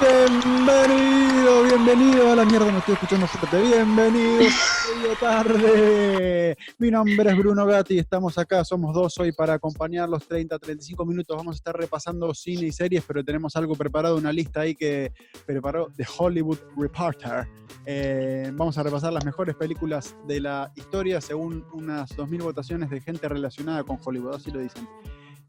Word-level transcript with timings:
Bienvenido, 0.00 1.62
bienvenido 1.64 2.32
a 2.32 2.36
la 2.36 2.44
mierda, 2.44 2.70
me 2.70 2.78
estoy 2.78 2.94
escuchando 2.94 3.26
fuerte. 3.26 3.60
Bienvenidos 3.60 4.52
tarde. 5.20 6.56
Mi 6.82 6.90
nombre 6.90 7.30
es 7.30 7.38
Bruno 7.38 7.64
Gatti, 7.64 7.96
estamos 7.96 8.38
acá, 8.38 8.64
somos 8.64 8.92
dos 8.92 9.16
hoy 9.18 9.30
para 9.30 9.54
acompañar 9.54 10.08
los 10.08 10.26
30, 10.26 10.58
35 10.58 11.06
minutos. 11.06 11.36
Vamos 11.36 11.54
a 11.54 11.58
estar 11.58 11.76
repasando 11.76 12.34
cine 12.34 12.66
y 12.66 12.72
series, 12.72 13.04
pero 13.06 13.24
tenemos 13.24 13.54
algo 13.54 13.76
preparado, 13.76 14.16
una 14.16 14.32
lista 14.32 14.62
ahí 14.62 14.74
que 14.74 15.12
preparó 15.46 15.92
The 15.96 16.04
Hollywood 16.18 16.58
Reporter. 16.76 17.46
Eh, 17.86 18.50
vamos 18.54 18.78
a 18.78 18.82
repasar 18.82 19.12
las 19.12 19.24
mejores 19.24 19.54
películas 19.54 20.16
de 20.26 20.40
la 20.40 20.72
historia 20.74 21.20
según 21.20 21.64
unas 21.72 22.16
2.000 22.16 22.42
votaciones 22.42 22.90
de 22.90 23.00
gente 23.00 23.28
relacionada 23.28 23.84
con 23.84 24.00
Hollywood, 24.04 24.34
así 24.34 24.50
lo 24.50 24.58
dicen. 24.58 24.88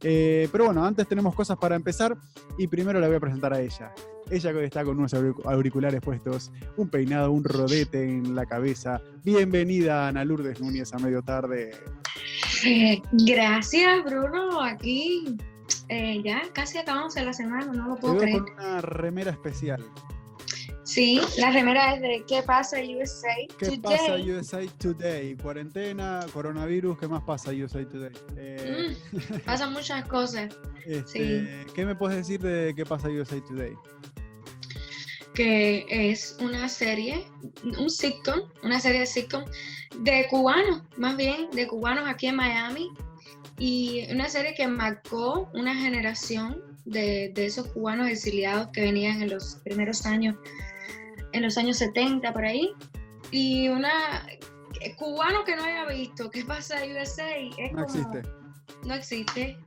Eh, 0.03 0.49
pero 0.52 0.66
bueno, 0.66 0.85
antes 0.85 1.07
tenemos 1.07 1.34
cosas 1.34 1.57
para 1.57 1.75
empezar 1.75 2.17
y 2.57 2.67
primero 2.67 2.99
la 2.99 3.07
voy 3.07 3.16
a 3.16 3.20
presentar 3.20 3.53
a 3.53 3.61
ella. 3.61 3.94
Ella 4.30 4.53
que 4.53 4.66
está 4.66 4.84
con 4.84 4.98
unos 4.98 5.13
auriculares 5.13 6.02
puestos, 6.02 6.52
un 6.77 6.89
peinado, 6.89 7.31
un 7.31 7.44
rodete 7.44 8.03
en 8.03 8.35
la 8.35 8.45
cabeza. 8.45 9.02
Bienvenida 9.23 10.08
Ana 10.08 10.25
Lourdes 10.25 10.59
Núñez 10.59 10.94
a 10.94 10.99
medio 10.99 11.21
tarde. 11.21 11.71
Eh, 12.66 13.02
gracias, 13.11 14.03
Bruno. 14.05 14.61
Aquí 14.61 15.38
eh, 15.89 16.22
ya 16.23 16.41
casi 16.53 16.77
acabamos 16.77 17.16
la 17.16 17.33
semana, 17.33 17.66
no 17.66 17.89
lo 17.89 17.95
puedo 17.95 18.17
creer. 18.17 18.39
con 18.39 18.53
una 18.53 18.81
remera 18.81 19.31
especial. 19.31 19.83
Sí, 20.94 21.19
la 21.39 21.49
remera 21.49 21.95
es 21.95 22.02
de 22.02 22.23
¿Qué 22.27 22.44
pasa 22.44 22.77
USA 22.77 23.33
¿Qué 23.58 23.80
pasa 23.81 24.13
USA 24.13 24.61
Today? 24.77 25.36
Cuarentena, 25.38 26.23
coronavirus, 26.31 26.99
¿qué 26.99 27.08
más 27.08 27.23
pasa 27.23 27.49
USA 27.49 27.83
Today? 27.83 28.11
Eh, 28.38 28.95
mm, 29.11 29.39
pasan 29.39 29.73
muchas 29.73 30.08
cosas. 30.08 30.55
Este, 30.86 31.66
¿Qué 31.73 31.83
me 31.83 31.95
puedes 31.95 32.17
decir 32.17 32.41
de 32.41 32.75
¿Qué 32.75 32.86
pasa 32.86 33.08
USA 33.09 33.44
Today? 33.44 33.73
Que 35.33 35.88
es 35.89 36.38
una 36.39 36.69
serie, 36.69 37.25
un 37.64 37.89
sitcom, 37.89 38.41
una 38.61 38.80
serie 38.80 38.99
de 38.99 39.08
sitcom 39.08 39.45
de 39.97 40.27
cubanos, 40.30 40.83
más 40.97 41.17
bien 41.17 41.49
de 41.53 41.66
cubanos 41.66 42.08
aquí 42.08 42.27
en 42.27 42.36
Miami. 42.36 42.91
Y 43.58 44.05
una 44.11 44.30
serie 44.30 44.53
que 44.53 44.67
marcó 44.67 45.49
una 45.55 45.73
generación 45.73 46.72
de, 46.86 47.31
de 47.34 47.45
esos 47.45 47.67
cubanos 47.67 48.08
exiliados 48.08 48.67
que 48.73 48.81
venían 48.81 49.22
en 49.22 49.30
los 49.30 49.56
primeros 49.64 50.06
años 50.06 50.36
en 51.34 51.42
los 51.42 51.58
años 51.58 51.78
70 51.78 52.31
por 52.31 52.45
ahí. 52.45 52.73
Y 53.31 53.67
una 53.67 54.26
eh, 54.80 54.95
cubano 54.95 55.44
que 55.44 55.56
no 55.56 55.64
haya 55.64 55.86
visto 55.86 56.30
qué 56.30 56.45
pasa 56.45 56.84
en 56.84 56.95
USA 56.95 57.36
es 57.36 57.73
no 57.73 57.84
existe. 57.84 58.22
No 58.86 58.94
existe. 58.94 59.58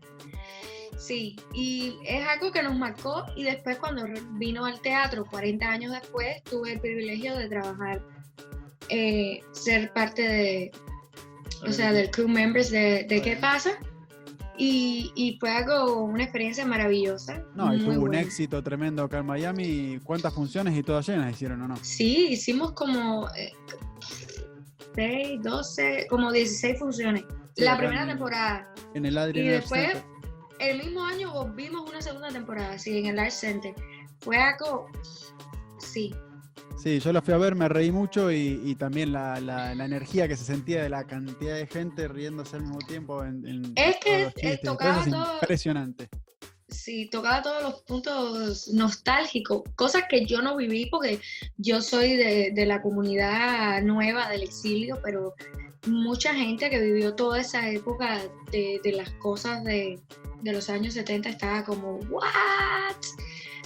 Sí, 0.98 1.36
y 1.52 1.98
es 2.06 2.26
algo 2.26 2.50
que 2.50 2.62
nos 2.62 2.74
marcó 2.74 3.26
y 3.36 3.44
después 3.44 3.76
cuando 3.78 4.04
vino 4.32 4.64
al 4.64 4.80
teatro, 4.80 5.26
40 5.26 5.66
años 5.68 5.92
después, 5.92 6.42
tuve 6.44 6.72
el 6.72 6.80
privilegio 6.80 7.36
de 7.36 7.48
trabajar, 7.48 8.02
eh, 8.88 9.40
ser 9.52 9.92
parte 9.92 10.22
de, 10.22 10.72
o 11.66 11.70
sea, 11.70 11.92
del 11.92 12.10
crew 12.10 12.28
members 12.28 12.70
de, 12.70 13.04
de 13.04 13.20
¿Qué 13.20 13.36
pasa? 13.36 13.78
Y, 14.58 15.36
fue 15.38 15.50
algo, 15.50 16.04
una 16.04 16.24
experiencia 16.24 16.64
maravillosa. 16.64 17.42
No, 17.54 17.74
y 17.74 17.78
tuvo 17.78 18.04
un 18.04 18.14
éxito 18.14 18.62
tremendo 18.62 19.04
acá 19.04 19.18
en 19.18 19.26
Miami. 19.26 20.00
¿Cuántas 20.02 20.32
funciones 20.32 20.76
y 20.76 20.82
todas 20.82 21.06
llenas 21.06 21.32
hicieron 21.32 21.60
o 21.62 21.68
no? 21.68 21.76
Sí, 21.82 22.28
hicimos 22.30 22.72
como 22.72 23.28
6, 23.34 23.52
eh, 24.96 25.38
12, 25.42 26.06
como 26.08 26.32
16 26.32 26.78
funciones. 26.78 27.24
la 27.56 27.76
primera 27.76 28.06
temporada. 28.06 28.72
En 28.94 29.06
el 29.06 29.18
Adrian 29.18 29.46
Y 29.46 29.48
después, 29.50 29.96
el 30.58 30.78
mismo 30.78 31.04
año 31.04 31.32
volvimos 31.32 31.88
una 31.88 32.00
segunda 32.00 32.28
temporada, 32.28 32.78
sí, 32.78 32.98
en 32.98 33.06
el 33.06 33.18
Art 33.18 33.32
Center. 33.32 33.74
Fue 34.20 34.36
algo, 34.36 34.86
sí, 35.78 36.14
Sí, 36.86 37.00
yo 37.00 37.12
la 37.12 37.20
fui 37.20 37.34
a 37.34 37.36
ver, 37.36 37.56
me 37.56 37.68
reí 37.68 37.90
mucho 37.90 38.30
y, 38.30 38.76
también 38.76 39.10
la, 39.10 39.72
energía 39.72 40.28
que 40.28 40.36
se 40.36 40.44
sentía 40.44 40.84
de 40.84 40.88
la 40.88 41.04
cantidad 41.04 41.56
de 41.56 41.66
gente 41.66 42.06
riéndose 42.06 42.54
al 42.54 42.62
mismo 42.62 42.78
tiempo. 42.78 43.24
En, 43.24 43.72
es 43.74 43.96
que 43.96 44.60
tocaba 44.62 45.04
todo. 45.04 45.32
Impresionante. 45.40 46.08
Sí, 46.68 47.10
tocaba 47.10 47.42
todos 47.42 47.60
los 47.60 47.82
puntos 47.82 48.68
nostálgicos, 48.68 49.64
cosas 49.74 50.04
que 50.08 50.26
yo 50.26 50.40
no 50.42 50.56
viví 50.56 50.86
porque 50.86 51.18
yo 51.56 51.82
soy 51.82 52.14
de, 52.14 52.66
la 52.66 52.80
comunidad 52.80 53.82
nueva 53.82 54.28
del 54.28 54.44
exilio, 54.44 55.00
pero 55.02 55.34
mucha 55.88 56.34
gente 56.34 56.70
que 56.70 56.80
vivió 56.80 57.16
toda 57.16 57.40
esa 57.40 57.68
época 57.68 58.20
de, 58.52 58.80
las 58.94 59.10
cosas 59.14 59.64
de, 59.64 59.98
de 60.40 60.52
los 60.52 60.70
años 60.70 60.94
70 60.94 61.30
estaba 61.30 61.64
como, 61.64 61.96
¿what? 62.10 62.94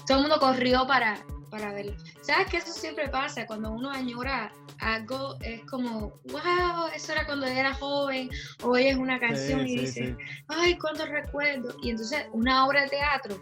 Todo 0.06 0.16
el 0.16 0.22
mundo 0.22 0.40
corrió 0.40 0.86
para, 0.86 1.22
para 1.50 1.72
verlo. 1.72 1.94
¿Sabes 2.22 2.48
que 2.48 2.56
eso 2.58 2.72
siempre 2.72 3.08
pasa? 3.08 3.46
Cuando 3.46 3.72
uno 3.72 3.90
añora 3.90 4.52
algo, 4.78 5.36
es 5.42 5.62
como, 5.62 6.20
wow, 6.30 6.88
eso 6.94 7.12
era 7.12 7.26
cuando 7.26 7.46
era 7.46 7.74
joven, 7.74 8.30
o 8.62 8.70
oyes 8.70 8.96
una 8.96 9.18
canción 9.18 9.66
y 9.66 9.78
dices, 9.78 10.16
ay, 10.48 10.78
cuánto 10.78 11.06
recuerdo. 11.06 11.76
Y 11.82 11.90
entonces 11.90 12.26
una 12.32 12.66
obra 12.66 12.82
de 12.82 12.88
teatro 12.88 13.38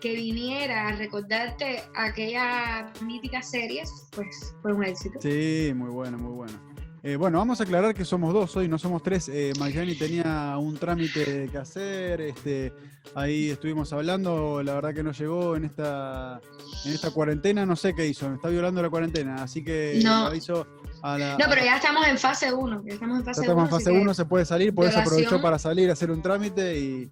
que 0.00 0.14
viniera 0.14 0.88
a 0.88 0.92
recordarte 0.96 1.82
aquellas 1.94 3.00
míticas 3.02 3.48
series, 3.50 4.08
pues 4.10 4.52
fue 4.60 4.72
un 4.72 4.84
éxito. 4.84 5.20
Sí, 5.20 5.72
muy 5.74 5.90
bueno, 5.90 6.18
muy 6.18 6.32
bueno. 6.32 6.71
Eh, 7.04 7.16
bueno, 7.16 7.38
vamos 7.38 7.58
a 7.60 7.64
aclarar 7.64 7.94
que 7.94 8.04
somos 8.04 8.32
dos 8.32 8.56
hoy, 8.56 8.68
no 8.68 8.78
somos 8.78 9.02
tres. 9.02 9.28
Eh, 9.28 9.52
tenía 9.98 10.56
un 10.56 10.76
trámite 10.76 11.48
que 11.50 11.58
hacer, 11.58 12.20
este, 12.20 12.72
ahí 13.16 13.50
estuvimos 13.50 13.92
hablando, 13.92 14.62
la 14.62 14.74
verdad 14.74 14.94
que 14.94 15.02
no 15.02 15.10
llegó 15.10 15.56
en 15.56 15.64
esta, 15.64 16.40
en 16.84 16.92
esta 16.92 17.10
cuarentena, 17.10 17.66
no 17.66 17.74
sé 17.74 17.92
qué 17.92 18.06
hizo, 18.06 18.28
me 18.28 18.36
está 18.36 18.48
violando 18.50 18.80
la 18.80 18.88
cuarentena, 18.88 19.42
así 19.42 19.64
que 19.64 20.00
no. 20.04 20.26
aviso 20.26 20.64
a 21.02 21.18
la... 21.18 21.38
No, 21.38 21.46
pero 21.48 21.64
ya 21.64 21.76
estamos 21.76 22.06
en 22.06 22.18
fase 22.18 22.52
1, 22.52 22.82
ya 22.86 22.94
estamos 22.94 23.18
en 23.18 23.24
fase 23.24 23.40
1. 23.40 23.50
Estamos 23.50 23.64
en 23.64 23.70
fase 23.70 23.90
1, 23.90 24.14
se 24.14 24.24
puede 24.24 24.44
salir, 24.44 24.72
por 24.72 24.86
eso 24.86 25.00
aprovechó 25.00 25.42
para 25.42 25.58
salir 25.58 25.90
hacer 25.90 26.08
un 26.08 26.22
trámite 26.22 26.78
y, 26.78 27.10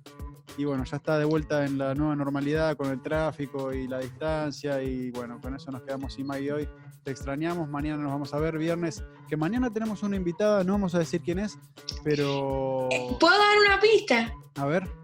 y 0.57 0.65
bueno, 0.65 0.85
ya 0.85 0.97
está 0.97 1.19
de 1.19 1.25
vuelta 1.25 1.65
en 1.65 1.79
la 1.79 1.95
nueva 1.95 2.17
normalidad 2.17 2.77
con 2.77 2.91
el 2.91 3.01
tráfico 3.01 3.73
y 3.73 3.89
la 3.89 3.99
distancia 3.99 4.83
y 4.83 5.11
bueno, 5.11 5.41
con 5.41 5.55
eso 5.55 5.71
nos 5.71 5.83
quedamos 5.83 6.15
sin 6.15 6.27
Maggie 6.27 6.53
hoy. 6.53 6.69
Te 7.03 7.11
extrañamos, 7.11 7.69
mañana 7.69 8.03
nos 8.03 8.13
vamos 8.13 8.35
a 8.35 8.39
ver 8.39 8.59
viernes, 8.59 9.03
que 9.29 9.37
mañana 9.37 9.73
tenemos 9.73 10.03
una 10.03 10.17
invitada, 10.17 10.65
no 10.65 10.73
vamos 10.73 10.95
a 10.95 10.99
decir 10.99 11.23
quién 11.23 11.39
es, 11.39 11.59
pero... 12.05 12.89
¿Puedo 13.19 13.39
dar 13.39 13.59
una 13.67 13.81
pista? 13.81 14.33
A 14.57 14.67
ver. 14.67 15.01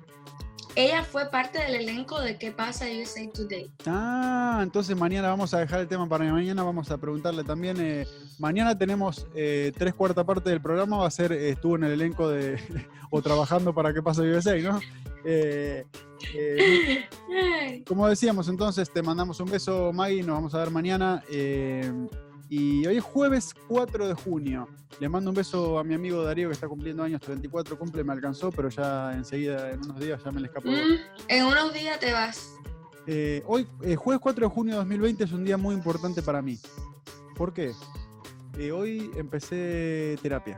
Ella 0.77 1.03
fue 1.03 1.31
parte 1.31 1.59
del 1.59 1.75
elenco 1.77 2.21
de 2.21 2.37
¿Qué 2.37 2.53
pasa 2.53 2.85
USA 2.85 3.23
Today? 3.33 3.71
Ah, 3.87 4.61
entonces 4.63 4.95
mañana 4.95 5.31
vamos 5.31 5.55
a 5.55 5.61
dejar 5.61 5.81
el 5.81 5.89
tema 5.89 6.07
para 6.07 6.31
mañana, 6.31 6.63
vamos 6.63 6.91
a 6.91 6.99
preguntarle 6.99 7.45
también. 7.45 7.79
Eh, 7.81 8.07
mañana 8.39 8.77
tenemos 8.77 9.27
eh, 9.35 9.73
tres 9.75 9.95
cuartas 9.95 10.27
partes 10.27 10.51
del 10.51 10.61
programa, 10.61 10.99
va 10.99 11.07
a 11.07 11.11
ser, 11.11 11.33
eh, 11.33 11.49
estuvo 11.49 11.77
en 11.77 11.85
el 11.85 11.93
elenco 11.93 12.29
de, 12.29 12.61
o 13.11 13.23
trabajando 13.23 13.75
para 13.75 13.95
¿Qué 13.95 14.03
pasa 14.03 14.21
USA, 14.21 14.55
¿no? 14.59 14.79
como 17.87 18.07
decíamos 18.07 18.49
entonces, 18.49 18.93
te 18.93 19.03
mandamos 19.03 19.41
un 19.41 19.51
beso 19.51 19.95
Maggie, 19.95 20.23
nos 20.23 20.37
vamos 20.37 20.55
a 20.55 20.59
ver 20.59 20.71
mañana. 20.71 21.25
Y 22.49 22.87
hoy 22.87 22.99
es 22.99 23.05
jueves 23.05 23.55
4 23.67 24.09
de 24.09 24.15
junio. 24.15 24.69
Le 25.01 25.09
mando 25.09 25.31
un 25.31 25.37
beso 25.37 25.79
a 25.79 25.85
mi 25.85 25.95
amigo 25.95 26.23
Darío 26.23 26.49
que 26.49 26.55
está 26.55 26.69
cumpliendo 26.69 27.03
años 27.03 27.21
34, 27.21 27.79
cumple, 27.79 28.05
me 28.05 28.13
alcanzó, 28.13 28.53
pero 28.53 28.69
ya 28.69 29.13
enseguida, 29.15 29.73
en 29.73 29.81
unos 29.81 29.99
días, 29.99 30.23
ya 30.25 30.31
me 30.31 30.41
le 30.41 30.47
escapó. 30.47 30.69
Mm, 30.69 30.99
en 31.29 31.45
unos 31.45 31.75
días 31.75 31.99
te 31.99 32.13
vas. 32.13 32.55
Eh, 33.07 33.43
hoy, 33.47 33.67
eh, 33.83 33.97
jueves 33.97 34.21
4 34.21 34.49
de 34.49 34.55
junio 34.55 34.75
de 34.75 34.79
2020, 34.79 35.25
es 35.25 35.33
un 35.33 35.45
día 35.45 35.57
muy 35.57 35.75
importante 35.75 36.23
para 36.23 36.41
mí. 36.41 36.59
¿Por 37.37 37.53
qué? 37.53 37.73
Eh, 38.59 38.71
hoy 38.71 39.11
empecé 39.17 40.17
terapia. 40.23 40.57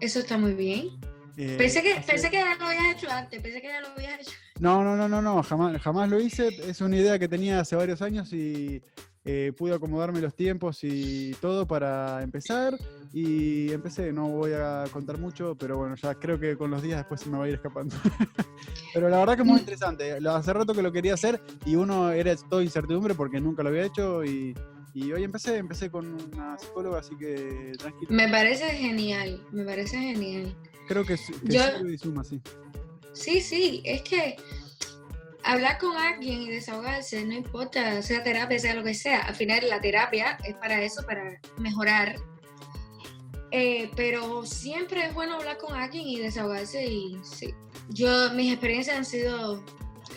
Eso 0.00 0.18
está 0.18 0.38
muy 0.38 0.54
bien. 0.54 0.88
pensé, 1.36 1.82
que, 1.82 2.02
pensé 2.06 2.30
que 2.30 2.36
ya 2.36 2.56
lo 2.56 2.64
habías 2.64 2.96
hecho 2.96 3.10
antes, 3.10 3.40
pensé 3.40 3.60
que 3.60 3.68
ya 3.68 3.80
lo 3.80 3.88
habías 3.88 4.20
hecho. 4.20 4.32
No, 4.58 4.82
no, 4.82 4.96
no, 4.96 5.08
no, 5.08 5.22
no, 5.22 5.42
jamás, 5.42 5.80
jamás 5.80 6.08
lo 6.08 6.18
hice. 6.18 6.48
Es 6.68 6.80
una 6.80 6.96
idea 6.96 7.18
que 7.18 7.28
tenía 7.28 7.60
hace 7.60 7.76
varios 7.76 8.02
años 8.02 8.32
y 8.32 8.82
eh, 9.26 9.52
pude 9.56 9.74
acomodarme 9.74 10.20
los 10.20 10.34
tiempos 10.34 10.80
y 10.82 11.32
todo 11.40 11.66
para 11.66 12.22
empezar 12.22 12.76
y 13.12 13.72
empecé, 13.72 14.12
no 14.12 14.28
voy 14.28 14.52
a 14.52 14.84
contar 14.92 15.18
mucho, 15.18 15.56
pero 15.56 15.78
bueno, 15.78 15.94
ya 15.94 16.14
creo 16.14 16.38
que 16.38 16.56
con 16.56 16.70
los 16.70 16.82
días 16.82 16.98
después 16.98 17.22
se 17.22 17.30
me 17.30 17.38
va 17.38 17.44
a 17.44 17.48
ir 17.48 17.54
escapando. 17.54 17.94
pero 18.92 19.08
la 19.08 19.18
verdad 19.18 19.36
que 19.36 19.42
es 19.42 19.48
muy 19.48 19.60
interesante, 19.60 20.12
hace 20.12 20.52
rato 20.52 20.74
que 20.74 20.82
lo 20.82 20.92
quería 20.92 21.14
hacer 21.14 21.40
y 21.64 21.74
uno 21.76 22.10
era 22.10 22.36
todo 22.36 22.60
incertidumbre 22.60 23.14
porque 23.14 23.40
nunca 23.40 23.62
lo 23.62 23.70
había 23.70 23.86
hecho 23.86 24.22
y, 24.24 24.54
hoy 24.94 25.24
empecé, 25.24 25.56
empecé 25.56 25.90
con 25.90 26.18
una 26.34 26.58
psicóloga, 26.58 26.98
así 26.98 27.16
que 27.16 27.72
tranquilo. 27.78 28.10
Me 28.10 28.28
parece 28.28 28.68
genial, 28.70 29.42
me 29.52 29.64
parece 29.64 29.96
genial. 29.96 30.54
Creo 30.86 31.04
que, 31.04 31.16
que 31.16 31.54
Yo... 31.54 31.62
suma, 31.98 32.24
sí. 32.24 32.42
Sí, 33.14 33.40
sí, 33.40 33.80
es 33.84 34.02
que 34.02 34.36
hablar 35.44 35.78
con 35.78 35.96
alguien 35.96 36.42
y 36.42 36.50
desahogarse, 36.50 37.24
no 37.24 37.34
importa, 37.34 38.02
sea 38.02 38.22
terapia, 38.22 38.58
sea 38.58 38.74
lo 38.74 38.82
que 38.82 38.94
sea, 38.94 39.20
al 39.20 39.34
final 39.34 39.68
la 39.68 39.80
terapia 39.80 40.38
es 40.44 40.54
para 40.56 40.82
eso, 40.82 41.04
para 41.06 41.38
mejorar. 41.58 42.16
Eh, 43.50 43.90
pero 43.94 44.44
siempre 44.44 45.06
es 45.06 45.14
bueno 45.14 45.36
hablar 45.36 45.58
con 45.58 45.74
alguien 45.74 46.08
y 46.08 46.18
desahogarse 46.18 46.84
y 46.86 47.20
sí. 47.22 47.54
Yo, 47.90 48.32
mis 48.32 48.50
experiencias 48.50 48.96
han 48.96 49.04
sido 49.04 49.62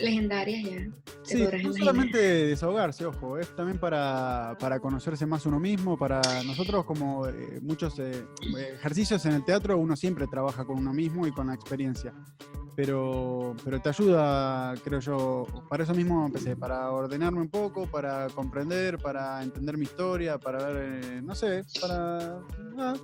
legendarias 0.00 0.64
ya. 0.64 0.86
Sí, 1.22 1.46
no 1.62 1.72
solamente 1.74 2.18
desahogarse, 2.18 3.04
ojo, 3.04 3.38
es 3.38 3.54
también 3.54 3.78
para, 3.78 4.56
para, 4.58 4.80
conocerse 4.80 5.26
más 5.26 5.44
uno 5.44 5.60
mismo, 5.60 5.98
para 5.98 6.20
nosotros 6.44 6.86
como 6.86 7.26
eh, 7.26 7.60
muchos 7.60 7.98
eh, 7.98 8.24
ejercicios 8.74 9.24
en 9.26 9.34
el 9.34 9.44
teatro, 9.44 9.76
uno 9.76 9.94
siempre 9.94 10.26
trabaja 10.26 10.64
con 10.64 10.78
uno 10.78 10.94
mismo 10.94 11.26
y 11.26 11.30
con 11.30 11.48
la 11.48 11.54
experiencia. 11.54 12.14
Pero, 12.78 13.56
pero 13.64 13.82
te 13.82 13.88
ayuda, 13.88 14.72
creo 14.84 15.00
yo, 15.00 15.46
para 15.68 15.82
eso 15.82 15.92
mismo 15.94 16.24
empecé, 16.24 16.54
para 16.54 16.92
ordenarme 16.92 17.40
un 17.40 17.48
poco, 17.48 17.88
para 17.88 18.28
comprender, 18.28 18.98
para 18.98 19.42
entender 19.42 19.76
mi 19.76 19.82
historia, 19.82 20.38
para 20.38 20.64
ver, 20.64 21.02
eh, 21.02 21.20
no 21.20 21.34
sé, 21.34 21.64
para, 21.80 22.38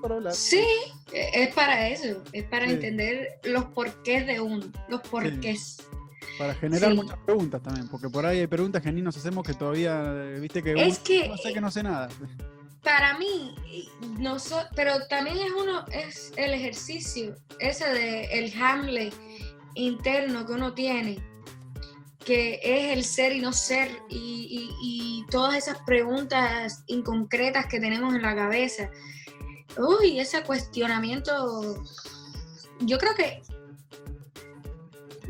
para 0.00 0.14
hablar. 0.14 0.32
Sí, 0.32 0.64
es 1.12 1.52
para 1.56 1.88
eso, 1.88 2.22
es 2.30 2.44
para 2.44 2.66
entender 2.66 3.40
los 3.42 3.64
porqués 3.64 4.28
de 4.28 4.40
uno, 4.40 4.64
los 4.88 5.00
porqués. 5.00 5.78
Para 6.38 6.54
generar 6.54 6.94
muchas 6.94 7.18
preguntas 7.18 7.60
también, 7.60 7.88
porque 7.88 8.08
por 8.08 8.24
ahí 8.24 8.38
hay 8.38 8.46
preguntas 8.46 8.80
que 8.80 8.92
ni 8.92 9.02
nos 9.02 9.16
hacemos 9.16 9.44
que 9.44 9.54
todavía, 9.54 10.04
eh, 10.04 10.38
viste 10.38 10.62
que, 10.62 10.74
es 10.74 11.00
que 11.00 11.28
no 11.28 11.36
sé 11.36 11.52
que 11.52 11.60
no 11.60 11.70
sé 11.72 11.82
nada. 11.82 12.08
Para 12.84 13.18
mí, 13.18 13.56
no 14.20 14.36
pero 14.76 15.04
también 15.08 15.38
es 15.38 15.50
uno, 15.50 15.84
es 15.90 16.32
el 16.36 16.52
ejercicio, 16.52 17.34
ese 17.58 17.88
de 17.88 18.26
el 18.38 18.52
Hamlet 18.62 19.12
interno 19.74 20.46
que 20.46 20.52
uno 20.52 20.74
tiene, 20.74 21.22
que 22.24 22.60
es 22.62 22.96
el 22.96 23.04
ser 23.04 23.32
y 23.32 23.40
no 23.40 23.52
ser, 23.52 23.90
y, 24.08 25.24
todas 25.30 25.56
esas 25.56 25.78
preguntas 25.82 26.84
inconcretas 26.86 27.66
que 27.66 27.80
tenemos 27.80 28.14
en 28.14 28.22
la 28.22 28.36
cabeza. 28.36 28.88
Uy, 29.76 30.20
ese 30.20 30.44
cuestionamiento, 30.44 31.82
yo 32.80 32.98
creo 32.98 33.14
que 33.16 33.42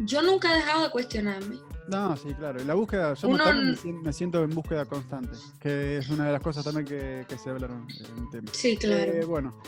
yo 0.00 0.20
nunca 0.20 0.52
he 0.52 0.56
dejado 0.56 0.82
de 0.82 0.90
cuestionarme. 0.90 1.63
No, 1.88 2.16
sí, 2.16 2.32
claro. 2.34 2.62
la 2.64 2.74
búsqueda, 2.74 3.14
yo 3.14 3.28
me 3.28 4.12
siento 4.12 4.42
en 4.42 4.50
búsqueda 4.50 4.86
constante, 4.86 5.36
que 5.60 5.98
es 5.98 6.08
una 6.08 6.26
de 6.26 6.32
las 6.32 6.40
cosas 6.40 6.64
también 6.64 6.86
que, 6.86 7.26
se 7.36 7.50
hablaron 7.50 7.86
en 7.88 8.24
el 8.24 8.30
tema. 8.30 8.50
Sí, 8.52 8.76
claro. 8.76 9.12
Eh, 9.12 9.24
bueno. 9.24 9.60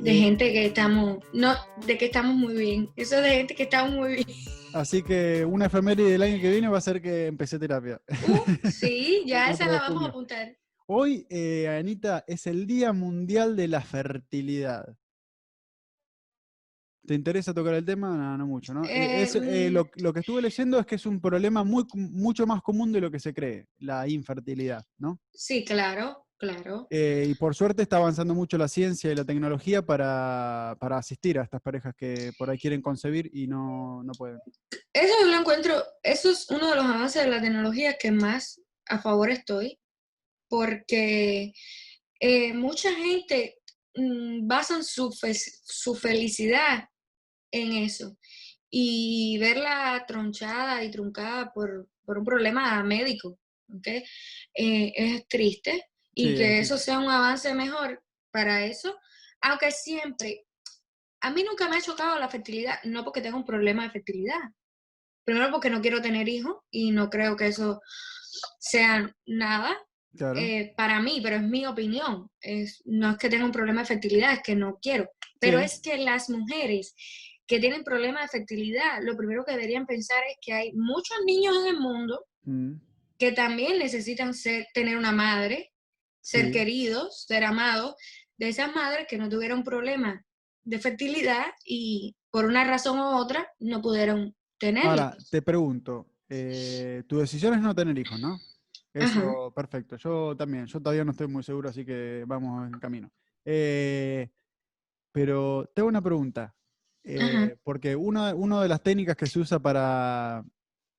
De 0.00 0.14
gente 0.14 0.52
que 0.52 0.66
estamos, 0.66 1.18
no, 1.32 1.54
de 1.86 1.96
que 1.96 2.06
estamos 2.06 2.34
muy 2.34 2.54
bien. 2.54 2.90
Eso 2.96 3.20
de 3.20 3.30
gente 3.30 3.54
que 3.54 3.64
estamos 3.64 3.94
muy 3.94 4.14
bien. 4.14 4.26
Así 4.74 5.02
que 5.02 5.44
una 5.44 5.66
efeméride 5.66 6.10
del 6.10 6.22
año 6.22 6.40
que 6.40 6.50
viene 6.50 6.68
va 6.68 6.78
a 6.78 6.82
ser 6.82 7.00
que 7.00 7.26
empecé 7.26 7.58
terapia. 7.58 8.00
Uh, 8.28 8.68
sí, 8.68 9.22
ya 9.26 9.50
esa 9.50 9.66
la 9.66 9.80
vamos 9.80 10.04
a 10.04 10.08
apuntar. 10.08 10.56
Hoy, 10.86 11.26
eh, 11.30 11.68
Anita, 11.68 12.24
es 12.26 12.46
el 12.46 12.66
Día 12.66 12.92
Mundial 12.92 13.56
de 13.56 13.68
la 13.68 13.80
Fertilidad. 13.80 14.96
¿Te 17.06 17.14
interesa 17.14 17.54
tocar 17.54 17.74
el 17.74 17.84
tema? 17.84 18.36
No, 18.36 18.46
mucho, 18.46 18.74
¿no? 18.74 18.84
Eh, 18.84 19.22
eh, 19.22 19.70
mm. 19.70 19.72
lo, 19.72 20.12
que 20.12 20.20
estuve 20.20 20.42
leyendo 20.42 20.78
es 20.78 20.86
que 20.86 20.96
es 20.96 21.06
un 21.06 21.20
problema 21.20 21.62
muy, 21.62 21.84
mucho 21.94 22.46
más 22.46 22.62
común 22.62 22.92
de 22.92 23.00
lo 23.00 23.10
que 23.10 23.20
se 23.20 23.32
cree, 23.32 23.68
la 23.78 24.08
infertilidad, 24.08 24.84
¿no? 24.98 25.20
Sí, 25.32 25.64
claro, 25.64 26.26
claro. 26.36 26.88
Eh, 26.90 27.26
y 27.28 27.34
por 27.34 27.54
suerte 27.54 27.82
está 27.82 27.98
avanzando 27.98 28.34
mucho 28.34 28.58
la 28.58 28.66
ciencia 28.66 29.12
y 29.12 29.14
la 29.14 29.24
tecnología 29.24 29.82
para, 29.82 30.72
asistir 30.72 31.38
a 31.38 31.44
estas 31.44 31.62
parejas 31.62 31.94
que 31.96 32.32
por 32.36 32.50
ahí 32.50 32.58
quieren 32.58 32.82
concebir 32.82 33.30
y 33.32 33.46
no, 33.46 34.02
no 34.02 34.12
pueden. 34.12 34.40
Eso 34.92 35.26
lo 35.26 35.36
encuentro, 35.36 35.80
eso 36.02 36.30
es 36.30 36.50
uno 36.50 36.70
de 36.70 36.76
los 36.76 36.84
avances 36.84 37.22
de 37.22 37.30
la 37.30 37.40
tecnología 37.40 37.96
que 37.98 38.10
más 38.10 38.60
a 38.86 38.98
favor 38.98 39.30
estoy, 39.30 39.78
porque 40.48 41.52
mucha 42.54 42.92
gente 42.94 43.58
mm, 43.94 44.46
basan 44.48 44.82
su, 44.82 45.12
su 45.12 45.94
felicidad 45.94 46.88
en 47.50 47.72
eso. 47.72 48.16
Y 48.70 49.38
verla 49.38 50.04
tronchada 50.06 50.82
y 50.84 50.90
truncada 50.90 51.52
por, 51.52 51.88
un 52.06 52.24
problema 52.24 52.82
médico, 52.82 53.38
¿okay? 53.76 54.04
Eh, 54.54 54.92
es 54.96 55.28
triste. 55.28 55.84
Y 56.18 56.34
que 56.34 56.60
eso 56.60 56.78
sea 56.78 56.98
un 56.98 57.10
avance 57.10 57.52
mejor 57.52 58.02
para 58.30 58.64
eso, 58.64 58.96
aunque 59.42 59.70
siempre, 59.70 60.46
a 61.20 61.30
mí 61.30 61.42
nunca 61.42 61.68
me 61.68 61.76
ha 61.76 61.82
chocado 61.82 62.18
la 62.18 62.28
fertilidad, 62.28 62.78
no 62.84 63.04
porque 63.04 63.20
tenga 63.20 63.36
un 63.36 63.44
problema 63.44 63.82
de 63.84 63.90
fertilidad. 63.90 64.40
Primero 65.24 65.50
porque 65.50 65.68
no 65.68 65.82
quiero 65.82 66.00
tener 66.00 66.28
hijos 66.28 66.56
y 66.70 66.90
no 66.90 67.10
creo 67.10 67.36
que 67.36 67.48
eso 67.48 67.80
sea 68.58 69.14
nada, 69.26 69.76
eh, 70.36 70.72
para 70.76 71.00
mí, 71.00 71.20
pero 71.22 71.36
es 71.36 71.42
mi 71.42 71.66
opinión. 71.66 72.30
Es, 72.40 72.82
no 72.86 73.10
es 73.10 73.18
que 73.18 73.28
tenga 73.28 73.44
un 73.44 73.52
problema 73.52 73.82
de 73.82 73.88
fertilidad, 73.88 74.32
es 74.32 74.42
que 74.42 74.54
no 74.54 74.78
quiero. 74.80 75.10
Pero 75.38 75.58
es 75.58 75.80
que 75.80 75.98
las 75.98 76.30
mujeres 76.30 76.94
que 77.46 77.60
tienen 77.60 77.84
problemas 77.84 78.22
de 78.22 78.38
fertilidad, 78.38 79.02
lo 79.02 79.16
primero 79.16 79.44
que 79.44 79.52
deberían 79.52 79.86
pensar 79.86 80.22
es 80.28 80.36
que 80.40 80.52
hay 80.52 80.72
muchos 80.72 81.18
niños 81.24 81.56
en 81.60 81.66
el 81.74 81.80
mundo 81.80 82.24
mm. 82.42 82.72
que 83.18 83.32
también 83.32 83.78
necesitan 83.78 84.34
ser, 84.34 84.66
tener 84.74 84.96
una 84.96 85.12
madre, 85.12 85.72
ser 86.20 86.50
queridos, 86.50 87.24
ser 87.26 87.44
amados, 87.44 87.94
de 88.36 88.48
esas 88.48 88.74
madres 88.74 89.06
que 89.08 89.16
no 89.16 89.28
tuvieron 89.28 89.62
problemas 89.62 90.20
de 90.64 90.78
fertilidad 90.80 91.46
y 91.64 92.16
por 92.30 92.44
una 92.44 92.64
razón 92.64 92.98
u 92.98 93.16
otra 93.16 93.48
no 93.60 93.80
pudieron 93.80 94.34
tener. 94.58 94.86
Ahora, 94.86 95.16
te 95.30 95.40
pregunto, 95.40 96.06
eh, 96.28 97.04
tu 97.06 97.18
decisión 97.18 97.54
es 97.54 97.60
no 97.60 97.74
tener 97.74 97.96
hijos, 97.96 98.20
¿no? 98.20 98.38
Eso, 98.92 99.52
perfecto. 99.54 99.96
Yo 99.96 100.34
también, 100.36 100.66
yo 100.66 100.80
todavía 100.80 101.04
no 101.04 101.10
estoy 101.10 101.28
muy 101.28 101.42
seguro, 101.42 101.68
así 101.68 101.84
que 101.84 102.24
vamos 102.26 102.66
en 102.66 102.80
camino. 102.80 103.10
Eh, 103.44 104.30
pero 105.12 105.70
tengo 105.74 105.88
una 105.88 106.02
pregunta. 106.02 106.55
Eh, 107.08 107.56
porque 107.62 107.94
una, 107.94 108.34
de 108.34 108.68
las 108.68 108.82
técnicas 108.82 109.16
que 109.16 109.26
se 109.26 109.38
usa 109.38 109.60
para, 109.60 110.44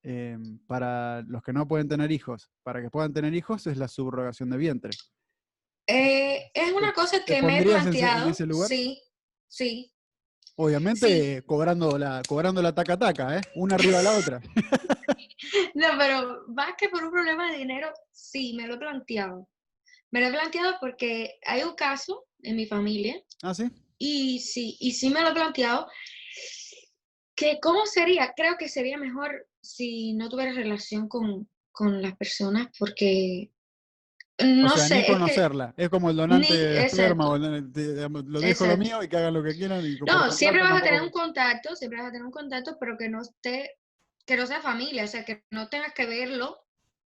em, 0.04 0.58
para 0.66 1.22
los 1.24 1.44
que 1.44 1.52
no 1.52 1.68
pueden 1.68 1.90
tener 1.90 2.12
hijos, 2.12 2.50
para 2.64 2.82
que 2.82 2.90
puedan 2.90 3.14
tener 3.14 3.34
hijos, 3.34 3.68
es 3.68 3.78
la 3.78 3.90
subrogación 3.90 4.50
de 4.50 4.58
vientre. 4.58 4.92
Eh, 5.86 6.50
es 6.54 6.72
una 6.72 6.94
cosa 6.94 7.24
que 7.26 7.42
me 7.42 7.60
he 7.60 7.64
planteado. 7.64 8.34
Sí, 8.68 9.02
sí. 9.48 9.94
Obviamente 10.56 11.44
cobrando 11.46 11.98
la 11.98 12.24
cobrando 12.28 12.62
la 12.62 12.74
taca 12.74 12.98
taca, 12.98 13.38
¿eh? 13.38 13.42
Una 13.56 13.76
arriba 13.76 14.00
de 14.00 14.04
la 14.04 14.18
otra. 14.18 14.42
no, 15.76 15.88
pero 16.00 16.46
más 16.48 16.72
que 16.78 16.90
por 16.90 17.04
un 17.04 17.12
problema 17.12 17.52
de 17.52 17.60
dinero, 17.60 17.92
sí, 18.12 18.54
me 18.56 18.66
lo 18.66 18.76
he 18.76 18.78
planteado. 18.78 19.48
Me 20.10 20.22
lo 20.22 20.28
he 20.28 20.32
planteado 20.32 20.78
porque 20.80 21.40
hay 21.46 21.64
un 21.64 21.76
caso 21.76 22.26
en 22.42 22.56
mi 22.56 22.66
familia. 22.66 23.22
Ah, 23.44 23.54
sí. 23.54 23.70
Y 23.98 24.40
sí, 24.40 24.78
y 24.80 24.92
sí 24.92 25.10
me 25.10 25.22
lo 25.22 25.30
he 25.30 25.34
planteado, 25.34 25.88
que 27.36 27.60
cómo 27.62 27.86
sería, 27.86 28.34
creo 28.36 28.58
que 28.58 28.70
sería 28.70 28.98
mejor 28.98 29.48
si 29.62 30.14
no 30.14 30.30
tuviera 30.30 30.54
relación 30.54 31.08
con, 31.08 31.48
las 32.02 32.16
personas, 32.18 32.70
porque 32.80 33.52
no 34.40 34.66
o 34.66 34.70
sea, 34.70 34.88
sé. 34.88 35.02
Ni 35.02 35.08
conocerla. 35.08 35.76
Es, 35.78 35.90
como 35.90 36.10
el 36.10 36.16
donante 36.16 36.52
de 36.52 36.86
esperma, 36.86 37.30
o 37.30 37.38
lo 37.38 38.40
dejo 38.40 38.66
lo 38.66 38.78
mío 38.78 39.04
y 39.04 39.08
que 39.08 39.18
hagan 39.18 39.36
lo 39.36 39.44
que 39.44 39.56
quieran. 39.56 39.84
no, 40.08 40.32
siempre 40.32 40.64
vas 40.64 40.82
a 40.82 40.84
tener 40.84 41.04
un 41.04 41.12
contacto, 41.12 41.76
siempre 41.76 42.00
vas 42.00 42.10
a 42.10 42.12
tener 42.12 42.26
un 42.26 42.32
contacto, 42.32 42.78
pero 42.80 42.98
que 42.98 43.10
no 43.10 43.22
esté, 43.22 43.78
que 44.26 44.38
no 44.38 44.48
sea 44.48 44.62
familia, 44.62 45.04
o 45.04 45.08
sea, 45.08 45.24
que 45.24 45.44
no 45.52 45.70
tengas 45.70 45.94
que 45.94 46.08
verlo 46.08 46.58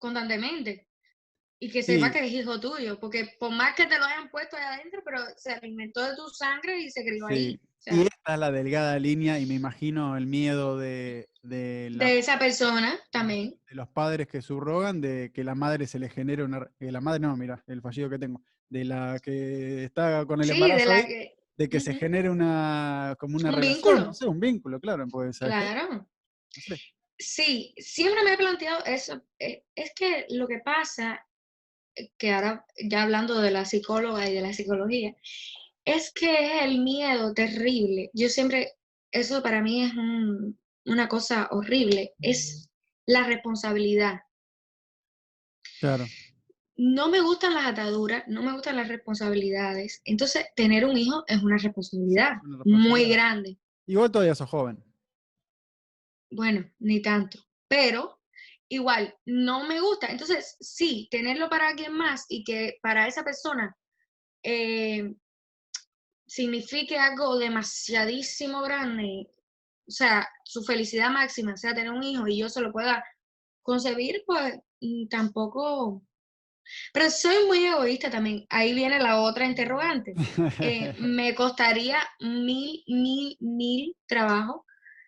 constantemente 0.00 0.87
y 1.60 1.70
que 1.70 1.82
sepa 1.82 2.12
que 2.12 2.24
es 2.24 2.32
hijo 2.32 2.60
tuyo, 2.60 3.00
porque 3.00 3.30
por 3.38 3.50
más 3.50 3.74
que 3.74 3.86
te 3.86 3.98
lo 3.98 4.04
hayan 4.04 4.30
puesto 4.30 4.56
ahí 4.56 4.62
adentro, 4.62 5.02
pero 5.04 5.18
se 5.36 5.52
alimentó 5.52 6.02
de 6.02 6.14
tu 6.14 6.28
sangre 6.28 6.80
y 6.80 6.90
se 6.90 7.04
crió 7.04 7.26
ahí. 7.26 7.60
y 7.86 8.02
esta 8.02 8.34
es 8.34 8.38
la 8.38 8.52
delgada 8.52 8.98
línea 8.98 9.40
y 9.40 9.46
me 9.46 9.54
imagino 9.54 10.16
el 10.16 10.26
miedo 10.26 10.78
de... 10.78 11.28
De, 11.42 11.90
de 11.94 12.18
esa 12.18 12.38
persona 12.38 12.94
también. 13.10 13.58
De 13.68 13.74
los 13.74 13.88
padres 13.88 14.28
que 14.28 14.42
subrogan, 14.42 15.00
de 15.00 15.32
que 15.32 15.42
la 15.44 15.54
madre 15.54 15.86
se 15.86 15.98
le 15.98 16.08
genere 16.08 16.44
una... 16.44 16.68
Que 16.78 16.92
la 16.92 17.00
madre, 17.00 17.20
no, 17.20 17.36
mira, 17.36 17.62
el 17.66 17.80
fallido 17.80 18.10
que 18.10 18.18
tengo. 18.18 18.42
De 18.68 18.84
la 18.84 19.18
que 19.18 19.84
está 19.84 20.26
con 20.26 20.42
el 20.42 20.50
embarazo 20.50 20.90
de, 21.56 21.68
que, 21.68 21.80
se 21.80 21.94
genere 21.94 22.30
una... 22.30 23.16
como 23.18 23.36
una 23.36 23.52
un 23.52 23.60
Vínculo. 23.60 24.00
No 24.00 24.14
sé, 24.14 24.26
un 24.26 24.38
vínculo, 24.38 24.78
claro. 24.78 25.08
Puede 25.08 25.32
ser 25.32 25.48
claro. 25.48 26.06
Sí, 27.18 27.74
siempre 27.78 28.22
me 28.22 28.34
he 28.34 28.36
planteado 28.36 28.84
eso. 28.84 29.20
Eh, 29.40 29.64
es 29.74 29.92
que 29.96 30.26
lo 30.28 30.46
que 30.46 30.60
pasa 30.60 31.20
que 32.16 32.32
ahora 32.32 32.66
ya 32.82 33.02
hablando 33.02 33.40
de 33.40 33.50
la 33.50 33.64
psicóloga 33.64 34.28
y 34.28 34.34
de 34.34 34.40
la 34.40 34.52
psicología, 34.52 35.14
es 35.84 36.12
que 36.12 36.32
es 36.32 36.62
el 36.62 36.80
miedo 36.80 37.32
terrible. 37.32 38.10
Yo 38.12 38.28
siempre, 38.28 38.72
eso 39.10 39.42
para 39.42 39.62
mí 39.62 39.84
es 39.84 39.92
una 40.84 41.08
cosa 41.08 41.48
horrible, 41.50 42.14
es 42.20 42.68
la 43.06 43.24
responsabilidad. 43.24 44.20
Claro. 45.80 46.04
No 46.76 47.08
me 47.08 47.20
gustan 47.20 47.54
las 47.54 47.66
ataduras, 47.66 48.24
no 48.28 48.42
me 48.42 48.52
gustan 48.52 48.76
las 48.76 48.88
responsabilidades. 48.88 50.00
Entonces, 50.04 50.46
tener 50.54 50.84
un 50.84 50.96
hijo 50.96 51.24
es 51.26 51.42
una 51.42 51.56
responsabilidad, 51.56 52.36
muy 52.64 53.08
grande. 53.08 53.58
Igual 53.86 54.12
todavía 54.12 54.34
sos 54.34 54.48
joven. 54.48 54.84
bueno, 56.30 56.70
ni 56.78 57.00
tanto, 57.00 57.38
pero 57.66 58.17
igual, 58.68 59.14
no 59.26 59.66
me 59.66 59.80
gusta. 59.80 60.08
Entonces, 60.08 60.56
sí, 60.60 61.08
tenerlo 61.10 61.48
para 61.48 61.68
alguien 61.68 61.92
más 61.92 62.26
y 62.28 62.44
que 62.44 62.78
para 62.82 63.06
esa 63.06 63.24
persona 63.24 63.76
eh, 64.42 65.14
signifique 66.26 66.98
algo 66.98 67.38
demasiadísimo 67.38 68.62
grande, 68.62 69.28
o 69.88 69.90
sea, 69.90 70.28
su 70.44 70.62
felicidad 70.62 71.10
máxima 71.10 71.56
sea 71.56 71.74
tener 71.74 71.90
un 71.90 72.02
hijo 72.02 72.28
y 72.28 72.38
yo 72.38 72.48
se 72.48 72.60
lo 72.60 72.72
pueda 72.72 73.02
concebir, 73.62 74.22
pues 74.26 74.58
tampoco... 75.10 76.02
Pero 76.92 77.10
soy 77.10 77.46
muy 77.46 77.64
egoísta 77.64 78.10
también. 78.10 78.44
Ahí 78.50 78.74
viene 78.74 78.98
la 78.98 79.22
otra 79.22 79.46
interrogante. 79.46 80.12
Eh, 80.60 80.94
me 81.00 81.34
costaría 81.34 81.98
mil, 82.20 82.84
mil, 82.86 83.38
mil 83.40 83.96
trabajo. 84.06 84.66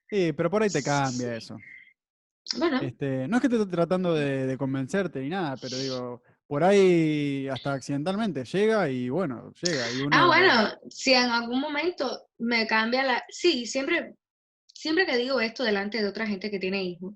Sí, 0.08 0.32
pero 0.32 0.50
por 0.50 0.62
ahí 0.62 0.70
te 0.70 0.82
cambia 0.82 1.36
eso. 1.36 1.58
Bueno. 2.56 2.80
Este, 2.80 3.28
no 3.28 3.36
es 3.36 3.42
que 3.42 3.48
te 3.48 3.56
esté 3.56 3.70
tratando 3.70 4.14
de, 4.14 4.56
convencerte 4.58 5.20
ni 5.20 5.28
nada, 5.28 5.56
pero 5.60 5.76
digo, 5.76 6.22
por 6.46 6.64
ahí 6.64 7.48
hasta 7.48 7.74
accidentalmente 7.74 8.44
llega 8.44 8.88
y 8.88 9.08
bueno, 9.08 9.52
llega. 9.62 9.84
ah, 10.10 10.26
bueno, 10.26 10.52
si 10.88 11.12
en 11.12 11.30
algún 11.30 11.60
momento 11.60 12.28
me 12.38 12.66
cambia 12.66 13.04
la... 13.04 13.24
Sí, 13.28 13.66
siempre, 13.66 14.14
siempre 14.74 15.06
que 15.06 15.16
digo 15.16 15.40
esto 15.40 15.62
delante 15.62 16.02
de 16.02 16.08
otra 16.08 16.26
gente 16.26 16.50
que 16.50 16.58
tiene 16.58 16.82
hijos, 16.82 17.14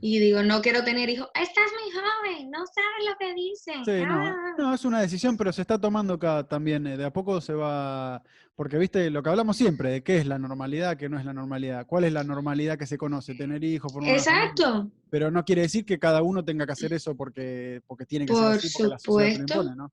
y 0.00 0.18
digo, 0.18 0.42
no 0.42 0.62
quiero 0.62 0.82
tener 0.84 1.08
hijos. 1.10 1.28
Estás 1.34 1.66
muy 1.72 1.92
joven, 1.92 2.50
no 2.50 2.58
sabes 2.66 3.08
lo 3.08 3.16
que 3.18 3.34
dicen. 3.34 3.84
Sí, 3.84 4.04
ah. 4.06 4.54
no, 4.56 4.74
es 4.74 4.84
una 4.84 5.00
decisión, 5.00 5.36
pero 5.36 5.52
se 5.52 5.62
está 5.62 5.78
tomando 5.78 6.14
acá 6.14 6.44
también. 6.44 6.86
Eh, 6.86 6.96
de 6.96 7.04
a 7.04 7.12
poco 7.12 7.40
se 7.40 7.52
va. 7.52 8.22
Porque, 8.54 8.78
viste, 8.78 9.10
lo 9.10 9.22
que 9.22 9.30
hablamos 9.30 9.56
siempre, 9.56 9.90
de 9.90 10.02
qué 10.02 10.18
es 10.18 10.26
la 10.26 10.38
normalidad, 10.38 10.96
qué 10.96 11.08
no 11.08 11.18
es 11.18 11.24
la 11.24 11.32
normalidad. 11.32 11.86
¿Cuál 11.86 12.04
es 12.04 12.12
la 12.12 12.24
normalidad 12.24 12.78
que 12.78 12.86
se 12.86 12.98
conoce? 12.98 13.34
Tener 13.34 13.62
hijos, 13.64 13.92
formar 13.92 14.14
Exacto. 14.14 14.90
pero 15.10 15.30
no 15.30 15.44
quiere 15.44 15.62
decir 15.62 15.84
que 15.84 15.98
cada 15.98 16.22
uno 16.22 16.44
tenga 16.44 16.66
que 16.66 16.72
hacer 16.72 16.92
eso 16.92 17.14
porque, 17.14 17.82
porque 17.86 18.06
tiene 18.06 18.26
que 18.26 18.34
ser 18.34 18.44
así, 18.44 18.70
porque 18.76 18.98
supuesto. 18.98 19.62
La 19.62 19.74
¿no? 19.74 19.92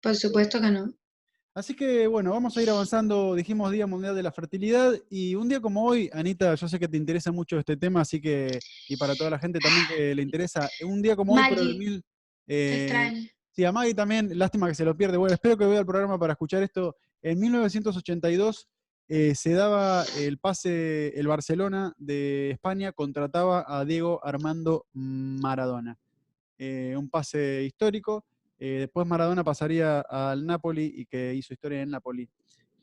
Por 0.00 0.14
supuesto 0.14 0.60
que 0.60 0.70
no. 0.70 0.92
Así 1.58 1.74
que 1.74 2.06
bueno, 2.06 2.30
vamos 2.30 2.56
a 2.56 2.62
ir 2.62 2.70
avanzando, 2.70 3.34
dijimos 3.34 3.72
Día 3.72 3.84
Mundial 3.84 4.14
de 4.14 4.22
la 4.22 4.30
Fertilidad 4.30 4.92
y 5.10 5.34
un 5.34 5.48
día 5.48 5.60
como 5.60 5.82
hoy, 5.84 6.08
Anita, 6.12 6.54
yo 6.54 6.68
sé 6.68 6.78
que 6.78 6.86
te 6.86 6.96
interesa 6.96 7.32
mucho 7.32 7.58
este 7.58 7.76
tema, 7.76 8.02
así 8.02 8.20
que, 8.20 8.60
y 8.88 8.96
para 8.96 9.16
toda 9.16 9.30
la 9.30 9.40
gente 9.40 9.58
también 9.58 9.84
que 9.88 10.14
le 10.14 10.22
interesa, 10.22 10.70
un 10.86 11.02
día 11.02 11.16
como 11.16 11.34
hoy, 11.34 11.42
pero 11.48 11.62
el 11.62 11.76
mil... 11.76 12.04
Eh, 12.46 13.28
sí, 13.50 13.64
a 13.64 13.72
Maggie 13.72 13.92
también, 13.92 14.38
lástima 14.38 14.68
que 14.68 14.76
se 14.76 14.84
lo 14.84 14.96
pierde. 14.96 15.16
Bueno, 15.16 15.34
espero 15.34 15.58
que 15.58 15.66
vea 15.66 15.80
el 15.80 15.84
programa 15.84 16.16
para 16.16 16.34
escuchar 16.34 16.62
esto. 16.62 16.94
En 17.22 17.40
1982 17.40 18.68
eh, 19.08 19.34
se 19.34 19.50
daba 19.50 20.04
el 20.16 20.38
pase, 20.38 21.08
el 21.18 21.26
Barcelona 21.26 21.92
de 21.98 22.52
España 22.52 22.92
contrataba 22.92 23.64
a 23.66 23.84
Diego 23.84 24.24
Armando 24.24 24.86
Maradona. 24.92 25.98
Eh, 26.56 26.94
un 26.96 27.10
pase 27.10 27.64
histórico. 27.64 28.24
Eh, 28.58 28.78
después 28.80 29.06
Maradona 29.06 29.44
pasaría 29.44 30.00
al 30.00 30.44
Napoli 30.44 30.92
y 30.96 31.06
que 31.06 31.34
hizo 31.34 31.54
historia 31.54 31.82
en 31.82 31.90
Napoli. 31.90 32.28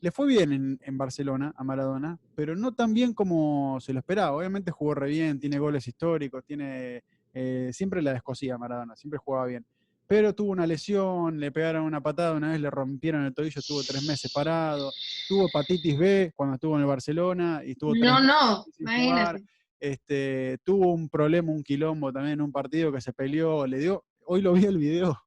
Le 0.00 0.10
fue 0.10 0.26
bien 0.26 0.78
en, 0.82 0.98
Barcelona 0.98 1.52
a 1.56 1.64
Maradona, 1.64 2.18
pero 2.34 2.54
no 2.54 2.74
tan 2.74 2.94
bien 2.94 3.14
como 3.14 3.78
se 3.80 3.92
lo 3.92 3.98
esperaba. 3.98 4.36
Obviamente 4.36 4.70
jugó 4.70 4.94
re 4.94 5.08
bien, 5.08 5.40
tiene 5.40 5.58
goles 5.58 5.86
históricos, 5.88 6.44
tiene 6.44 7.02
eh, 7.32 7.70
siempre 7.72 8.02
la 8.02 8.12
descosía 8.12 8.58
Maradona, 8.58 8.94
siempre 8.96 9.18
jugaba 9.18 9.46
bien. 9.46 9.64
Pero 10.06 10.34
tuvo 10.34 10.52
una 10.52 10.66
lesión, 10.66 11.40
le 11.40 11.50
pegaron 11.50 11.82
una 11.84 12.00
patada, 12.00 12.34
una 12.34 12.52
vez 12.52 12.60
le 12.60 12.70
rompieron 12.70 13.24
el 13.24 13.34
tobillo, 13.34 13.58
estuvo 13.58 13.82
tres 13.82 14.04
meses 14.04 14.30
parado. 14.32 14.92
Tuvo 15.28 15.48
hepatitis 15.48 15.98
B 15.98 16.32
cuando 16.36 16.54
estuvo 16.54 16.76
en 16.76 16.82
el 16.82 16.86
Barcelona 16.86 17.62
y 17.64 17.72
estuvo 17.72 17.94
No, 17.94 18.20
no, 18.20 18.64
imagínate. 18.78 19.44
Este, 19.80 20.58
tuvo 20.64 20.92
un 20.92 21.08
problema, 21.08 21.50
un 21.52 21.62
quilombo 21.62 22.12
también 22.12 22.34
en 22.34 22.40
un 22.42 22.52
partido 22.52 22.92
que 22.92 23.00
se 23.00 23.12
peleó, 23.12 23.66
le 23.66 23.78
dio, 23.78 24.04
hoy 24.24 24.40
lo 24.40 24.52
vi 24.52 24.64
el 24.64 24.78
video, 24.78 25.25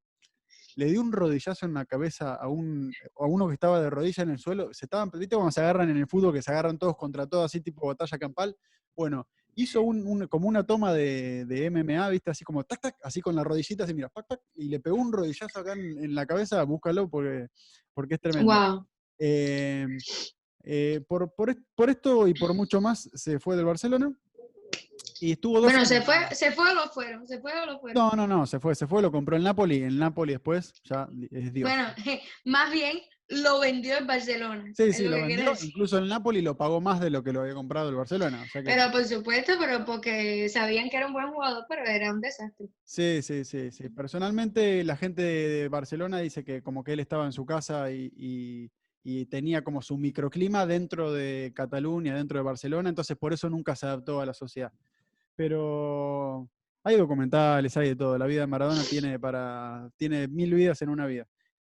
le 0.79 0.86
dio 0.86 1.01
un 1.01 1.12
rodillazo 1.12 1.65
en 1.65 1.74
la 1.74 1.83
cabeza 1.83 2.36
a, 2.36 2.48
un, 2.48 2.93
a 3.17 3.25
uno 3.25 3.50
que 3.50 3.53
estaba 3.53 3.81
de 3.81 3.89
rodilla 3.89 4.24
en 4.24 4.29
el 4.29 4.39
suelo. 4.39 4.74
Se 4.74 4.86
estaban, 4.86 5.12
¿viste 5.12 5.36
cuando 5.36 5.51
se 5.51 5.59
agarran 5.59 5.89
en 5.89 5.98
el 5.98 6.07
fútbol, 6.07 6.33
que 6.33 6.41
se 6.41 6.51
agarran 6.51 6.77
todos 6.77 6.95
contra 6.95 7.27
todos, 7.27 7.45
así 7.45 7.59
tipo 7.59 7.86
batalla 7.86 8.17
campal? 8.17 8.55
Bueno, 8.95 9.27
hizo 9.55 9.81
un, 9.81 10.25
como 10.27 10.48
una 10.48 10.63
toma 10.63 10.93
de, 10.93 11.43
de, 11.45 11.69
MMA, 11.69 12.07
¿viste? 12.07 12.31
Así 12.31 12.45
como 12.45 12.63
tac, 12.63 12.79
tac, 12.79 12.95
así 13.03 13.19
con 13.19 13.36
la 13.36 13.43
rodillita, 13.43 13.83
así 13.83 13.93
mira, 13.93 14.09
y 14.55 14.69
le 14.69 14.79
pegó 14.79 14.95
un 14.95 15.12
rodillazo 15.12 15.59
acá 15.59 15.74
en, 15.74 16.15
la 16.15 16.25
cabeza, 16.25 16.63
búscalo 16.63 17.09
porque, 17.09 17.48
porque 17.93 18.13
es 18.13 18.21
tremendo. 18.21 18.53
Wow. 18.53 18.88
Eh, 19.19 21.01
por, 21.09 21.33
por, 21.33 21.53
por, 21.75 21.89
esto 21.89 22.25
y 22.25 22.33
por 22.33 22.53
mucho 22.53 22.79
más 22.79 23.09
se 23.13 23.38
fue 23.38 23.57
del 23.57 23.65
Barcelona. 23.65 24.13
Y 25.22 25.34
estuvo 25.34 25.62
Bueno, 25.62 25.86
se 25.86 26.01
fue, 26.01 26.15
se 26.34 26.51
fue 26.51 26.72
o 26.72 26.74
lo 26.74 26.89
fueron, 26.89 27.27
se 27.27 27.39
fue 27.39 27.51
o 27.62 27.65
lo 27.65 27.79
fueron. 27.79 28.01
No, 28.01 28.12
no, 28.15 28.27
no, 28.27 28.46
se 28.46 28.60
fue, 28.60 28.74
se 28.75 28.88
fue, 28.88 29.01
lo 29.01 29.12
compró 29.12 29.36
el 29.36 29.44
Napoli, 29.44 29.84
el 29.84 29.98
Napoli 30.00 30.34
después 30.34 30.74
ya 30.84 31.08
es 31.32 31.53
Dios. 31.53 31.70
Bueno, 31.70 31.88
más 32.46 32.72
bien 32.72 33.00
lo 33.27 33.60
vendió 33.60 33.98
en 33.98 34.08
Barcelona. 34.08 34.72
Sí, 34.75 34.94
sí, 34.94 35.08
lo, 35.08 35.18
vendió. 35.18 35.53
Incluso 35.62 35.98
el 35.98 36.08
Napoli 36.08 36.41
lo 36.41 36.58
pagó 36.58 36.82
más 36.82 37.00
de 37.00 37.10
lo 37.10 37.24
que 37.24 37.34
lo 37.34 37.41
había 37.41 37.53
comprado 37.53 37.89
el 37.89 37.96
Barcelona. 37.96 38.44
Pero 38.53 38.91
por 38.91 39.06
supuesto, 39.06 39.53
pero 39.60 39.86
porque 39.86 40.50
sabían 40.50 40.89
que 40.89 40.98
era 40.98 41.08
un 41.08 41.13
buen 41.13 41.32
jugador, 41.32 41.65
pero 41.68 41.86
era 41.86 42.12
un 42.12 42.22
desastre. 42.22 42.68
Sí, 42.86 43.22
sí, 43.22 43.44
sí, 43.46 43.72
sí. 43.72 43.89
Personalmente 43.89 44.84
la 44.84 44.98
gente 44.98 45.22
de 45.22 45.68
Barcelona 45.68 46.20
dice 46.20 46.44
que 46.44 46.63
como 46.63 46.84
que 46.84 46.94
él 46.94 47.01
estaba 47.01 47.25
en 47.25 47.34
su 47.34 47.46
casa 47.46 47.91
y, 47.91 48.72
y 49.03 49.25
tenía 49.27 49.63
como 49.63 49.82
su 49.82 49.98
microclima 49.98 50.65
dentro 50.65 51.12
de 51.12 51.51
Cataluña, 51.56 52.15
dentro 52.15 52.39
de 52.39 52.44
Barcelona, 52.44 52.89
entonces 52.89 53.18
por 53.18 53.34
eso 53.34 53.50
nunca 53.50 53.75
se 53.75 53.86
adaptó 53.86 54.22
a 54.22 54.25
la 54.25 54.34
sociedad 54.34 54.72
pero 55.39 56.50
hay 56.84 56.98
documentales, 56.98 57.77
hay 57.77 57.88
de 57.88 57.96
todo. 57.96 58.17
La 58.17 58.25
vida 58.25 58.41
de 58.41 58.48
Maradona 58.48 58.84
tiene, 58.84 59.17
para, 59.17 59.89
tiene 59.96 60.27
mil 60.27 60.53
vidas 60.53 60.81
en 60.81 60.89
una 60.89 61.05
vida. 61.05 61.29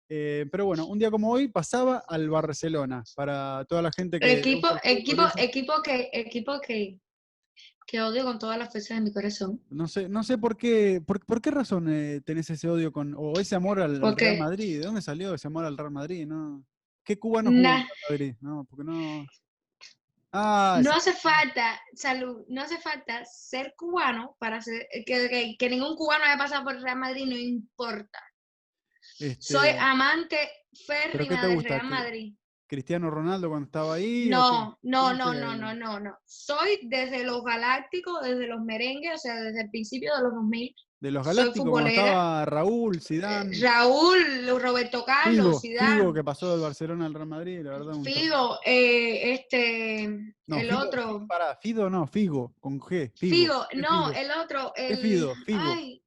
Eh, 0.06 0.44
pero 0.52 0.66
bueno, 0.66 0.86
un 0.86 0.98
día 0.98 1.10
como 1.10 1.30
hoy 1.30 1.48
pasaba 1.48 2.04
al 2.06 2.28
Barcelona 2.28 3.02
para 3.16 3.64
toda 3.66 3.80
la 3.80 3.90
gente 3.90 4.20
que. 4.20 4.32
Equipo, 4.34 4.68
equipo, 4.82 5.22
equipo 5.36 5.72
que, 5.82 6.10
equipo 6.12 6.60
que, 6.60 7.00
que 7.86 8.02
odio 8.02 8.24
con 8.24 8.38
todas 8.38 8.58
las 8.58 8.70
fuerzas 8.70 8.98
de 8.98 9.04
mi 9.04 9.12
corazón. 9.14 9.62
No 9.70 9.88
sé, 9.88 10.10
no 10.10 10.24
sé 10.24 10.36
por 10.36 10.58
qué, 10.58 11.00
por, 11.00 11.40
qué 11.40 11.50
razón 11.50 11.88
eh, 11.88 12.20
tenés 12.20 12.50
ese 12.50 12.68
odio 12.68 12.92
con, 12.92 13.14
o 13.16 13.40
ese 13.40 13.54
amor 13.54 13.80
al, 13.80 13.98
Real 14.14 14.38
Madrid. 14.40 14.80
¿De 14.80 14.84
dónde 14.84 15.00
salió 15.00 15.32
ese 15.32 15.46
amor 15.46 15.64
al 15.64 15.78
Real 15.78 15.90
Madrid? 15.90 16.26
¿No? 16.26 16.62
¿Qué 17.02 17.18
cubano 17.18 17.48
jugó 17.48 17.62
nah. 17.62 17.82
Madrid? 18.10 18.34
No, 18.42 18.66
porque 18.68 18.84
no. 18.84 19.26
Ah, 20.36 20.80
no 20.82 20.92
hace 20.92 21.12
falta, 21.12 21.80
salud, 21.94 22.44
no 22.48 22.62
hace 22.62 22.78
falta 22.78 23.24
ser 23.24 23.72
cubano 23.76 24.36
para 24.40 24.60
ser, 24.60 24.88
que, 25.06 25.54
que, 25.56 25.70
ningún 25.70 25.94
cubano 25.94 26.24
haya 26.24 26.36
pasado 26.36 26.64
por 26.64 26.80
Real 26.82 26.98
Madrid, 26.98 27.26
no 27.26 27.36
importa. 27.36 28.20
Soy 29.38 29.68
este, 29.68 29.78
amante 29.78 30.36
férrea 30.86 31.46
del 31.46 31.62
Real 31.62 31.86
Madrid. 31.86 32.34
Cristiano 32.66 33.10
Ronaldo 33.10 33.48
cuando 33.48 33.66
estaba 33.66 33.94
ahí. 33.94 34.28
No, 34.28 34.76
no, 34.82 35.14
no, 35.14 35.32
no, 35.34 35.54
no, 35.54 35.72
no, 35.72 36.00
no. 36.00 36.18
Soy 36.24 36.80
desde 36.82 37.22
los 37.22 37.44
galácticos, 37.44 38.22
desde 38.22 38.48
los 38.48 38.60
merengues, 38.60 39.14
o 39.14 39.18
sea, 39.18 39.40
desde 39.40 39.62
el 39.62 39.70
principio 39.70 40.16
de 40.16 40.22
los 40.24 40.34
2000 40.34 40.74
de 41.04 41.10
los 41.10 41.26
Galácticos, 41.26 41.68
cuando 41.68 41.90
estaba 41.90 42.46
Raúl, 42.46 42.98
Zidane. 42.98 43.54
Raúl, 43.60 44.58
Roberto 44.58 45.04
Carlos, 45.04 45.60
Zidane. 45.60 46.00
Figo, 46.00 46.14
que 46.14 46.24
pasó 46.24 46.52
del 46.52 46.62
Barcelona 46.62 47.04
al 47.04 47.12
Real 47.12 47.28
Madrid, 47.28 47.60
la 47.62 47.72
verdad. 47.72 47.92
Figo, 48.02 48.58
eh, 48.64 49.34
este, 49.34 50.04
el 50.04 50.72
otro. 50.72 51.26
Para, 51.28 51.56
Fido 51.56 51.90
no, 51.90 52.06
Figo, 52.06 52.54
con 52.58 52.80
G. 52.80 53.12
Figo, 53.14 53.66
no, 53.74 54.12
el 54.12 54.30
otro. 54.30 54.72
El, 54.74 54.96
Fido, 54.96 55.34
Figo. 55.44 55.60
Ay, 55.62 56.02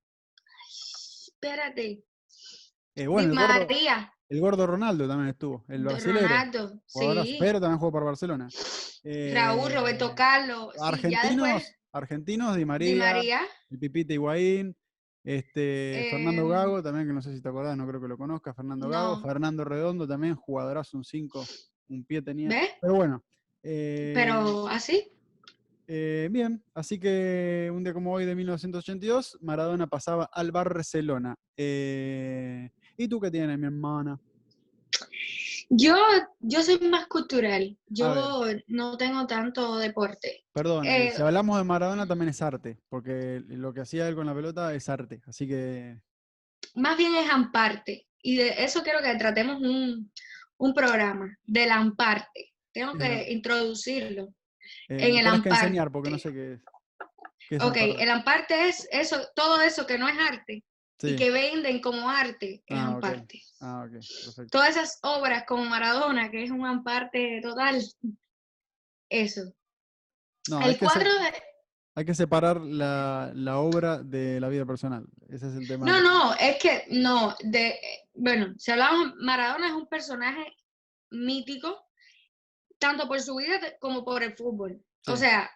espérate. 1.31 2.03
Eh, 2.95 3.05
bueno, 3.05 3.33
el 3.33 3.37
gordo, 3.37 3.67
el 4.29 4.41
gordo, 4.41 4.65
Ronaldo 4.65 5.07
también 5.07 5.29
estuvo, 5.29 5.63
el 5.67 5.83
brasileño. 5.83 6.27
Ronaldo, 6.27 6.81
sí. 6.87 7.37
Pero 7.39 7.61
también 7.61 7.77
jugó 7.77 7.91
para 7.91 8.05
Barcelona. 8.05 8.47
Eh, 9.03 9.31
Raúl, 9.35 9.71
Roberto 9.71 10.15
Carlos. 10.15 10.73
Argentinos, 10.81 11.71
argentinos, 11.91 12.55
Di 12.55 12.65
María, 12.65 12.93
Di 12.93 12.99
María. 12.99 13.41
el 13.69 13.77
Pipita 13.77 14.13
Higuaín, 14.15 14.75
este, 15.27 16.07
Fernando 16.09 16.43
em, 16.43 16.47
Gago, 16.47 16.81
también, 16.81 17.05
que 17.05 17.11
no 17.11 17.21
sé 17.21 17.35
si 17.35 17.41
te 17.41 17.49
acordás, 17.49 17.75
no 17.75 17.85
creo 17.85 17.99
que 17.99 18.07
lo 18.07 18.17
conozcas, 18.17 18.55
Fernando 18.55 18.87
Gago. 18.87 19.19
Fernando 19.19 19.65
Redondo 19.65 20.07
también, 20.07 20.35
jugadorazo, 20.35 20.95
un 20.95 21.03
5, 21.03 21.43
un 21.89 22.05
pie 22.05 22.21
tenía. 22.21 22.49
Pero 22.79 22.95
bueno. 22.95 23.21
Pero 23.61 24.69
así. 24.69 25.11
Eh, 25.85 26.23
eh, 26.25 26.29
bien, 26.31 26.63
así 26.73 26.97
que 26.97 27.69
un 27.73 27.83
día 27.83 27.93
como 27.93 28.13
hoy 28.13 28.23
de 28.23 28.35
1982, 28.35 29.39
Maradona 29.41 29.87
pasaba 29.87 30.29
al 30.31 30.53
Barcelona. 30.53 31.35
Eh, 31.57 32.69
¿Y 32.95 33.09
tú 33.09 33.19
qué 33.19 33.29
tienes, 33.29 33.59
mi 33.59 33.65
hermana? 33.65 34.17
Yo, 35.69 35.95
yo 36.39 36.63
soy 36.63 36.79
más 36.79 37.07
cultural. 37.07 37.77
Yo 37.87 38.45
no 38.67 38.97
tengo 38.97 39.27
tanto 39.27 39.77
deporte. 39.77 40.45
Perdón, 40.53 40.85
eh, 40.85 41.11
si 41.15 41.21
hablamos 41.21 41.57
de 41.57 41.63
Maradona 41.65 42.07
también 42.07 42.29
es 42.29 42.41
arte, 42.41 42.79
porque 42.89 43.41
lo 43.47 43.73
que 43.73 43.81
hacía 43.81 44.07
él 44.07 44.15
con 44.15 44.27
la 44.27 44.35
pelota 44.35 44.73
es 44.73 44.87
arte, 44.87 45.21
así 45.27 45.47
que... 45.47 45.99
Más 46.75 46.97
bien 46.97 47.15
es 47.15 47.29
amparte, 47.29 48.07
y 48.21 48.37
de 48.37 48.63
eso 48.63 48.83
quiero 48.83 48.99
que 49.01 49.15
tratemos 49.15 49.61
un, 49.61 50.11
un 50.57 50.73
programa, 50.73 51.35
del 51.43 51.71
amparte. 51.71 52.53
Tengo 52.71 52.93
que 52.93 53.31
introducirlo. 53.31 54.33
Eh, 54.89 55.09
en 55.09 55.17
el 55.17 55.27
amparte. 55.27 55.49
que 55.49 55.55
enseñar 55.55 55.91
porque 55.91 56.11
no 56.11 56.19
sé 56.19 56.31
qué 56.31 56.53
es. 56.53 56.59
¿Qué 57.49 57.55
es 57.55 57.63
Ok, 57.63 57.77
amparte? 57.77 58.03
el 58.03 58.09
amparte 58.09 58.67
es 58.69 58.87
eso, 58.91 59.27
todo 59.35 59.61
eso 59.61 59.87
que 59.87 59.97
no 59.97 60.07
es 60.07 60.17
arte 60.19 60.63
Sí. 60.99 61.09
y 61.09 61.15
que 61.15 61.29
venden 61.29 61.79
como 61.79 62.09
arte 62.09 62.63
es 62.65 62.77
Ah, 62.77 62.89
ok. 62.89 62.95
amparte. 62.95 63.41
Ah, 63.61 63.85
perfecto. 63.91 64.45
Todas 64.51 64.69
esas 64.71 64.99
obras 65.03 65.43
como 65.47 65.65
Maradona, 65.65 66.31
que 66.31 66.43
es 66.43 66.49
un 66.49 66.65
amparte 66.65 67.39
total, 67.43 67.79
eso. 69.09 69.53
No, 70.49 70.59
hay 70.59 70.69
el 70.71 70.79
que, 70.79 70.85
cuadro 70.85 71.13
de... 71.13 71.43
hay 71.95 72.05
que 72.05 72.15
separar 72.15 72.61
la, 72.61 73.31
la 73.35 73.59
obra 73.59 73.99
de 74.01 74.39
la 74.39 74.49
vida 74.49 74.65
personal. 74.65 75.05
Ese 75.29 75.47
es 75.49 75.55
el 75.55 75.67
tema. 75.67 75.85
No, 75.85 76.01
no, 76.01 76.33
es 76.35 76.57
que 76.57 76.85
no, 76.89 77.35
de, 77.41 77.79
bueno, 78.13 78.55
si 78.57 78.71
hablamos, 78.71 79.13
Maradona 79.17 79.67
es 79.67 79.73
un 79.73 79.87
personaje 79.87 80.55
mítico, 81.11 81.85
tanto 82.79 83.07
por 83.07 83.21
su 83.21 83.35
vida 83.35 83.59
como 83.79 84.03
por 84.03 84.23
el 84.23 84.35
fútbol. 84.35 84.81
O 85.07 85.15
sea, 85.15 85.49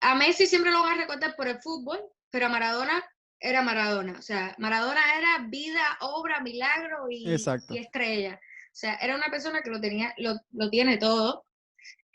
a 0.00 0.14
Messi 0.14 0.46
siempre 0.46 0.72
lo 0.72 0.82
van 0.82 0.98
a 0.98 1.02
recordar 1.02 1.36
por 1.36 1.46
el 1.46 1.60
fútbol, 1.60 2.00
pero 2.30 2.46
a 2.46 2.48
Maradona 2.48 3.04
era 3.42 3.62
Maradona. 3.62 4.14
O 4.18 4.22
sea, 4.22 4.54
Maradona 4.58 5.00
era 5.18 5.46
vida, 5.48 5.82
obra, 6.00 6.40
milagro 6.40 7.10
y, 7.10 7.28
y 7.28 7.78
estrella. 7.78 8.40
O 8.66 8.74
sea, 8.74 8.94
era 8.96 9.16
una 9.16 9.26
persona 9.30 9.60
que 9.62 9.70
lo 9.70 9.80
tenía, 9.80 10.14
lo, 10.16 10.40
lo 10.52 10.70
tiene 10.70 10.96
todo 10.96 11.44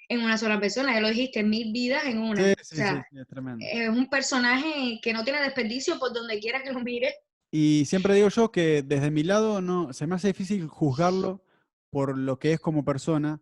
en 0.10 0.22
una 0.22 0.38
sola 0.38 0.60
persona. 0.60 0.94
Ya 0.94 1.02
lo 1.02 1.10
dijiste, 1.10 1.44
mil 1.44 1.72
vidas 1.72 2.06
en 2.06 2.18
una. 2.20 2.44
Sí, 2.44 2.52
o 2.54 2.64
sí, 2.64 2.76
sea, 2.78 2.96
sí, 2.96 3.16
sí, 3.16 3.22
es 3.22 3.28
tremendo. 3.28 3.66
es 3.70 3.90
un 3.90 4.10
personaje 4.10 5.00
que 5.02 5.14
no 5.14 5.24
tiene 5.24 5.42
desperdicio 5.42 6.00
por 6.00 6.14
donde 6.14 6.40
quiera 6.40 6.64
que 6.64 6.72
lo 6.72 6.80
mire. 6.80 7.14
Y 7.52 7.86
siempre 7.86 8.16
digo 8.16 8.30
yo 8.30 8.52
que 8.52 8.82
desde 8.82 9.12
mi 9.12 9.24
lado 9.24 9.62
no, 9.62 9.94
se 9.94 10.08
me 10.08 10.16
hace 10.16 10.30
difícil 10.30 10.68
juzgarlo 10.68 11.44
por 11.90 12.18
lo 12.18 12.40
que 12.40 12.54
es 12.54 12.60
como 12.60 12.84
persona. 12.84 13.42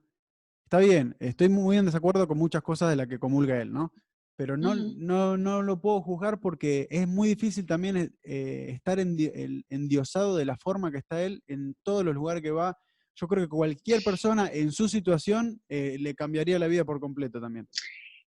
Está 0.63 0.79
bien, 0.79 1.15
estoy 1.19 1.49
muy 1.49 1.77
en 1.77 1.85
desacuerdo 1.85 2.27
con 2.27 2.37
muchas 2.37 2.61
cosas 2.61 2.89
de 2.89 2.95
las 2.95 3.07
que 3.07 3.19
comulga 3.19 3.61
él, 3.61 3.71
¿no? 3.71 3.93
Pero 4.37 4.57
no, 4.57 4.75
no, 4.97 5.37
no 5.37 5.61
lo 5.61 5.79
puedo 5.79 6.01
juzgar 6.01 6.39
porque 6.39 6.87
es 6.89 7.07
muy 7.07 7.29
difícil 7.29 7.65
también 7.65 7.95
eh, 7.97 8.09
eh, 8.23 8.65
estar 8.71 8.97
endi- 8.99 9.31
el- 9.33 9.63
endiosado 9.69 10.35
de 10.35 10.45
la 10.45 10.57
forma 10.57 10.91
que 10.91 10.97
está 10.97 11.23
él 11.23 11.41
en 11.47 11.75
todos 11.83 12.03
los 12.03 12.13
lugares 12.13 12.41
que 12.43 12.51
va. 12.51 12.77
Yo 13.15 13.27
creo 13.27 13.43
que 13.45 13.49
cualquier 13.49 14.03
persona 14.03 14.49
en 14.51 14.73
su 14.73 14.89
situación 14.89 15.61
eh, 15.69 15.95
le 15.99 16.13
cambiaría 16.15 16.59
la 16.59 16.67
vida 16.67 16.83
por 16.83 16.99
completo 16.99 17.39
también. 17.39 17.67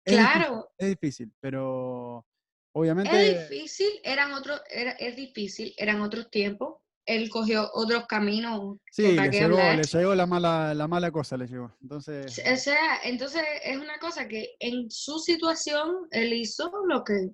Es 0.06 0.14
difícil, 0.14 0.32
Claro, 0.32 0.70
es 0.78 0.88
difícil, 0.90 1.34
pero 1.42 2.20
es 2.20 2.26
obviamente 2.72 3.48
difícil, 3.50 3.90
eran 4.02 4.32
otros, 4.32 4.62
era, 4.70 4.92
es 4.92 5.16
difícil, 5.18 5.74
eran 5.78 6.00
otros 6.02 6.30
tiempos. 6.32 6.76
Él 7.08 7.30
cogió 7.30 7.70
otros 7.74 8.06
caminos 8.06 8.78
sí, 8.92 9.14
le 9.14 9.30
llegó, 9.30 9.58
hablar. 9.58 9.78
le 9.78 9.84
llegó 9.84 10.14
la 10.14 10.26
mala, 10.26 10.74
la 10.74 10.88
mala 10.88 11.10
cosa, 11.10 11.38
le 11.38 11.48
llegó. 11.48 11.76
Entonces, 11.82 12.40
O 12.40 12.58
sea, 12.58 13.00
entonces 13.04 13.42
es 13.64 13.78
una 13.78 13.98
cosa 13.98 14.28
que 14.28 14.56
en 14.60 14.92
su 14.92 15.18
situación 15.18 16.08
él 16.12 16.34
hizo 16.34 16.72
lo 16.88 17.04
que, 17.04 17.32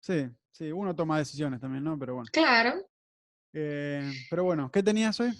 sí, 0.00 0.28
sí, 0.52 0.70
uno 0.70 0.94
toma 0.94 1.18
decisiones 1.18 1.60
también, 1.60 1.82
¿no? 1.82 1.98
Pero 1.98 2.14
bueno. 2.14 2.28
claro. 2.32 2.74
Eh, 3.52 4.12
pero 4.28 4.44
bueno, 4.44 4.70
¿qué 4.70 4.82
tenías 4.82 5.18
hoy? 5.18 5.32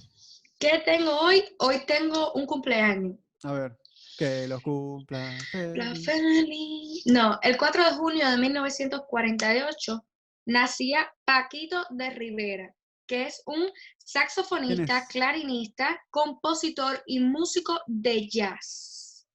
¿Qué 0.59 0.83
tengo 0.87 1.11
hoy? 1.21 1.45
Hoy 1.59 1.83
tengo 1.87 2.33
un 2.33 2.47
cumpleaños. 2.47 3.19
A 3.43 3.53
ver, 3.53 3.79
que 4.17 4.49
los 4.49 4.63
cumpla. 4.63 5.31
La 5.53 5.95
feliz. 5.95 6.07
feliz. 6.07 7.03
No, 7.07 7.39
el 7.43 7.59
4 7.59 7.85
de 7.85 7.91
junio 7.93 8.31
de 8.31 8.39
1948 8.39 10.07
nacía 10.47 11.13
Paquito 11.25 11.85
de 11.91 12.11
Rivera, 12.11 12.75
que 13.07 13.25
es 13.27 13.43
un 13.47 13.69
saxofonista, 13.99 15.07
clarinista, 15.07 15.99
compositor 16.11 17.03
y 17.07 17.21
músico 17.21 17.81
de 17.87 18.29
jazz. 18.29 19.27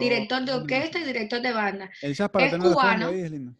Director 0.00 0.44
de 0.44 0.52
orquesta 0.52 0.98
y 0.98 1.04
director 1.04 1.40
de 1.40 1.52
banda. 1.52 1.90
El 2.02 2.14
jazz 2.14 2.28
para 2.28 2.46
es 2.46 2.56
cubano. 2.56 3.08
ahí 3.08 3.20
es 3.20 3.30
lindo. 3.30 3.52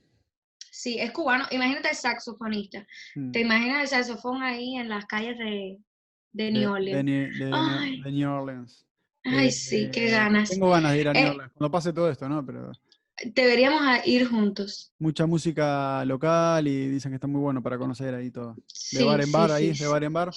Sí, 0.70 0.98
es 0.98 1.10
cubano. 1.12 1.46
Imagínate 1.50 1.90
el 1.90 1.96
saxofonista. 1.96 2.86
Mm. 3.14 3.30
¿Te 3.30 3.40
imaginas 3.40 3.82
el 3.82 3.88
saxofón 3.88 4.42
ahí 4.42 4.76
en 4.76 4.88
las 4.88 5.06
calles 5.06 5.38
de, 5.38 5.78
de 6.32 6.50
New 6.50 6.72
Orleans? 6.72 6.96
de 6.96 7.02
New- 7.04 7.32
de 7.38 7.44
New- 7.46 7.54
Ay. 7.54 8.00
de 8.02 8.12
New 8.12 8.30
Orleans. 8.30 8.86
Ay, 9.24 9.48
Eh, 9.48 9.52
sí, 9.52 9.90
qué 9.92 10.08
eh, 10.08 10.10
ganas. 10.10 10.50
Tengo 10.50 10.70
ganas 10.70 10.92
de 10.92 11.00
ir 11.00 11.08
a 11.08 11.12
New 11.12 11.22
Eh, 11.26 11.30
Orleans, 11.30 11.52
cuando 11.54 11.70
pase 11.70 11.92
todo 11.92 12.10
esto, 12.10 12.28
¿no? 12.28 12.44
Pero 12.44 12.72
Deberíamos 13.24 13.80
a 13.82 14.06
ir 14.06 14.26
juntos. 14.28 14.92
mucha 14.98 15.24
música 15.26 16.04
local 16.04 16.68
y 16.68 16.88
dicen 16.88 17.10
que 17.12 17.16
está 17.16 17.26
muy 17.26 17.40
bueno 17.40 17.62
para 17.62 17.78
conocer 17.78 18.14
ahí 18.14 18.30
todo. 18.30 18.56
De 18.92 19.04
bar 19.04 19.20
en 19.22 19.32
bar 19.32 19.48
sí, 19.50 19.54
ahí, 19.56 19.74
sí. 19.74 19.84
de 19.84 19.88
bar 19.90 20.04
en 20.04 20.12
bar. 20.12 20.30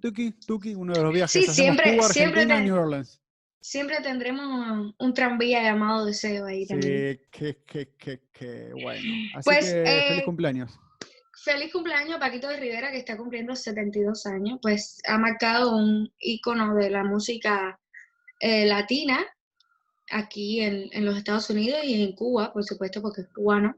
Tuki, 0.00 0.32
Tuki, 0.32 0.74
uno 0.74 0.94
de 0.94 1.02
los 1.02 1.12
viajes. 1.12 1.30
Sí, 1.30 1.50
siempre- 1.52 1.94
Cuba, 1.96 2.08
siempre 2.08 2.40
Argentina, 2.42 2.60
te- 2.60 2.64
New 2.66 2.82
Orleans. 2.82 3.20
Siempre 3.60 3.96
tendremos 4.02 4.94
un 4.98 5.14
tranvía 5.14 5.62
llamado 5.62 6.04
Deseo 6.06 6.46
ahí 6.46 6.66
también. 6.66 7.16
Sí, 7.16 7.26
qué, 7.30 7.58
qué, 7.96 8.22
qué 8.32 8.70
bueno. 8.72 9.00
Así 9.36 9.44
Pues, 9.44 9.66
que 9.66 9.70
feliz 9.84 10.20
eh, 10.20 10.22
cumpleaños. 10.24 10.72
Feliz 11.44 11.72
cumpleaños 11.72 12.18
Paquito 12.18 12.48
de 12.48 12.56
Rivera, 12.56 12.90
que 12.90 12.98
está 12.98 13.16
cumpliendo 13.16 13.54
72 13.54 14.26
años. 14.26 14.58
Pues 14.62 14.98
ha 15.06 15.16
marcado 15.18 15.76
un 15.76 16.12
icono 16.18 16.74
de 16.74 16.90
la 16.90 17.04
música 17.04 17.78
eh, 18.40 18.66
latina 18.66 19.24
aquí 20.12 20.60
en, 20.60 20.88
en 20.92 21.04
los 21.04 21.16
Estados 21.16 21.48
Unidos 21.50 21.80
y 21.84 22.02
en 22.02 22.12
Cuba, 22.14 22.52
por 22.52 22.64
supuesto, 22.64 23.00
porque 23.02 23.22
es 23.22 23.28
cubano. 23.28 23.76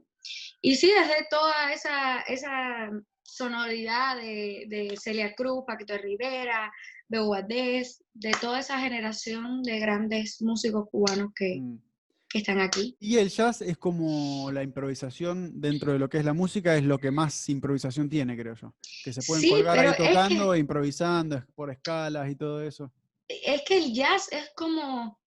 Y 0.61 0.75
sí, 0.75 0.87
desde 0.91 1.25
toda 1.29 1.71
esa, 1.73 2.21
esa 2.21 2.89
sonoridad 3.23 4.17
de, 4.17 4.65
de 4.67 4.95
Celia 5.01 5.33
Cruz, 5.35 5.63
Paquito 5.67 5.93
de 5.93 5.99
Rivera, 5.99 6.71
Bebo 7.07 7.29
Valdés, 7.29 8.03
de 8.13 8.31
toda 8.41 8.59
esa 8.59 8.79
generación 8.79 9.61
de 9.63 9.79
grandes 9.79 10.41
músicos 10.41 10.85
cubanos 10.89 11.31
que, 11.35 11.59
Mm. 11.59 11.79
que 12.29 12.37
están 12.39 12.59
aquí. 12.59 12.95
Y 12.99 13.17
el 13.17 13.29
jazz 13.29 13.61
es 13.61 13.77
como 13.77 14.51
la 14.51 14.63
improvisación 14.63 15.61
dentro 15.61 15.93
de 15.93 15.99
lo 15.99 16.09
que 16.09 16.17
es 16.17 16.25
la 16.25 16.33
música, 16.33 16.75
es 16.75 16.83
lo 16.83 16.97
que 16.97 17.11
más 17.11 17.47
improvisación 17.49 18.09
tiene, 18.09 18.35
creo 18.35 18.55
yo. 18.55 18.73
Que 19.03 19.13
se 19.13 19.21
pueden 19.21 19.43
Sí, 19.43 19.49
colgar 19.51 19.77
ahí 19.77 19.85
pero 19.85 19.91
es 19.91 19.97
que- 19.97 20.07
tocando, 20.15 20.53
e 20.53 20.59
improvisando, 20.59 21.43
por 21.55 21.69
escalas 21.71 22.29
y 22.31 22.35
todo 22.35 22.61
eso. 22.61 22.91
es 23.27 23.61
que 23.63 23.77
el 23.77 23.93
jazz 23.93 24.27
es 24.31 24.51
como, 24.55 25.19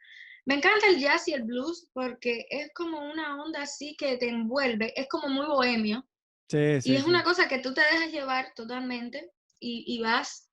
me 0.48 0.54
encanta 0.54 0.86
el 0.88 0.98
jazz 0.98 1.28
y 1.28 1.34
el 1.34 1.44
blues 1.44 1.90
porque 1.92 2.46
es 2.48 2.70
como 2.74 2.98
una 3.10 3.42
onda 3.42 3.62
así 3.62 3.94
que 3.96 4.16
te 4.16 4.28
envuelve, 4.28 4.92
es 4.98 5.06
como 5.08 5.28
muy 5.28 5.46
bohemio 5.46 6.08
Sí, 6.48 6.80
sí. 6.80 6.92
y 6.92 6.96
es 6.96 7.02
sí. 7.04 7.08
una 7.10 7.22
cosa 7.22 7.46
que 7.48 7.58
tú 7.58 7.74
te 7.74 7.82
dejas 7.82 8.10
llevar 8.10 8.52
totalmente 8.54 9.30
y, 9.60 9.84
y 9.86 10.00
vas 10.02 10.50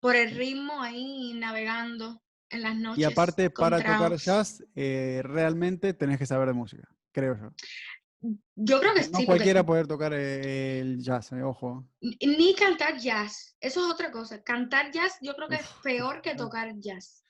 por 0.00 0.14
el 0.14 0.30
ritmo 0.30 0.80
ahí 0.80 1.34
navegando 1.34 2.22
en 2.50 2.62
las 2.62 2.76
noches. 2.76 2.98
Y 2.98 3.04
aparte, 3.04 3.50
para 3.50 3.78
tocar 3.78 4.16
jazz, 4.16 4.62
eh, 4.76 5.20
realmente 5.24 5.92
tenés 5.92 6.18
que 6.18 6.26
saber 6.26 6.46
de 6.46 6.54
música, 6.54 6.88
creo 7.10 7.36
yo. 7.36 8.30
Yo 8.54 8.80
creo 8.80 8.94
que 8.94 9.00
No 9.00 9.06
sí, 9.06 9.10
porque 9.10 9.26
cualquiera 9.26 9.66
poder 9.66 9.86
tocar 9.86 10.12
eh, 10.14 10.78
el 10.80 11.02
jazz, 11.02 11.32
eh, 11.32 11.42
ojo. 11.42 11.84
ni- 12.00 12.54
cantar 12.54 12.98
jazz, 12.98 13.56
eso 13.60 13.84
es 13.84 13.92
otra 13.92 14.12
cosa. 14.12 14.42
Cantar 14.42 14.92
jazz 14.92 15.18
yo 15.20 15.34
creo 15.34 15.48
que 15.48 15.56
es 15.56 15.66
peor 15.82 16.22
que 16.22 16.34
no. 16.34 16.44
tocar 16.44 16.72
jazz. 16.78 17.24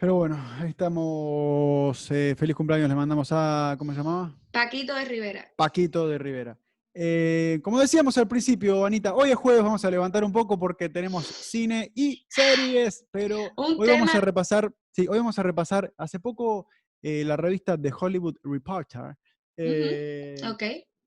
Pero 0.00 0.14
bueno, 0.14 0.42
ahí 0.58 0.70
estamos. 0.70 2.10
eh, 2.10 2.34
feliz 2.34 2.56
cumpleaños, 2.56 2.88
le 2.88 2.94
mandamos 2.94 3.28
a, 3.32 3.76
¿cómo 3.78 3.92
se 3.92 3.98
llamaba? 3.98 4.34
Paquito 4.50 4.94
de 4.94 5.04
Rivera. 5.04 5.52
Paquito 5.56 6.08
de 6.08 6.16
Rivera. 6.16 6.58
Eh, 6.94 7.60
como 7.62 7.78
decíamos 7.78 8.16
al 8.16 8.26
principio, 8.26 8.86
Anita, 8.86 9.14
hoy 9.14 9.30
es 9.30 9.36
jueves, 9.36 9.62
vamos 9.62 9.84
a 9.84 9.90
levantar 9.90 10.24
un 10.24 10.32
poco 10.32 10.58
porque 10.58 10.88
tenemos 10.88 11.26
cine 11.26 11.92
y 11.94 12.24
series, 12.30 13.04
pero 13.10 13.40
Un 13.58 13.78
hoy 13.78 13.88
vamos 13.88 14.14
a 14.14 14.22
repasar, 14.22 14.72
sí, 14.90 15.06
hoy 15.06 15.18
vamos 15.18 15.38
a 15.38 15.42
repasar, 15.42 15.92
hace 15.98 16.18
poco 16.18 16.66
eh, 17.02 17.22
la 17.22 17.36
revista 17.36 17.76
The 17.76 17.92
Hollywood 17.92 18.36
Reporter 18.42 19.16
eh, 19.58 20.34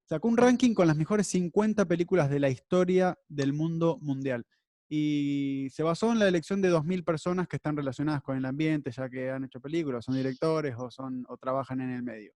sacó 0.06 0.28
un 0.28 0.38
ranking 0.38 0.76
con 0.76 0.86
las 0.86 0.96
mejores 0.96 1.26
50 1.30 1.86
películas 1.86 2.30
de 2.30 2.40
la 2.40 2.50
historia 2.50 3.18
del 3.28 3.54
mundo 3.54 3.98
mundial. 4.02 4.46
Y 4.96 5.70
se 5.72 5.82
basó 5.82 6.12
en 6.12 6.20
la 6.20 6.28
elección 6.28 6.62
de 6.62 6.70
2.000 6.72 7.04
personas 7.04 7.48
que 7.48 7.56
están 7.56 7.76
relacionadas 7.76 8.22
con 8.22 8.38
el 8.38 8.46
ambiente, 8.46 8.92
ya 8.92 9.10
que 9.10 9.32
han 9.32 9.44
hecho 9.44 9.60
películas, 9.60 10.06
son 10.06 10.14
directores 10.16 10.76
o, 10.78 10.92
son, 10.92 11.26
o 11.30 11.38
trabajan 11.38 11.82
en 11.82 11.90
el 11.90 12.04
medio. 12.04 12.32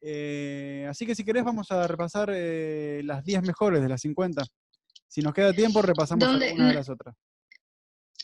Eh, 0.00 0.88
así 0.90 1.06
que 1.06 1.14
si 1.14 1.24
querés 1.24 1.44
vamos 1.44 1.70
a 1.70 1.86
repasar 1.86 2.30
eh, 2.34 3.00
las 3.04 3.24
10 3.24 3.42
mejores 3.42 3.80
de 3.80 3.88
las 3.88 4.00
50. 4.00 4.42
Si 5.06 5.22
nos 5.22 5.32
queda 5.32 5.52
tiempo, 5.52 5.80
repasamos 5.80 6.26
¿Dónde- 6.26 6.48
alguna 6.48 6.66
de 6.68 6.74
las 6.74 6.88
otras. 6.88 7.14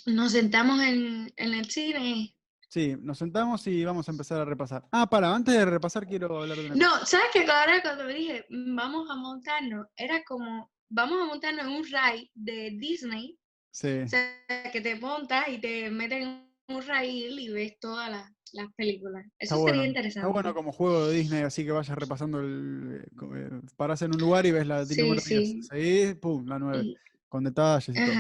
Nos 0.07 0.33
sentamos 0.33 0.81
en, 0.83 1.33
en 1.37 1.55
el 1.55 1.71
cine. 1.71 2.35
Sí, 2.69 2.97
nos 3.01 3.19
sentamos 3.19 3.65
y 3.69 3.85
vamos 3.85 4.09
a 4.09 4.11
empezar 4.11 4.41
a 4.41 4.45
repasar. 4.45 4.83
Ah, 4.91 5.09
para, 5.09 5.33
antes 5.33 5.55
de 5.55 5.65
repasar 5.65 6.09
quiero 6.09 6.43
hablar 6.43 6.59
de 6.59 6.67
una 6.71 6.75
cosa. 6.75 6.85
No, 7.01 7.07
¿sabes 7.07 7.27
qué? 7.33 7.43
Ahora 7.49 7.81
cuando 7.83 8.03
me 8.03 8.15
dije, 8.15 8.45
"Mm, 8.51 8.75
vamos 8.75 9.09
a 9.09 9.15
montarnos, 9.15 9.87
era 9.97 10.25
como, 10.25 10.73
vamos 10.91 11.23
a 11.23 11.27
montarnos 11.27 11.67
en 11.67 11.71
un 11.73 11.85
ride 11.85 12.31
de 12.35 12.71
Disney, 12.81 13.39
Sí. 13.75 13.89
o 14.05 14.09
sea, 14.09 14.31
que 14.73 14.81
te 14.81 14.95
montas 14.95 15.49
y 15.49 15.59
te 15.59 15.91
meten 15.91 16.23
en 16.23 16.77
un 16.77 16.83
rail 16.87 17.41
y 17.41 17.49
ves 17.49 17.77
todas 17.81 18.09
las, 18.09 18.31
las 18.53 18.73
películas. 18.77 19.25
Eso 19.37 19.57
Está 19.57 19.57
sería 19.57 19.73
bueno, 19.73 19.85
interesante. 19.85 20.21
Está 20.21 20.33
bueno 20.33 20.55
como 20.55 20.71
juego 20.71 21.09
de 21.09 21.17
Disney, 21.17 21.43
así 21.43 21.65
que 21.65 21.73
vayas 21.73 21.99
repasando 21.99 22.39
el. 22.39 23.05
eh, 23.37 23.61
Parás 23.77 24.01
en 24.03 24.15
un 24.15 24.21
lugar 24.21 24.47
y 24.47 24.53
ves 24.53 24.67
la 24.69 24.87
Sí, 24.87 25.01
número 25.03 25.21
sí. 25.21 25.35
10. 25.39 25.67
Seguís, 25.67 26.15
pum, 26.15 26.47
la 26.47 26.61
9. 26.61 26.85
Y- 26.85 26.95
Con 27.29 27.43
detalles 27.43 27.89
y 27.89 27.95
todo. 28.05 28.15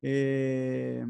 Eh, 0.00 1.04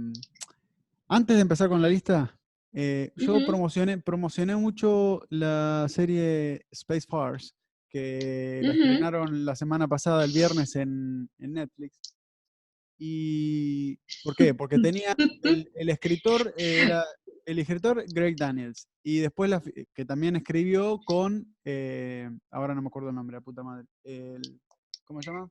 antes 1.06 1.36
de 1.36 1.42
empezar 1.42 1.68
con 1.68 1.80
la 1.80 1.88
lista, 1.88 2.36
eh, 2.72 3.12
yo 3.14 3.36
Ujú. 3.36 3.46
promocioné, 3.46 3.98
promocioné 3.98 4.56
mucho 4.56 5.22
la 5.30 5.86
serie 5.88 6.66
Space 6.72 7.06
Force 7.08 7.52
que 7.88 8.62
la 8.64 8.72
estrenaron 8.72 9.44
la 9.44 9.54
semana 9.54 9.86
pasada, 9.86 10.24
el 10.24 10.32
viernes, 10.32 10.74
en, 10.74 11.30
en 11.38 11.52
Netflix. 11.52 12.00
¿Y 12.98 13.96
por 14.24 14.34
qué? 14.36 14.54
Porque 14.58 14.78
tenía 14.78 15.14
el, 15.42 15.70
el 15.74 15.88
escritor, 15.90 16.54
era 16.56 17.04
el 17.44 17.58
escritor 17.58 18.04
Greg 18.08 18.36
Daniels, 18.36 18.88
y 19.02 19.18
después 19.18 19.48
la, 19.50 19.62
que 19.94 20.04
también 20.04 20.36
escribió 20.36 20.98
con, 21.04 21.54
eh, 21.64 22.28
ahora 22.50 22.74
no 22.74 22.82
me 22.82 22.88
acuerdo 22.88 23.10
el 23.10 23.14
nombre, 23.14 23.36
la 23.36 23.40
puta 23.40 23.62
madre, 23.62 23.86
el- 24.04 24.60
¿cómo 25.04 25.22
se 25.22 25.30
llama? 25.30 25.48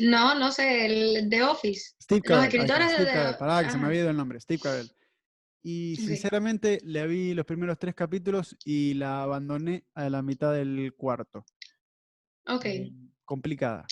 No, 0.00 0.34
no 0.38 0.50
sé, 0.52 0.86
el 0.86 1.28
The 1.28 1.42
Office. 1.42 1.94
Steve 2.00 2.20
Los 2.24 2.38
Carell. 2.38 2.44
está, 2.44 2.56
escritores 2.56 2.88
de 2.88 2.94
Steve 2.94 3.06
The- 3.06 3.12
Carell, 3.12 3.36
pará, 3.36 3.64
que 3.64 3.70
se 3.70 3.78
me 3.78 3.86
había 3.86 4.00
ido 4.00 4.10
el 4.10 4.16
nombre, 4.16 4.40
Steve 4.40 4.60
Carell. 4.62 4.90
Y 5.64 5.96
sinceramente 5.96 6.78
le 6.84 7.06
vi 7.06 7.34
los 7.34 7.44
primeros 7.46 7.78
tres 7.78 7.94
capítulos 7.94 8.56
y 8.64 8.94
la 8.94 9.22
abandoné 9.22 9.84
a 9.94 10.08
la 10.10 10.20
mitad 10.22 10.52
del 10.52 10.92
cuarto. 10.96 11.44
Ok. 12.48 12.64
Eh, 12.64 12.92
complicada. 13.24 13.86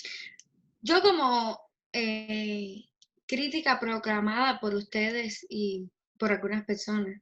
Yo 0.81 1.01
como 1.01 1.59
eh, 1.93 2.85
crítica 3.27 3.79
proclamada 3.79 4.59
por 4.59 4.73
ustedes 4.75 5.45
y 5.49 5.89
por 6.17 6.31
algunas 6.31 6.65
personas, 6.65 7.21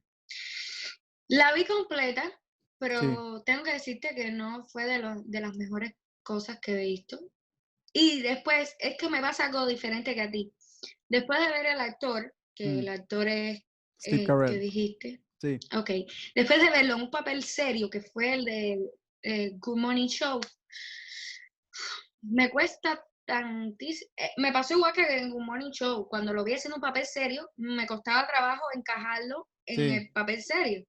la 1.28 1.52
vi 1.54 1.64
completa, 1.64 2.40
pero 2.78 3.42
tengo 3.44 3.62
que 3.62 3.72
decirte 3.72 4.14
que 4.14 4.30
no 4.30 4.66
fue 4.68 4.86
de, 4.86 4.98
los, 4.98 5.30
de 5.30 5.40
las 5.40 5.54
mejores 5.56 5.92
cosas 6.22 6.58
que 6.60 6.72
he 6.72 6.84
visto. 6.86 7.20
Y 7.92 8.22
después, 8.22 8.74
es 8.78 8.96
que 8.98 9.08
me 9.08 9.20
pasa 9.20 9.46
algo 9.46 9.66
diferente 9.66 10.14
que 10.14 10.22
a 10.22 10.30
ti. 10.30 10.52
Después 11.08 11.40
de 11.40 11.50
ver 11.50 11.66
el 11.66 11.80
actor, 11.80 12.34
que 12.54 12.66
Mm. 12.66 12.78
el 12.80 12.88
actor 12.88 13.28
es 13.28 13.62
Steve 14.00 14.22
eh, 14.24 14.26
que 14.48 14.58
dijiste, 14.58 15.22
Sí. 15.40 15.58
ok, 15.74 15.90
después 16.34 16.60
de 16.60 16.70
verlo 16.70 16.96
en 16.96 17.02
un 17.02 17.10
papel 17.10 17.42
serio, 17.42 17.88
que 17.88 18.02
fue 18.02 18.34
el 18.34 18.44
de 18.44 18.90
eh, 19.22 19.50
Good 19.54 19.78
Morning 19.78 20.08
Show, 20.08 20.40
me 22.22 22.50
cuesta 22.50 23.02
tantísimo. 23.30 24.10
me 24.38 24.52
pasó 24.52 24.74
igual 24.74 24.92
que 24.92 25.02
en 25.18 25.30
Good 25.30 25.42
Morning 25.44 25.70
Show. 25.70 26.08
Cuando 26.08 26.32
lo 26.32 26.42
vi 26.44 26.54
haciendo 26.54 26.76
un 26.76 26.82
papel 26.82 27.06
serio, 27.06 27.48
me 27.56 27.86
costaba 27.86 28.26
trabajo 28.26 28.62
encajarlo 28.74 29.48
en 29.66 29.76
Sí. 29.76 29.94
el 29.96 30.10
papel 30.12 30.42
serio. 30.42 30.84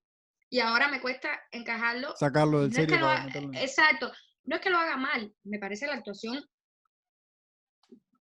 Y 0.50 0.60
ahora 0.60 0.88
me 0.90 1.00
cuesta 1.02 1.30
encajarlo. 1.52 2.14
Sacarlo 2.18 2.58
No 2.58 2.60
del 2.64 2.70
es 2.72 2.76
serio 2.76 2.96
que 2.96 3.00
lo 3.02 3.08
para 3.08 3.22
ha- 3.22 3.26
meterlo 3.26 3.50
en- 3.50 3.56
exacto. 3.56 4.12
No 4.44 4.56
es 4.56 4.62
que 4.62 4.70
lo 4.70 4.78
haga 4.80 4.98
mal. 4.98 5.34
Me 5.44 5.60
parece 5.60 5.86
la 5.88 5.94
actuación 5.96 6.44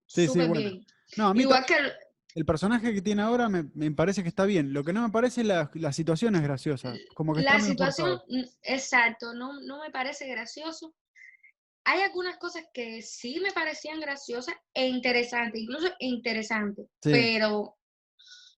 Sí, 0.05 0.27
sí, 0.27 0.37
bueno. 0.39 0.53
bien. 0.53 0.85
No, 1.17 1.27
a 1.27 1.33
mí 1.33 1.41
Igual 1.41 1.65
que 1.65 1.75
el- 1.75 1.91
el 2.35 2.45
personaje 2.45 2.93
que 2.93 3.01
tiene 3.01 3.21
ahora 3.21 3.47
me, 3.49 3.65
me 3.73 3.91
parece 3.91 4.21
que 4.23 4.29
está 4.29 4.45
bien. 4.45 4.73
Lo 4.73 4.83
que 4.83 4.93
no 4.93 5.01
me 5.01 5.09
parece 5.11 5.41
es 5.41 5.47
la, 5.47 5.71
la 5.75 5.93
situación 5.93 6.35
es 6.35 6.41
graciosa. 6.41 6.93
Como 7.15 7.33
que 7.33 7.41
la 7.41 7.59
situación, 7.59 8.21
exacto, 8.61 9.33
no, 9.33 9.59
no 9.61 9.79
me 9.81 9.91
parece 9.91 10.27
gracioso. 10.27 10.93
Hay 11.91 12.01
algunas 12.01 12.37
cosas 12.37 12.63
que 12.73 13.01
sí 13.01 13.39
me 13.41 13.51
parecían 13.51 13.99
graciosas 13.99 14.55
e 14.73 14.87
interesantes, 14.87 15.61
incluso 15.61 15.87
interesantes, 15.99 16.85
Sí. 17.01 17.11
pero, 17.11 17.77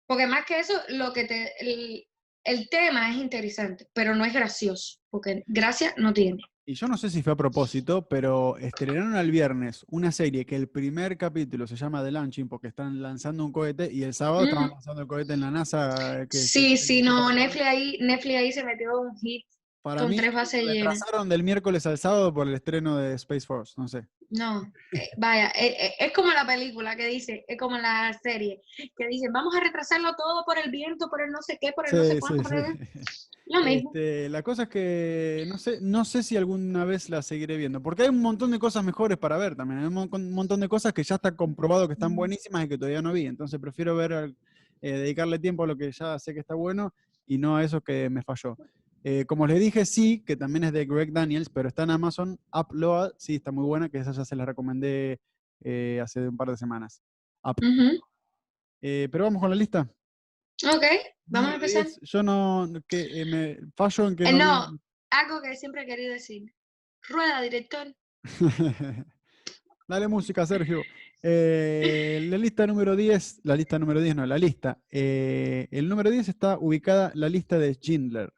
porque 0.06 0.28
más 0.28 0.46
que 0.46 0.60
eso, 0.60 0.74
lo 0.90 1.14
que 1.14 1.24
te, 1.26 1.52
el, 1.62 2.06
el 2.44 2.68
tema 2.70 3.10
es 3.12 3.18
interesante, 3.18 3.88
pero 3.94 4.16
no 4.16 4.26
es 4.26 4.34
gracioso, 4.34 5.00
porque 5.10 5.44
gracia 5.48 5.94
no 5.98 6.12
tiene. 6.14 6.42
Y 6.66 6.76
yo 6.76 6.88
no 6.88 6.98
sé 6.98 7.10
si 7.10 7.24
fue 7.24 7.34
a 7.34 7.38
propósito, 7.38 8.08
pero 8.08 8.58
estrenaron 8.58 9.16
el 9.16 9.32
viernes 9.32 9.84
una 9.90 10.12
serie 10.12 10.46
que 10.46 10.56
el 10.56 10.68
primer 10.70 11.18
capítulo 11.18 11.66
se 11.68 11.76
llama 11.76 12.04
The 12.04 12.12
Launching 12.12 12.48
porque 12.50 12.68
están 12.68 13.02
lanzando 13.02 13.44
un 13.46 13.52
cohete 13.52 13.92
y 13.92 14.04
el 14.04 14.14
sábado 14.14 14.46
Mm. 14.46 14.70
lanzando 14.72 15.02
el 15.02 15.08
cohete 15.08 15.34
en 15.34 15.42
la 15.42 15.52
NASA. 15.52 16.20
Que, 16.24 16.28
que- 16.30 16.38
Sí, 16.38 16.78
sí, 16.78 17.02
no, 17.02 17.32
Netflix 17.34 17.66
ahí, 17.66 17.98
Netflix 18.02 18.36
ahí 18.38 18.52
se 18.52 18.64
metió 18.64 19.00
un 19.02 19.18
hit 19.18 19.46
Para 19.82 20.02
con 20.02 20.10
mí, 20.10 20.16
tres 20.16 20.34
bases 20.34 20.64
llenas. 20.64 21.02
del 21.28 21.44
miércoles 21.44 21.86
al 21.86 21.98
sábado 21.98 22.34
por 22.34 22.48
el 22.48 22.54
estreno 22.54 22.98
de 22.98 23.16
Space 23.16 23.46
Force, 23.48 23.74
no 23.78 23.88
sé. 23.88 24.08
No, 24.30 24.72
eh, 24.94 25.10
vaya, 25.18 25.48
eh, 25.50 25.76
eh, 25.80 25.94
es 26.00 26.14
como 26.14 26.32
la 26.32 26.46
película 26.46 26.96
que 26.96 27.08
dice, 27.08 27.44
es 27.48 27.58
como 27.58 27.78
la 27.78 28.14
serie, 28.22 28.62
que 28.96 29.08
dice, 29.08 29.28
vamos 29.34 29.54
a 29.56 29.60
retrasarlo 29.60 30.16
todo 30.16 30.46
por 30.46 30.58
el 30.58 30.72
viento, 30.72 31.10
por 31.10 31.22
el 31.22 31.32
no 31.32 31.42
sé 31.42 31.58
qué, 31.60 31.72
por 31.74 31.88
el 31.90 31.96
no 31.98 32.04
sé 32.06 32.20
cuánto, 32.20 32.44
sí, 32.50 32.56
sí. 32.56 33.02
Lo 33.48 33.64
mismo. 33.64 33.92
Este, 33.94 34.30
la 34.30 34.44
cosa 34.44 34.64
es 34.64 34.70
que 34.70 35.46
no 35.48 35.58
sé, 35.58 35.80
no 35.82 36.06
sé 36.06 36.24
si 36.24 36.38
alguna 36.38 36.86
vez 36.86 37.10
la 37.10 37.22
seguiré 37.22 37.58
viendo, 37.58 37.82
porque 37.82 38.04
hay 38.04 38.10
un 38.10 38.22
montón 38.22 38.52
de 38.52 38.60
cosas 38.60 38.84
mejores 38.86 39.18
para 39.18 39.38
ver 39.38 39.56
también. 39.58 39.82
Hay 39.82 39.88
un 39.88 39.94
mon- 39.96 40.10
un 40.14 40.32
montón 40.32 40.60
de 40.62 40.70
cosas 40.70 40.94
que 40.94 41.04
ya 41.04 41.16
está 41.16 41.36
comprobado 41.36 41.88
que 41.88 41.94
están 41.94 42.16
buenísimas 42.16 42.64
y 42.64 42.70
que 42.70 42.78
todavía 42.78 43.02
no 43.02 43.12
vi. 43.12 43.26
Entonces 43.26 43.60
prefiero 43.60 43.96
ver, 43.96 44.34
eh, 44.82 44.92
dedicarle 44.94 45.40
tiempo 45.40 45.64
a 45.64 45.68
lo 45.68 45.76
que 45.76 45.92
ya 45.92 46.18
sé 46.20 46.34
que 46.34 46.40
está 46.40 46.54
bueno 46.56 46.94
y 47.28 47.38
no 47.40 47.58
a 47.58 47.64
eso 47.64 47.82
que 47.82 48.10
me 48.10 48.22
falló. 48.24 48.56
Eh, 49.04 49.26
como 49.26 49.48
les 49.48 49.60
dije, 49.60 49.86
sí, 49.86 50.24
que 50.26 50.36
también 50.36 50.64
es 50.66 50.74
de 50.74 50.86
Greg 50.86 51.12
Daniels, 51.12 51.50
pero 51.50 51.68
está 51.68 51.84
en 51.84 51.92
Amazon. 51.92 52.40
Upload, 52.54 53.14
sí, 53.18 53.36
está 53.36 53.52
muy 53.52 53.66
buena, 53.66 53.90
que 53.90 53.98
esa 53.98 54.12
ya 54.12 54.26
se 54.26 54.36
la 54.36 54.46
recomendé 54.46 55.20
eh, 55.64 56.00
hace 56.02 56.28
un 56.28 56.38
par 56.38 56.50
de 56.50 56.58
semanas. 56.58 57.02
Up. 57.44 57.56
Eh, 58.82 59.10
pero 59.12 59.26
vamos 59.26 59.42
con 59.42 59.50
la 59.50 59.56
lista. 59.56 59.90
Ok, 60.64 60.84
vamos 61.26 61.52
a 61.52 61.56
empezar. 61.56 61.86
10, 61.86 62.00
Yo 62.02 62.22
no, 62.22 62.72
que, 62.88 63.26
me 63.26 63.72
fallo 63.76 64.08
en 64.08 64.16
que 64.16 64.32
no. 64.32 64.80
Algo 65.10 65.42
que 65.42 65.56
siempre 65.56 65.84
he 65.84 65.86
querido 65.86 66.14
decir. 66.14 66.54
Rueda, 67.10 67.42
director. 67.42 67.94
Dale 69.88 70.08
música, 70.08 70.46
Sergio. 70.46 70.82
Eh, 71.24 72.28
la 72.30 72.38
lista 72.38 72.66
número 72.66 72.96
10, 72.96 73.42
la 73.44 73.56
lista 73.56 73.78
número 73.78 74.00
10 74.00 74.16
no, 74.16 74.26
la 74.26 74.38
lista. 74.38 74.80
eh, 74.90 75.68
el 75.72 75.90
número 75.90 76.10
10 76.10 76.30
está 76.30 76.58
ubicada 76.58 77.12
la 77.16 77.30
lista 77.30 77.58
de 77.58 77.74
Schindler. 77.74 78.32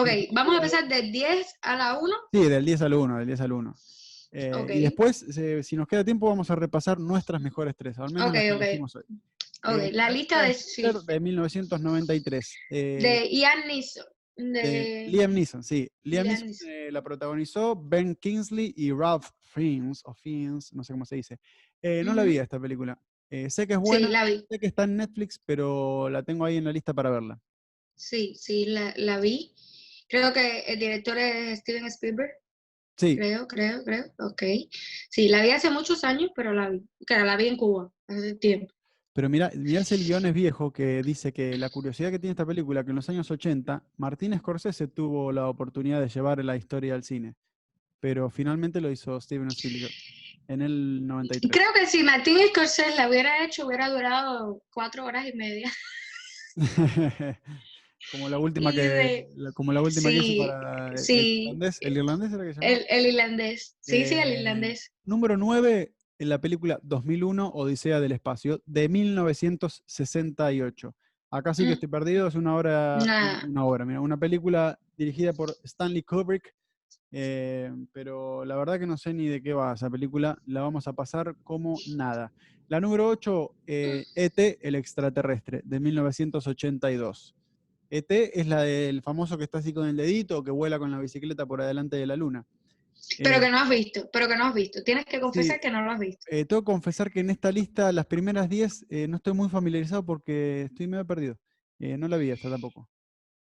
Ok, 0.00 0.08
vamos 0.32 0.54
a 0.54 0.56
empezar 0.56 0.88
del 0.88 1.10
10 1.12 1.54
a 1.62 1.76
la 1.76 1.98
1. 1.98 2.14
Sí, 2.32 2.48
del 2.48 2.64
10 2.64 2.82
al 2.82 2.94
1, 2.94 3.18
del 3.18 3.26
10 3.26 3.40
al 3.40 3.52
1. 3.52 3.74
Eh. 4.32 4.52
Y 4.74 4.80
después, 4.80 5.22
eh, 5.38 5.62
si 5.62 5.74
nos 5.76 5.88
queda 5.88 6.04
tiempo, 6.04 6.28
vamos 6.28 6.50
a 6.50 6.54
repasar 6.54 6.98
nuestras 7.00 7.40
mejores 7.40 7.74
tres, 7.76 7.98
al 7.98 8.12
menos 8.12 8.28
Ok, 8.28 8.34
las 8.34 8.42
que 8.42 8.52
hoy. 8.52 8.80
Ok, 9.64 9.82
Eh, 9.82 9.90
la 9.92 10.10
lista 10.10 10.42
de, 10.42 10.54
de 11.06 11.20
1993. 11.20 12.54
eh, 12.70 12.98
de 13.00 13.28
Ian 13.36 13.66
Neeson. 13.66 14.04
De, 14.36 14.62
de 14.62 15.06
Liam 15.08 15.34
Neeson, 15.34 15.64
sí. 15.64 15.90
Liam, 16.04 16.26
Liam 16.26 16.26
Neeson 16.28 16.46
Neeson. 16.46 16.68
eh, 16.70 16.92
la 16.92 17.02
protagonizó 17.02 17.74
Ben 17.74 18.14
Kingsley 18.14 18.72
y 18.76 18.92
Ralph 18.92 19.26
Fiennes, 19.40 20.00
o 20.04 20.14
Fiennes, 20.14 20.72
no 20.74 20.84
sé 20.84 20.92
cómo 20.92 21.04
se 21.04 21.16
dice. 21.16 21.40
No 21.82 22.14
la 22.14 22.22
vi 22.22 22.38
esta 22.38 22.60
película. 22.60 23.00
Sé 23.48 23.66
que 23.66 23.72
es 23.74 23.80
Sí, 23.80 23.84
buena, 23.84 24.08
la 24.08 24.24
vi. 24.24 24.44
sé 24.48 24.58
que 24.60 24.66
está 24.66 24.84
en 24.84 24.96
Netflix, 24.96 25.40
pero 25.44 26.08
la 26.08 26.22
tengo 26.22 26.44
ahí 26.44 26.56
en 26.58 26.64
la 26.64 26.72
lista 26.72 26.94
para 26.94 27.10
verla. 27.10 27.40
Sí, 27.96 28.34
sí, 28.36 28.66
la, 28.66 28.94
la 28.96 29.18
vi. 29.18 29.52
Creo 30.08 30.32
que 30.32 30.60
el 30.60 30.78
director 30.78 31.18
es 31.18 31.58
Steven 31.60 31.86
Spielberg. 31.86 32.30
Sí, 32.96 33.16
Creo, 33.16 33.46
creo, 33.46 33.84
creo. 33.84 34.04
Ok. 34.18 34.42
Sí, 35.10 35.28
la 35.28 35.42
vi 35.42 35.50
hace 35.50 35.70
muchos 35.70 36.02
años, 36.02 36.30
pero 36.34 36.52
la 36.52 36.68
vi. 36.70 36.82
Claro, 37.06 37.24
la 37.26 37.36
vi 37.36 37.46
en 37.48 37.56
Cuba 37.56 37.92
hace 38.08 38.34
tiempo. 38.34 38.74
pero 39.12 39.28
mira, 39.28 39.50
mirá 39.54 39.84
si 39.84 39.94
el 39.94 40.04
guion 40.04 40.26
es 40.26 40.34
viejo 40.34 40.72
que 40.72 41.02
dice 41.02 41.32
que 41.32 41.56
la 41.58 41.70
curiosidad 41.70 42.10
que 42.10 42.18
tiene 42.18 42.32
esta 42.32 42.46
película, 42.46 42.82
que 42.84 42.90
en 42.90 42.96
los 42.96 43.08
años 43.08 43.30
80, 43.30 43.84
Martín 43.98 44.36
Scorsese 44.36 44.88
tuvo 44.88 45.30
la 45.32 45.48
oportunidad 45.48 46.00
de 46.00 46.08
llevar 46.08 46.44
la 46.44 46.56
historia 46.56 46.94
al 46.94 47.04
cine, 47.04 47.34
pero 48.00 48.30
finalmente 48.30 48.80
lo 48.80 48.90
hizo 48.90 49.20
Steven 49.20 49.48
Spielberg 49.48 49.92
en 50.48 50.62
el 50.62 50.98
Y 51.02 51.06
93. 51.06 51.52
creo 51.52 51.72
que 51.74 51.86
si 51.86 52.02
Martín 52.02 52.38
Scorsese 52.48 52.96
la 52.96 53.08
hubiera 53.08 53.44
hecho, 53.44 53.66
hubiera 53.66 53.90
durado 53.90 54.62
cuatro 54.72 55.04
horas 55.04 55.26
y 55.26 55.36
media. 55.36 55.70
como 58.10 58.28
la 58.28 58.38
última 58.38 58.72
que 58.72 58.80
de- 58.80 59.28
la- 59.36 59.52
como 59.52 59.72
la 59.72 59.82
última 59.82 60.10
que 60.10 60.16
hizo 60.16 60.46
para 60.46 60.88
el- 60.92 60.98
sí. 60.98 61.42
irlandés, 61.44 61.78
el 61.82 61.96
irlandés 61.96 62.32
era 62.32 62.44
que 62.44 62.54
se? 62.54 62.72
El, 62.72 62.84
el 62.88 63.06
irlandés. 63.06 63.76
Sí, 63.80 64.04
sí, 64.04 64.14
el 64.14 64.32
Eh, 64.32 64.38
irlandés. 64.40 64.92
Número 65.04 65.36
9 65.36 65.92
en 66.18 66.28
la 66.28 66.40
película 66.40 66.78
2001 66.82 67.48
Odisea 67.48 68.00
del 68.00 68.12
espacio 68.12 68.62
de 68.66 68.88
1968. 68.88 70.94
Acá 71.30 71.52
sí 71.52 71.64
que 71.64 71.70
Mm. 71.70 71.72
estoy 71.72 71.88
perdido, 71.88 72.26
es 72.26 72.34
una 72.34 72.56
obra 72.56 72.98
Nah. 73.04 73.46
una 73.46 73.64
obra, 73.64 73.84
mira, 73.84 74.00
una 74.00 74.16
película 74.16 74.78
dirigida 74.96 75.32
por 75.32 75.54
Stanley 75.64 76.02
Kubrick. 76.02 76.54
eh, 77.10 77.72
pero 77.92 78.44
la 78.44 78.54
verdad 78.56 78.78
que 78.78 78.86
no 78.86 78.98
sé 78.98 79.14
ni 79.14 79.28
de 79.28 79.42
qué 79.42 79.54
va 79.54 79.72
esa 79.72 79.88
película, 79.88 80.38
la 80.44 80.60
vamos 80.60 80.86
a 80.88 80.92
pasar 80.92 81.34
como 81.42 81.74
nada. 81.96 82.32
La 82.68 82.80
número 82.82 83.08
8, 83.08 83.54
eh, 83.66 84.04
ET, 84.14 84.58
el 84.60 84.74
extraterrestre, 84.74 85.62
de 85.64 85.80
1982. 85.80 87.34
ET 87.90 88.06
es 88.10 88.46
la 88.46 88.62
del 88.62 89.02
famoso 89.02 89.38
que 89.38 89.44
está 89.44 89.58
así 89.58 89.72
con 89.72 89.88
el 89.88 89.96
dedito, 89.96 90.42
que 90.42 90.50
vuela 90.50 90.78
con 90.78 90.90
la 90.90 90.98
bicicleta 90.98 91.46
por 91.46 91.62
adelante 91.62 91.96
de 91.96 92.06
la 92.06 92.16
luna. 92.16 92.44
Pero 93.16 93.36
Eh, 93.36 93.40
que 93.40 93.50
no 93.50 93.58
has 93.58 93.68
visto, 93.68 94.08
pero 94.12 94.28
que 94.28 94.36
no 94.36 94.46
has 94.46 94.54
visto. 94.54 94.82
Tienes 94.82 95.06
que 95.06 95.20
confesar 95.20 95.60
que 95.60 95.70
no 95.70 95.82
lo 95.82 95.90
has 95.92 95.98
visto. 95.98 96.26
eh, 96.30 96.44
tengo 96.44 96.62
que 96.62 96.66
confesar 96.66 97.10
que 97.10 97.20
en 97.20 97.30
esta 97.30 97.50
lista, 97.50 97.90
las 97.92 98.06
primeras 98.06 98.48
10, 98.48 98.84
eh, 98.90 99.08
no 99.08 99.16
estoy 99.16 99.32
muy 99.32 99.48
familiarizado 99.48 100.04
porque 100.04 100.62
estoy 100.62 100.86
medio 100.86 101.06
perdido. 101.06 101.38
Eh, 101.78 101.96
no 101.96 102.08
la 102.08 102.16
vi 102.16 102.30
esta 102.30 102.50
tampoco. 102.50 102.88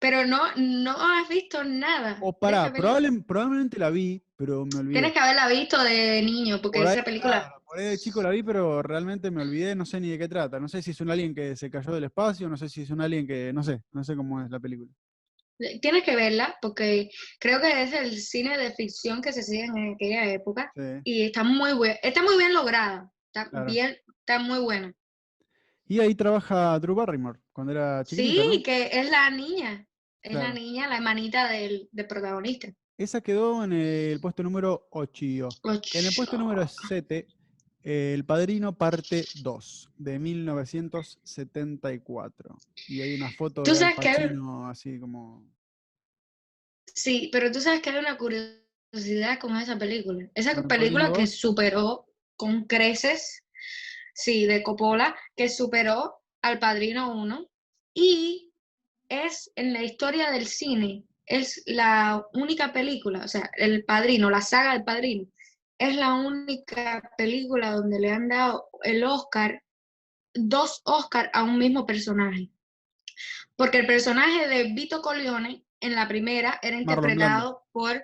Pero 0.01 0.25
no, 0.25 0.39
no 0.57 0.95
has 0.99 1.29
visto 1.29 1.63
nada. 1.63 2.17
O 2.21 2.31
de 2.31 2.37
pará, 2.41 2.73
probable- 2.73 3.21
probablemente 3.25 3.77
la 3.77 3.91
vi, 3.91 4.21
pero 4.35 4.65
me 4.65 4.79
olvidé. 4.79 4.93
Tienes 4.93 5.13
que 5.13 5.19
haberla 5.19 5.47
visto 5.47 5.81
de 5.83 6.23
niño, 6.23 6.59
porque 6.59 6.79
Por 6.79 6.87
ahí, 6.87 6.95
esa 6.95 7.03
película. 7.03 7.39
claro, 7.43 7.63
por 7.63 7.77
ahí 7.77 7.85
de 7.85 7.97
chico 7.99 8.23
la 8.23 8.31
vi, 8.31 8.41
pero 8.41 8.81
realmente 8.81 9.29
me 9.29 9.43
olvidé, 9.43 9.75
no 9.75 9.85
sé 9.85 9.99
ni 10.01 10.09
de 10.09 10.17
qué 10.17 10.27
trata. 10.27 10.59
No 10.59 10.67
sé 10.67 10.81
si 10.81 10.89
es 10.89 11.01
un 11.01 11.11
alien 11.11 11.35
que 11.35 11.55
se 11.55 11.69
cayó 11.69 11.91
del 11.93 12.05
espacio, 12.05 12.49
no 12.49 12.57
sé 12.57 12.67
si 12.67 12.81
es 12.81 12.89
un 12.89 12.99
alien 12.99 13.27
que, 13.27 13.53
no 13.53 13.61
sé, 13.61 13.83
no 13.91 14.03
sé 14.03 14.15
cómo 14.15 14.41
es 14.41 14.49
la 14.49 14.59
película. 14.59 14.89
Tienes 15.79 16.03
que 16.03 16.15
verla 16.15 16.55
porque 16.63 17.11
creo 17.39 17.61
que 17.61 17.83
es 17.83 17.93
el 17.93 18.17
cine 18.19 18.57
de 18.57 18.71
ficción 18.71 19.21
que 19.21 19.31
se 19.31 19.43
sigue 19.43 19.65
en 19.65 19.93
aquella 19.93 20.25
época 20.33 20.71
Sí. 20.75 20.81
y 21.03 21.21
está 21.25 21.43
muy 21.43 21.73
buen- 21.73 21.97
está 22.01 22.23
muy 22.23 22.35
bien 22.39 22.55
lograda, 22.55 23.11
está 23.27 23.47
Claro. 23.51 23.67
bien, 23.67 23.95
está 24.21 24.39
muy 24.39 24.57
buena. 24.57 24.91
Y 25.87 25.99
ahí 25.99 26.15
trabaja 26.15 26.79
Drew 26.79 26.95
Barrymore 26.95 27.39
cuando 27.53 27.73
era 27.73 28.03
chiquitita, 28.03 28.41
Sí, 28.43 28.57
¿no? 28.57 28.63
que 28.63 28.89
es 28.91 29.11
la 29.11 29.29
niña, 29.29 29.85
es 30.21 30.33
la 30.33 30.39
Claro. 30.41 30.53
niña, 30.55 30.87
la 30.87 30.97
hermanita 30.97 31.49
del, 31.49 31.89
del 31.91 32.07
protagonista. 32.07 32.71
Esa 32.97 33.21
quedó 33.21 33.63
en 33.63 33.71
el 33.73 34.19
puesto 34.19 34.43
número 34.43 34.87
8. 34.91 35.49
En 35.93 36.05
el 36.05 36.13
puesto 36.15 36.37
número 36.37 36.67
7, 36.67 37.25
El 37.83 38.23
Padrino 38.25 38.77
parte 38.77 39.25
2, 39.41 39.89
de 39.97 40.19
1974. 40.19 42.55
Y 42.87 43.01
hay 43.01 43.15
una 43.15 43.31
foto 43.31 43.63
Tú 43.63 43.71
de 43.71 43.77
Al 43.77 43.95
sabes 43.95 43.99
que 43.99 44.09
hay- 44.09 44.27
Pacino 44.27 44.67
así 44.69 44.99
como... 44.99 45.43
Sí, 46.93 47.29
pero 47.31 47.51
tú 47.51 47.59
sabes 47.61 47.81
que 47.81 47.89
hay 47.89 47.97
una 47.97 48.17
curiosidad 48.17 49.39
con 49.39 49.55
esa 49.57 49.79
película. 49.79 50.29
Esa 50.35 50.53
¿Con 50.53 50.63
el 50.63 50.67
película 50.67 51.11
que 51.13 51.21
2? 51.21 51.29
superó 51.31 52.05
con 52.35 52.65
creces, 52.65 53.43
sí, 54.13 54.45
de 54.45 54.61
Coppola, 54.61 55.15
que 55.35 55.49
superó 55.49 56.17
al 56.41 56.59
Padrino 56.59 57.15
1 57.19 57.49
y 57.95 58.50
es 59.11 59.51
en 59.55 59.73
la 59.73 59.83
historia 59.83 60.31
del 60.31 60.47
cine, 60.47 61.03
es 61.25 61.61
la 61.65 62.25
única 62.33 62.71
película, 62.71 63.25
o 63.25 63.27
sea, 63.27 63.51
El 63.57 63.83
Padrino, 63.83 64.29
la 64.29 64.41
saga 64.41 64.71
del 64.73 64.85
Padrino, 64.85 65.27
es 65.77 65.95
la 65.95 66.13
única 66.13 67.01
película 67.17 67.71
donde 67.71 67.99
le 67.99 68.11
han 68.11 68.29
dado 68.29 68.69
el 68.83 69.03
Oscar, 69.03 69.61
dos 70.33 70.81
Oscar 70.85 71.29
a 71.33 71.43
un 71.43 71.57
mismo 71.57 71.85
personaje. 71.85 72.49
Porque 73.57 73.79
el 73.79 73.87
personaje 73.87 74.47
de 74.47 74.71
Vito 74.73 75.01
Corleone 75.01 75.65
en 75.81 75.95
la 75.95 76.07
primera 76.07 76.59
era 76.61 76.79
interpretado 76.79 77.65
por 77.71 78.03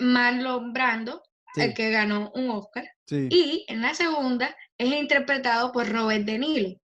Marlon 0.00 0.72
Brando, 0.72 1.22
Sí, 1.54 1.60
el 1.60 1.74
que 1.74 1.90
ganó 1.90 2.32
un 2.34 2.50
Oscar, 2.50 2.84
sí. 3.06 3.28
y 3.30 3.64
en 3.68 3.80
la 3.80 3.94
segunda 3.94 4.56
es 4.76 4.92
interpretado 4.92 5.70
por 5.70 5.88
Robert 5.88 6.24
De 6.24 6.36
Niro, 6.36 6.80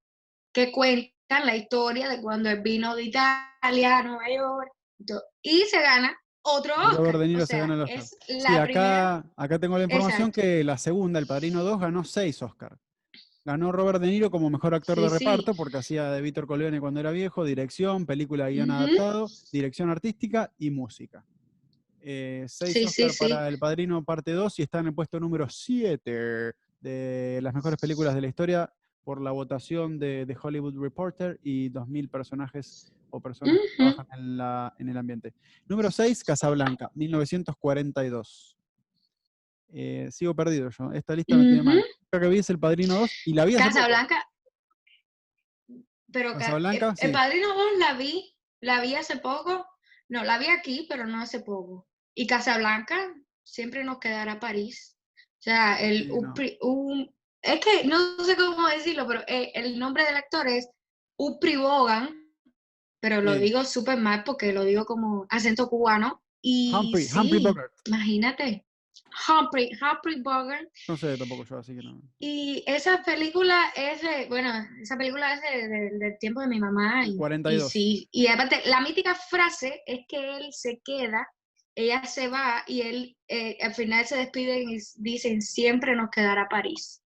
que 0.52 0.70
la 1.38 1.56
historia 1.56 2.08
de 2.08 2.20
cuando 2.20 2.50
él 2.50 2.60
vino 2.60 2.96
de 2.96 3.04
Italia 3.04 3.98
a 3.98 4.02
Nueva 4.02 4.24
York 4.34 4.72
y 5.42 5.60
se 5.70 5.80
gana 5.80 6.16
otro 6.42 6.74
Robert 6.74 6.98
Oscar. 7.00 7.18
De 7.18 7.26
Niro 7.28 7.42
o 7.44 7.46
se 7.46 7.52
sea, 7.52 7.60
gana 7.60 7.74
el 7.74 7.80
Oscar. 7.82 7.98
es 8.00 8.16
Sí, 8.26 8.32
la 8.40 8.62
primera. 8.64 8.64
acá, 9.16 9.30
acá 9.36 9.58
tengo 9.58 9.78
la 9.78 9.84
información 9.84 10.28
Exacto. 10.28 10.40
que 10.40 10.64
la 10.64 10.76
segunda, 10.78 11.18
El 11.20 11.26
Padrino 11.26 11.62
2, 11.62 11.80
ganó 11.80 12.02
6 12.04 12.42
Oscars. 12.42 12.80
Ganó 13.44 13.72
Robert 13.72 14.00
De 14.00 14.08
Niro 14.08 14.30
como 14.30 14.50
mejor 14.50 14.74
actor 14.74 14.96
Sí, 14.96 15.02
de 15.02 15.08
sí. 15.10 15.18
reparto 15.18 15.54
porque 15.54 15.78
hacía 15.78 16.10
de 16.10 16.20
Víctor 16.20 16.46
Corleone 16.46 16.80
cuando 16.80 17.00
era 17.00 17.10
viejo, 17.10 17.44
dirección, 17.44 18.04
película, 18.04 18.48
guion 18.50 18.70
Ujú. 18.70 18.78
adaptado, 18.80 19.28
dirección 19.52 19.88
artística 19.88 20.52
y 20.58 20.70
música. 20.70 21.24
Eh, 22.02 22.44
seis 22.48 22.90
sí. 22.92 23.06
para 23.28 23.46
El 23.48 23.58
Padrino 23.58 24.02
parte 24.04 24.32
2 24.32 24.58
y 24.58 24.62
está 24.62 24.80
en 24.80 24.86
el 24.88 24.94
puesto 24.94 25.20
número 25.20 25.48
7 25.48 26.52
de 26.80 27.40
las 27.42 27.54
mejores 27.54 27.78
películas 27.78 28.14
de 28.14 28.20
la 28.22 28.26
historia 28.26 28.72
por 29.04 29.20
la 29.20 29.30
votación 29.30 29.98
de, 29.98 30.26
de 30.26 30.36
Hollywood 30.40 30.76
Reporter 30.78 31.38
y 31.42 31.70
2.000 31.70 32.08
personajes 32.10 32.92
o 33.10 33.20
personas 33.20 33.56
que 33.56 33.76
trabajan 33.76 34.06
en, 34.18 34.36
la- 34.36 34.74
en 34.78 34.88
el 34.88 34.96
ambiente. 34.96 35.34
Número 35.66 35.90
6, 35.90 36.22
Casablanca, 36.24 36.90
1942. 36.94 38.56
Eh, 39.72 40.08
sigo 40.10 40.34
perdido 40.34 40.68
yo. 40.70 40.92
Esta 40.92 41.14
lista 41.14 41.36
me 41.36 41.44
tiene 41.44 41.62
mal. 41.62 41.84
Creo 42.10 42.22
que 42.22 42.28
vi 42.28 42.38
es 42.38 42.50
El 42.50 42.58
Padrino 42.58 42.94
2 42.94 43.10
y 43.26 43.32
la 43.34 43.44
vi 43.44 43.54
poco. 43.54 43.64
Casablanca. 43.64 44.24
Pero 46.12 46.32
ca- 46.32 46.38
Casablanca, 46.38 46.90
el, 46.90 46.96
sí. 46.96 47.06
el 47.06 47.12
Padrino 47.12 47.48
2 47.48 47.78
la 47.78 47.94
vi, 47.94 48.34
la 48.60 48.80
vi 48.80 48.94
hace 48.96 49.16
poco. 49.18 49.66
No, 50.08 50.24
la 50.24 50.38
vi 50.38 50.46
aquí, 50.46 50.86
pero 50.88 51.06
no 51.06 51.20
hace 51.20 51.40
poco. 51.40 51.86
Y 52.14 52.26
Casablanca 52.26 53.14
siempre 53.44 53.84
nos 53.84 53.98
quedará 53.98 54.40
París. 54.40 54.98
O 55.38 55.42
sea, 55.42 55.80
el, 55.80 56.04
Sí, 56.04 56.08
no. 56.08 56.34
un- 56.62 57.14
es 57.42 57.60
que 57.60 57.84
no 57.84 58.22
sé 58.24 58.36
cómo 58.36 58.66
decirlo, 58.68 59.06
pero 59.06 59.20
eh, 59.26 59.52
el 59.54 59.78
nombre 59.78 60.04
del 60.04 60.16
actor 60.16 60.46
es 60.48 60.68
Upri 61.16 61.56
Bogan, 61.56 62.16
pero 63.00 63.20
lo 63.22 63.34
Sí. 63.34 63.40
digo 63.40 63.64
súper 63.64 63.98
mal 63.98 64.24
porque 64.24 64.52
lo 64.52 64.64
digo 64.64 64.84
como 64.84 65.26
acento 65.30 65.68
cubano. 65.68 66.22
Y 66.42 66.72
Humphrey, 66.74 67.06
Humphrey 67.14 67.40
sí, 67.40 67.46
Bogart. 67.46 67.72
imagínate. 67.86 68.64
Humphrey, 69.28 69.70
Humphrey 69.80 70.20
Bogart. 70.22 70.68
No 70.88 70.96
sé 70.96 71.16
tampoco 71.18 71.44
yo, 71.44 71.58
así 71.58 71.74
que 71.74 71.82
no. 71.82 72.00
Y 72.18 72.62
esa 72.66 73.02
película 73.02 73.72
es 73.74 74.00
de, 74.02 74.26
bueno, 74.28 74.50
esa 74.80 74.96
película 74.96 75.34
es 75.34 75.40
de- 75.42 75.68
de- 75.68 75.98
del 75.98 76.18
tiempo 76.18 76.40
de 76.40 76.46
mi 76.46 76.60
mamá. 76.60 77.04
Y, 77.06 77.10
y 77.10 77.16
42. 77.16 77.70
sí, 77.70 78.08
y 78.12 78.26
aparte, 78.28 78.62
la 78.66 78.80
mítica 78.80 79.14
frase 79.14 79.82
es 79.86 80.00
que 80.08 80.36
él 80.36 80.48
se 80.52 80.80
queda, 80.84 81.26
ella 81.74 82.04
se 82.04 82.28
va 82.28 82.62
y 82.66 82.82
él 82.82 83.16
eh, 83.28 83.58
al 83.60 83.74
final 83.74 84.06
se 84.06 84.16
despiden 84.16 84.70
y 84.70 84.78
dicen, 84.96 85.42
siempre 85.42 85.94
nos 85.96 86.10
quedará 86.10 86.48
París. 86.48 86.99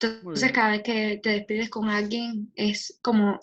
Entonces, 0.00 0.52
cada 0.52 0.70
vez 0.72 0.82
que 0.82 1.20
te 1.22 1.30
despides 1.30 1.70
con 1.70 1.88
alguien, 1.88 2.52
es 2.54 2.98
como, 3.02 3.40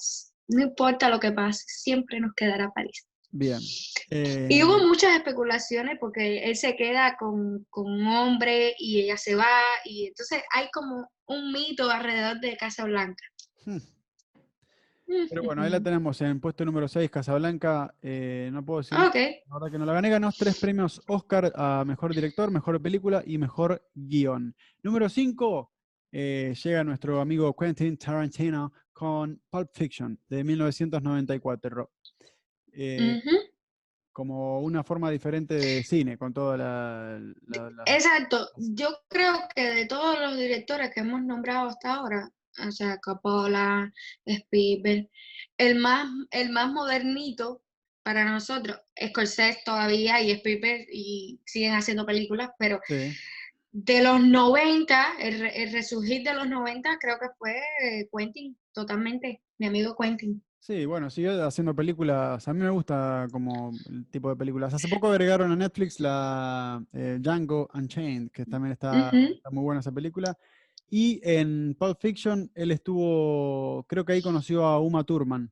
no 0.48 0.62
importa 0.62 1.10
lo 1.10 1.20
que 1.20 1.32
pase, 1.32 1.64
siempre 1.68 2.20
nos 2.20 2.34
quedará 2.36 2.70
París. 2.72 3.08
Bien. 3.32 3.60
Y 3.60 4.60
Eh, 4.60 4.64
hubo 4.64 4.78
muchas 4.86 5.16
especulaciones 5.16 5.98
porque 6.00 6.44
él 6.44 6.56
se 6.56 6.76
queda 6.76 7.16
con, 7.18 7.66
con 7.72 7.92
un 7.92 8.06
hombre 8.06 8.76
y 8.78 9.02
ella 9.02 9.18
se 9.18 9.34
va, 9.34 9.58
y 9.86 10.08
entonces 10.08 10.44
hay 10.52 10.70
como 10.72 11.10
un 11.26 11.52
mito 11.52 11.90
alrededor 11.90 12.40
de 12.40 12.56
Casablanca. 12.56 13.24
hmm. 13.66 13.78
Pero 15.30 15.44
bueno, 15.44 15.64
ahí 15.64 15.70
la 15.70 15.82
tenemos 15.82 16.20
en 16.22 16.40
puesto 16.40 16.64
número 16.64 16.88
6, 16.88 17.10
Casablanca. 17.10 17.94
eh, 18.02 18.50
no 18.54 18.64
puedo 18.64 18.80
decir, 18.80 18.98
Ok, 18.98 19.16
la 19.16 19.56
verdad 19.56 19.72
que 19.72 19.78
no 19.78 19.86
la 19.86 19.94
gané. 19.94 20.10
Ganó 20.10 20.32
tres 20.32 20.60
premios 20.60 21.02
Oscar 21.08 21.52
a 21.56 21.84
Mejor 21.86 22.16
Director, 22.16 22.50
Mejor 22.52 22.82
Película 22.82 23.22
y 23.26 23.38
Mejor 23.38 23.86
Guión. 23.94 24.56
Número 24.82 25.10
5, 25.10 25.73
llega 26.14 26.84
nuestro 26.84 27.20
amigo 27.20 27.56
Quentin 27.56 27.98
Tarantino 27.98 28.72
con 28.92 29.42
Pulp 29.50 29.70
Fiction 29.74 30.20
de 30.30 30.44
1994. 30.44 31.92
Eh, 32.74 33.20
ujú, 33.26 33.38
Como 34.12 34.60
una 34.62 34.84
forma 34.84 35.10
diferente 35.10 35.56
de 35.56 35.84
cine, 35.84 36.18
con 36.18 36.34
toda 36.34 36.58
la... 36.58 37.20
la- 37.48 37.70
la- 37.72 37.84
exacto. 37.88 38.48
Yo 38.58 38.90
creo 39.10 39.34
que 39.56 39.62
de 39.72 39.86
todos 39.88 40.20
los 40.20 40.38
directores 40.38 40.92
que 40.94 41.00
hemos 41.02 41.24
nombrado 41.24 41.70
hasta 41.70 41.96
ahora, 41.96 42.30
o 42.68 42.72
sea, 42.72 43.00
Coppola, 43.00 43.92
Spielberg, 44.26 45.10
el 45.58 45.76
más, 45.80 46.08
el 46.30 46.52
más 46.52 46.72
modernito 46.72 47.64
para 48.04 48.26
nosotros, 48.26 48.78
Scorsese 49.04 49.62
todavía 49.66 50.22
y 50.22 50.30
Spielberg 50.32 50.86
y 50.92 51.40
siguen 51.46 51.74
haciendo 51.74 52.06
películas, 52.06 52.52
pero 52.60 52.80
Sí. 52.88 53.12
De 53.74 54.04
los 54.04 54.24
90, 54.24 55.16
el, 55.20 55.42
el 55.48 55.72
resurgir 55.74 56.24
de 56.24 56.34
los 56.34 56.48
90 56.48 56.98
creo 57.00 57.18
que 57.20 57.28
fue 57.38 57.56
eh, 57.84 58.08
Quentin, 58.16 58.56
totalmente, 58.72 59.42
mi 59.58 59.66
amigo 59.68 59.96
Quentin. 60.00 60.42
Sí, 60.60 60.86
bueno, 60.86 61.10
sigue 61.10 61.42
haciendo 61.42 61.76
películas. 61.76 62.48
A 62.48 62.54
mí 62.54 62.62
me 62.62 62.70
gusta 62.70 63.28
como 63.34 63.72
el 63.90 64.06
tipo 64.10 64.30
de 64.30 64.38
películas. 64.38 64.74
Hace 64.74 64.88
poco 64.88 65.08
agregaron 65.08 65.52
a 65.52 65.58
Netflix 65.58 66.00
la 66.00 66.82
eh, 66.94 67.18
Django 67.20 67.70
Unchained, 67.74 68.32
que 68.32 68.46
también 68.46 68.72
está, 68.72 69.12
muy 69.52 69.64
buena 69.64 69.82
esa 69.82 69.92
película. 69.92 70.38
Y 70.90 71.20
en 71.24 71.76
Pulp 71.78 72.00
Fiction 72.00 72.50
él 72.56 72.72
estuvo, 72.72 73.84
creo 73.90 74.06
que 74.06 74.14
ahí 74.14 74.22
conoció 74.22 74.64
a 74.64 74.80
Uma 74.80 75.04
Thurman. 75.04 75.52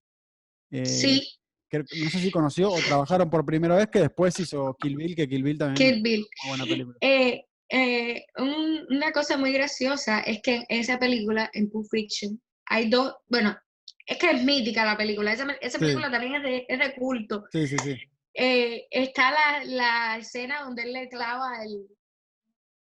eh, 0.70 0.86
Sí, 0.86 1.28
que 1.70 1.80
no 1.80 1.86
sé 2.10 2.20
si 2.20 2.32
conoció 2.32 2.70
o 2.72 2.78
trabajaron 2.80 3.30
por 3.30 3.46
primera 3.46 3.76
vez, 3.76 3.88
que 3.88 4.00
después 4.00 4.40
hizo 4.40 4.76
Kill 4.80 4.96
Bill, 4.96 5.16
que 5.16 5.28
Kill 5.28 5.44
Bill 5.44 5.58
también 5.58 5.76
Kill 5.76 5.98
es 5.98 6.04
Bill. 6.04 6.28
una 6.44 6.50
buena 6.50 6.66
película. 6.66 6.98
Eh, 7.02 7.46
eh, 7.74 8.26
un- 8.38 8.86
una 8.90 9.12
cosa 9.12 9.38
muy 9.38 9.54
graciosa 9.54 10.20
es 10.22 10.42
que 10.42 10.56
en 10.68 10.80
esa 10.82 11.00
película, 11.00 11.50
en 11.54 11.70
Pulp 11.72 11.88
Fiction, 11.90 12.42
hay 12.66 12.90
dos, 12.90 13.16
bueno, 13.30 13.58
es 14.06 14.18
que 14.18 14.30
es 14.32 14.44
mítica 14.44 14.84
la 14.86 14.98
película, 14.98 15.32
esa, 15.32 15.50
esa 15.62 15.78
Sí. 15.80 15.86
película 15.86 16.12
también 16.12 16.36
es 16.36 16.44
de, 16.44 16.66
es 16.68 16.80
de 16.80 16.94
culto. 16.96 17.46
Sí, 17.52 17.68
sí, 17.68 17.78
sí. 17.80 17.98
Eh, 18.34 18.88
está 18.92 19.32
la, 19.32 19.64
la 19.66 20.18
escena 20.18 20.64
donde 20.64 20.84
él 20.84 20.94
le 20.94 21.08
clava 21.10 21.64
el, 21.64 21.88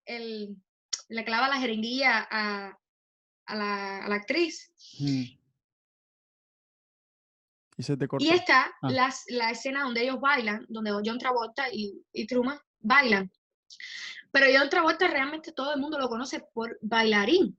el 0.06 0.56
le 1.08 1.24
clava 1.24 1.48
la 1.48 1.58
jeringuilla 1.60 2.26
a, 2.30 2.78
a 3.46 3.54
la, 3.56 4.04
a 4.04 4.08
la 4.08 4.14
actriz. 4.14 4.70
Mm. 4.98 5.22
Y 7.76 7.82
se 7.82 7.96
te 7.96 8.06
cortó. 8.06 8.24
Y 8.24 8.30
está 8.30 8.70
Ah. 8.82 8.90
las- 8.90 9.24
la 9.28 9.50
escena 9.50 9.82
donde 9.84 10.02
ellos 10.02 10.20
bailan, 10.20 10.66
donde 10.68 10.90
John 11.04 11.18
Travolta 11.18 11.66
y, 11.72 12.00
y 12.12 12.26
Truman 12.26 12.58
bailan. 12.80 13.30
Pero 14.32 14.46
John 14.56 14.70
Travolta 14.70 15.08
realmente 15.08 15.52
todo 15.52 15.74
el 15.74 15.80
mundo 15.80 15.98
lo 15.98 16.08
conoce 16.08 16.40
por 16.52 16.78
bailarín. 16.82 17.58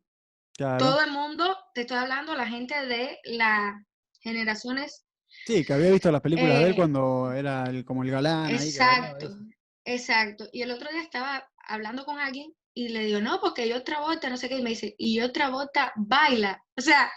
Claro. 0.53 0.85
Todo 0.85 1.01
el 1.01 1.11
mundo, 1.11 1.57
te 1.73 1.81
estoy 1.81 1.97
hablando, 1.97 2.35
la 2.35 2.47
gente 2.47 2.85
de 2.85 3.17
las 3.25 3.75
generaciones. 4.19 5.05
Sí, 5.45 5.65
que 5.65 5.73
había 5.73 5.91
visto 5.91 6.11
las 6.11 6.21
películas 6.21 6.59
de 6.59 6.63
él 6.65 6.71
Eh, 6.71 6.75
cuando 6.75 7.31
era 7.33 7.63
el- 7.65 7.85
como 7.85 8.03
el 8.03 8.11
galán. 8.11 8.49
Exacto, 8.51 9.35
exacto. 9.85 10.47
Y 10.51 10.61
el 10.61 10.71
otro 10.71 10.89
día 10.91 11.01
estaba 11.01 11.49
hablando 11.67 12.05
con 12.05 12.19
alguien 12.19 12.53
y 12.73 12.89
le 12.89 13.05
digo, 13.05 13.19
no, 13.21 13.39
porque 13.41 13.67
yo 13.67 13.83
Travolta, 13.83 14.29
no 14.29 14.37
sé 14.37 14.49
qué, 14.49 14.57
y 14.59 14.61
me 14.61 14.69
dice, 14.71 14.93
y 14.97 15.15
yo 15.15 15.31
Travolta 15.31 15.93
baila. 15.95 16.63
O 16.77 16.81
sea, 16.81 17.11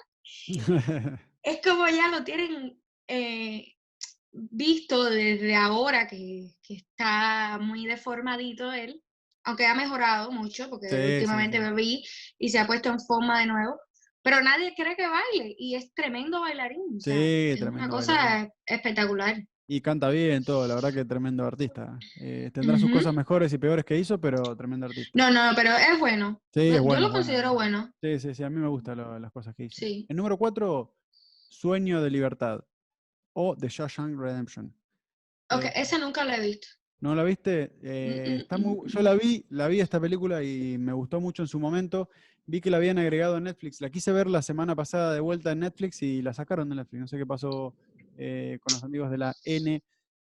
es 1.42 1.60
como 1.62 1.88
ya 1.88 2.08
lo 2.08 2.24
tienen, 2.24 2.80
eh, 3.08 3.74
visto 4.32 5.04
desde 5.04 5.54
ahora 5.54 6.06
que, 6.08 6.54
que 6.62 6.74
está 6.74 7.58
muy 7.60 7.86
deformadito 7.86 8.72
él, 8.72 9.02
aunque 9.44 9.66
ha 9.66 9.74
mejorado 9.74 10.30
mucho, 10.32 10.68
porque 10.70 10.88
Sí, 10.88 10.96
últimamente 10.96 11.58
sí. 11.58 11.62
lo 11.64 11.74
vi 11.74 12.04
y 12.38 12.48
se 12.48 12.58
ha 12.58 12.66
puesto 12.66 12.88
en 12.90 12.98
forma 13.00 13.40
de 13.40 13.46
nuevo, 13.46 13.78
pero 14.22 14.40
nadie 14.42 14.74
cree 14.76 14.96
que 14.96 15.06
baile 15.06 15.54
y 15.58 15.74
es 15.74 15.92
tremendo 15.94 16.40
bailarín. 16.40 16.96
o 16.96 17.00
sea, 17.00 17.14
Sí, 17.14 17.20
es 17.50 17.60
una 17.60 17.70
tremendo 17.70 17.96
cosa 17.96 18.14
bailarín. 18.14 18.52
espectacular. 18.66 19.36
Y 19.66 19.80
canta 19.80 20.10
bien 20.10 20.44
todo, 20.44 20.68
la 20.68 20.74
verdad 20.74 20.92
que 20.92 21.04
tremendo 21.06 21.42
artista. 21.46 21.98
Eh, 22.20 22.50
tendrá 22.52 22.78
sus 22.78 22.90
cosas 22.90 23.14
mejores 23.14 23.50
y 23.52 23.56
peores 23.56 23.82
que 23.86 23.96
hizo, 23.98 24.20
pero 24.20 24.54
tremendo 24.54 24.84
artista. 24.86 25.10
No, 25.14 25.30
no, 25.30 25.52
pero 25.56 25.70
es 25.70 25.98
bueno. 25.98 26.42
Sí, 26.52 26.68
es 26.68 26.74
Yo 26.76 26.82
bueno, 26.82 27.00
lo 27.00 27.06
es 27.06 27.12
bueno. 27.12 27.24
considero 27.24 27.54
bueno. 27.54 27.90
Sí, 28.02 28.18
sí, 28.20 28.34
sí, 28.34 28.42
a 28.42 28.50
mí 28.50 28.60
me 28.60 28.68
gustan 28.68 28.98
lo- 28.98 29.18
las 29.18 29.32
cosas 29.32 29.54
que 29.54 29.64
hizo. 29.64 29.76
Sí. 29.80 30.04
El 30.08 30.16
número 30.16 30.36
4, 30.36 30.94
Sueño 31.48 32.02
de 32.02 32.10
Libertad 32.10 32.60
o 33.32 33.56
The 33.56 33.68
Shawshank 33.68 34.18
Redemption. 34.18 34.66
Ok, 35.50 35.64
Eh, 35.64 35.72
esa 35.76 35.96
nunca 35.96 36.24
la 36.24 36.36
he 36.36 36.40
visto. 36.40 36.68
¿No 37.04 37.14
la 37.14 37.22
viste? 37.22 37.70
Eh, 37.82 38.24
mm, 38.30 38.40
está 38.40 38.56
mm, 38.56 38.62
muy, 38.62 38.88
yo 38.88 39.02
la 39.02 39.12
vi, 39.12 39.44
la 39.50 39.68
vi 39.68 39.78
esta 39.78 40.00
película 40.00 40.42
y 40.42 40.78
me 40.78 40.94
gustó 40.94 41.20
mucho 41.20 41.42
en 41.42 41.48
su 41.48 41.60
momento. 41.60 42.08
Vi 42.46 42.62
que 42.62 42.70
la 42.70 42.78
habían 42.78 42.96
agregado 42.96 43.36
en 43.36 43.44
Netflix. 43.44 43.82
La 43.82 43.90
quise 43.90 44.10
ver 44.10 44.26
la 44.26 44.40
semana 44.40 44.74
pasada 44.74 45.12
de 45.12 45.20
vuelta 45.20 45.52
en 45.52 45.58
Netflix 45.58 46.00
y 46.00 46.22
la 46.22 46.32
sacaron 46.32 46.66
de 46.70 46.76
Netflix. 46.76 47.00
No 47.02 47.06
sé 47.06 47.18
qué 47.18 47.26
pasó 47.26 47.74
eh, 48.16 48.58
con 48.62 48.72
los 48.72 48.84
amigos 48.84 49.10
de 49.10 49.18
la 49.18 49.34
N. 49.44 49.82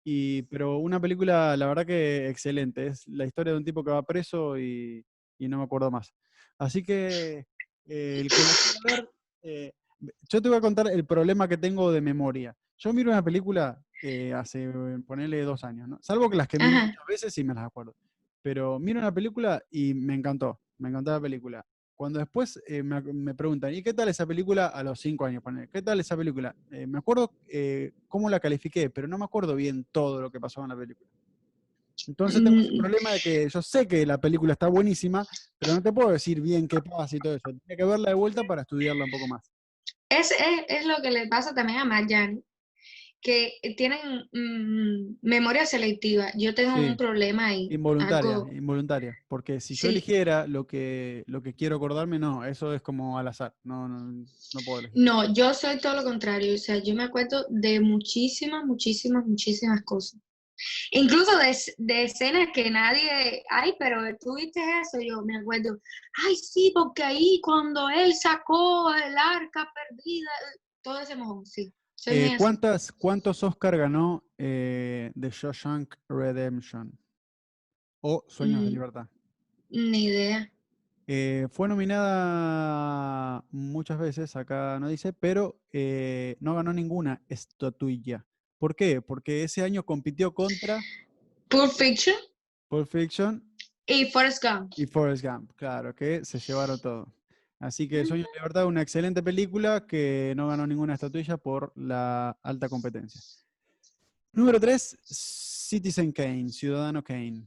Y, 0.03 0.43
pero 0.45 0.79
una 0.79 0.99
película, 0.99 1.55
la 1.59 1.67
verdad 1.67 1.85
que 1.85 2.31
excelente. 2.31 2.87
Es 2.87 3.07
la 3.07 3.27
historia 3.27 3.53
de 3.53 3.59
un 3.59 3.67
tipo 3.67 3.85
que 3.85 3.91
va 3.91 4.03
preso 4.03 4.59
y, 4.59 5.05
y 5.39 5.49
no 5.49 5.59
me 5.59 5.65
acuerdo 5.65 5.91
más. 5.91 6.15
Así 6.57 6.83
que 6.83 7.45
eh, 7.85 8.19
el 8.19 8.29
que 8.31 8.37
ver, 8.89 9.75
yo 10.27 10.41
te 10.41 10.49
voy 10.49 10.57
a 10.57 10.63
contar 10.63 10.89
el 10.89 11.05
problema 11.05 11.47
que 11.47 11.59
tengo 11.59 11.93
de 11.93 12.01
memoria. 12.01 12.57
Yo 12.79 12.95
miro 12.95 13.11
una 13.11 13.23
película 13.23 13.79
eh, 14.03 14.33
hace, 14.35 14.69
ponele 15.07 15.43
dos 15.43 15.65
años, 15.65 15.89
¿no? 15.89 15.99
Salvo 16.03 16.29
que 16.29 16.37
las 16.37 16.49
que 16.49 16.59
Ajá. 16.59 16.87
muchas 16.87 17.07
veces 17.09 17.33
sí 17.33 17.45
me 17.45 17.55
las 17.55 17.65
acuerdo. 17.65 17.95
Pero 18.43 18.79
miro 18.79 18.99
una 18.99 19.13
película 19.15 19.63
y 19.71 19.95
me 19.95 20.15
encantó, 20.15 20.61
me 20.79 20.89
encantó 20.89 21.13
la 21.13 21.21
película. 21.21 21.65
Cuando 21.95 22.19
después 22.19 22.61
eh, 22.67 22.83
me, 22.83 23.01
me 23.01 23.35
preguntan, 23.35 23.73
¿y 23.73 23.83
qué 23.83 23.95
tal 23.95 24.09
esa 24.09 24.27
película 24.27 24.67
a 24.67 24.83
los 24.83 24.99
cinco 24.99 25.25
años? 25.25 25.43
ponele, 25.43 25.69
¿Qué 25.69 25.83
tal 25.83 26.01
esa 26.01 26.17
película? 26.17 26.55
Eh, 26.73 26.87
me 26.87 26.99
acuerdo 26.99 27.33
eh, 27.49 27.93
cómo 28.09 28.29
la 28.29 28.41
califiqué, 28.41 28.91
pero 28.91 29.07
no 29.07 29.17
me 29.19 29.25
acuerdo 29.25 29.55
bien 29.55 29.87
todo 29.93 30.21
lo 30.21 30.31
que 30.31 30.41
pasó 30.41 30.63
en 30.63 30.71
la 30.71 30.77
película. 30.77 31.09
Entonces 32.09 32.43
tengo 32.43 32.59
ese 32.61 32.73
Mm. 32.73 32.79
problema 32.79 33.13
de 33.13 33.21
que 33.21 33.49
yo 33.49 33.63
sé 33.63 33.87
que 33.87 34.05
la 34.05 34.19
película 34.19 34.55
está 34.55 34.67
buenísima, 34.67 35.25
pero 35.59 35.75
no 35.75 35.83
te 35.83 35.93
puedo 35.93 36.09
decir 36.09 36.41
bien 36.41 36.67
qué 36.67 36.81
pasa 36.83 37.15
y 37.17 37.21
todo 37.21 37.35
eso. 37.37 37.45
Tienes 37.51 37.77
que 37.77 37.85
verla 37.85 38.09
de 38.09 38.15
vuelta 38.15 38.43
para 38.43 38.63
estudiarla 38.63 39.05
un 39.05 39.11
poco 39.11 39.29
más. 39.29 39.53
Es, 40.09 40.33
es, 40.33 40.39
es 40.69 40.87
lo 40.87 40.97
que 41.03 41.11
le 41.13 41.29
pasa 41.29 41.55
también 41.55 41.79
a 41.79 41.85
Marjan, 41.85 42.43
que 43.23 43.53
tienen 43.77 44.01
mm, 44.33 45.19
memoria 45.23 45.65
selectiva. 45.65 46.31
Yo 46.37 46.55
tengo 46.55 46.77
Sí. 46.77 46.81
un 46.85 46.97
problema 46.97 47.47
ahí. 47.47 47.69
Involuntaria, 47.71 48.35
algo- 48.37 48.53
involuntaria. 48.53 49.17
Porque 49.29 49.61
si 49.61 49.75
yo 49.75 49.83
Sí. 49.83 49.89
eligiera 49.89 50.47
lo 50.47 50.67
que, 50.67 51.23
lo 51.29 51.41
que 51.43 51.55
quiero 51.55 51.77
acordarme, 51.77 52.19
no, 52.19 52.45
eso 52.45 52.75
es 52.75 52.83
como 52.83 53.19
al 53.19 53.29
azar. 53.29 53.55
No, 53.63 53.89
no, 53.89 54.01
no 54.11 54.61
puedo 54.65 54.81
elegir. 54.81 55.01
No, 55.01 55.33
yo 55.33 55.55
soy 55.55 55.79
todo 55.79 55.95
lo 55.97 56.05
contrario. 56.05 56.55
O 56.55 56.59
sea, 56.59 56.79
yo 56.83 56.95
me 56.95 57.05
acuerdo 57.05 57.47
de 57.49 57.79
muchísimas, 57.81 58.65
muchísimas, 58.67 59.25
muchísimas 59.25 59.83
cosas. 59.85 60.21
Incluso 60.91 61.37
de, 61.39 61.57
de 61.79 62.05
escenas 62.05 62.49
que 62.55 62.71
nadie, 62.71 63.43
ay, 63.51 63.75
pero 63.79 64.01
tú 64.21 64.35
viste 64.37 64.61
eso, 64.81 64.99
yo 65.01 65.23
me 65.23 65.39
acuerdo, 65.39 65.79
ay, 66.25 66.37
sí, 66.37 66.71
porque 66.75 67.03
ahí 67.03 67.41
cuando 67.43 67.89
él 67.89 68.15
sacó 68.15 68.95
el 68.95 69.17
arca 69.17 69.69
perdida, 69.75 70.31
todo 70.83 71.01
ese 71.01 71.17
mojón, 71.17 71.47
sí. 71.47 71.73
Eh. 72.07 72.35
¿cuántas, 72.39 72.91
¿Cuántos 72.93 73.43
Oscar 73.43 73.77
ganó 73.77 74.25
eh, 74.39 75.13
The 75.19 75.31
Shawshank 75.31 75.95
Redemption? 76.09 76.99
O 78.01 78.25
Sueños 78.29 78.63
de 78.63 78.67
Mm. 78.67 78.73
Libertad. 78.73 79.07
Ni 79.71 80.05
idea. 80.07 80.51
Eh, 81.07 81.47
fue 81.51 81.69
nominada 81.69 83.45
muchas 83.51 83.99
veces, 83.99 84.35
acá 84.37 84.79
no 84.81 84.89
dice, 84.89 85.13
pero 85.13 85.61
eh, 85.73 86.37
no 86.41 86.55
ganó 86.55 86.73
ninguna 86.73 87.23
estatuilla. 87.29 88.25
¿Por 88.59 88.75
qué? 88.77 89.01
Porque 89.03 89.43
ese 89.45 89.63
año 89.63 89.85
compitió 89.85 90.33
contra 90.35 90.81
Pulp 91.49 91.73
Fiction 91.73 92.15
Pulp 92.69 92.89
Fiction 92.89 93.43
y 93.87 94.07
Forrest 94.07 94.43
Gump. 94.45 94.73
y 94.77 94.87
Forrest 94.87 95.25
Gump, 95.25 95.53
claro, 95.57 95.95
que 95.95 96.25
se 96.25 96.39
llevaron 96.39 96.81
todo. 96.81 97.13
Así 97.63 97.87
que 97.87 98.05
Sueños 98.05 98.27
de 98.33 98.41
Libertad, 98.41 98.67
una 98.67 98.83
excelente 98.83 99.23
película 99.23 99.87
que 99.87 100.33
no 100.37 100.49
ganó 100.49 100.67
ninguna 100.67 100.95
estatuilla 100.95 101.37
por 101.37 101.73
la 101.77 102.37
alta 102.43 102.69
competencia. 102.69 103.21
Número 104.33 104.59
3, 104.59 104.99
Citizen 105.05 106.11
Kane, 106.11 106.49
Ciudadano 106.49 107.05
Kane. 107.05 107.47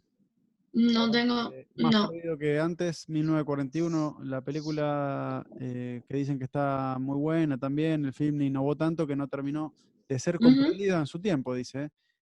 No 0.72 1.12
tengo, 1.12 1.52
Eh, 1.52 1.68
más 1.76 1.94
no. 1.94 2.10
perdido 2.10 2.38
que 2.38 2.58
antes, 2.62 3.10
1941, 3.10 4.18
la 4.24 4.40
película 4.42 5.46
eh, 5.60 6.02
que 6.08 6.16
dicen 6.16 6.38
que 6.40 6.46
está 6.46 6.96
muy 6.98 7.18
buena 7.18 7.58
también, 7.58 8.06
el 8.06 8.14
film 8.14 8.42
innovó 8.42 8.74
tanto 8.78 9.06
que 9.06 9.18
no 9.18 9.28
terminó 9.28 9.74
de 10.08 10.18
ser 10.18 10.40
comprendida 10.40 10.98
en 11.00 11.08
su 11.08 11.20
tiempo, 11.20 11.54
dice, 11.54 11.90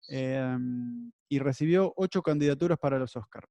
em, 0.09 1.11
y 1.29 1.37
recibió 1.37 1.93
ocho 1.95 2.23
candidaturas 2.23 2.79
para 2.79 2.97
los 2.97 3.15
Oscars. 3.15 3.47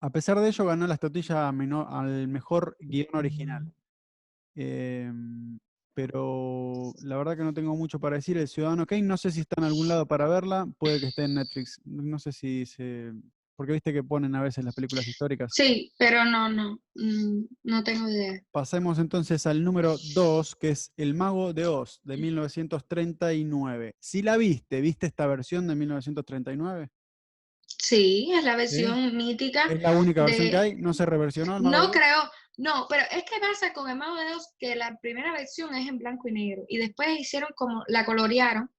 A 0.00 0.10
pesar 0.10 0.38
de 0.38 0.48
ello, 0.48 0.64
ganó 0.64 0.86
la 0.86 0.94
estatuilla 0.94 1.48
al 1.48 2.28
mejor 2.28 2.76
guion 2.80 3.08
original. 3.14 3.72
Em, 4.54 5.58
pero 5.94 6.94
la 7.02 7.16
verdad 7.16 7.36
que 7.36 7.42
no 7.42 7.52
tengo 7.52 7.76
mucho 7.76 7.98
para 7.98 8.16
decir. 8.16 8.36
El 8.38 8.46
Ciudadano 8.46 8.86
Kane, 8.86 9.02
no 9.02 9.16
sé 9.16 9.32
si 9.32 9.40
está 9.40 9.56
en 9.58 9.64
algún 9.64 9.88
lado 9.88 10.06
para 10.06 10.28
verla, 10.28 10.68
puede 10.78 11.00
que 11.00 11.06
esté 11.06 11.24
en 11.24 11.34
Netflix. 11.34 11.80
No 11.84 12.18
sé 12.20 12.30
si 12.30 12.66
se. 12.66 13.12
Porque 13.56 13.72
viste 13.72 13.92
que 13.92 14.04
ponen 14.04 14.36
a 14.36 14.42
veces 14.42 14.64
las 14.64 14.76
películas 14.76 15.08
históricas. 15.08 15.50
Sí, 15.52 15.92
pero 15.98 16.24
no, 16.24 16.48
no, 16.48 16.78
mm, 16.94 17.44
no 17.64 17.82
tengo 17.82 18.08
idea. 18.08 18.40
Pasemos 18.52 19.00
entonces 19.00 19.44
al 19.48 19.64
número 19.64 19.96
2, 20.14 20.54
que 20.54 20.70
es 20.70 20.92
El 20.96 21.14
Mago 21.14 21.52
de 21.52 21.66
Oz, 21.66 22.00
de 22.04 22.16
1939. 22.16 23.96
Si 23.98 24.22
la 24.22 24.36
viste, 24.36 24.80
¿viste 24.80 25.08
esta 25.08 25.26
versión 25.26 25.66
de 25.66 25.74
1939? 25.74 26.88
Sí, 27.88 28.30
es 28.34 28.44
la 28.44 28.54
versión 28.56 29.16
mítica. 29.16 29.64
Es 29.70 29.80
la 29.80 29.92
única 29.92 30.24
versión 30.24 30.44
de- 30.46 30.50
que 30.50 30.56
hay, 30.56 30.74
no 30.76 30.92
se 30.92 31.06
reversionó. 31.06 31.58
No 31.58 31.90
creo, 31.90 32.30
no, 32.58 32.86
pero 32.88 33.02
es 33.10 33.22
que 33.24 33.40
pasa 33.40 33.72
con 33.72 33.88
el 33.88 33.96
Mago 33.96 34.16
de 34.16 34.34
Oz 34.34 34.54
que 34.58 34.76
la 34.76 34.98
primera 35.00 35.32
versión 35.32 35.74
es 35.74 35.88
en 35.88 35.98
blanco 35.98 36.28
y 36.28 36.32
negro 36.32 36.64
y 36.68 36.76
después 36.78 37.08
hicieron 37.18 37.50
como, 37.56 37.84
la 37.88 38.04
colorearon 38.04 38.70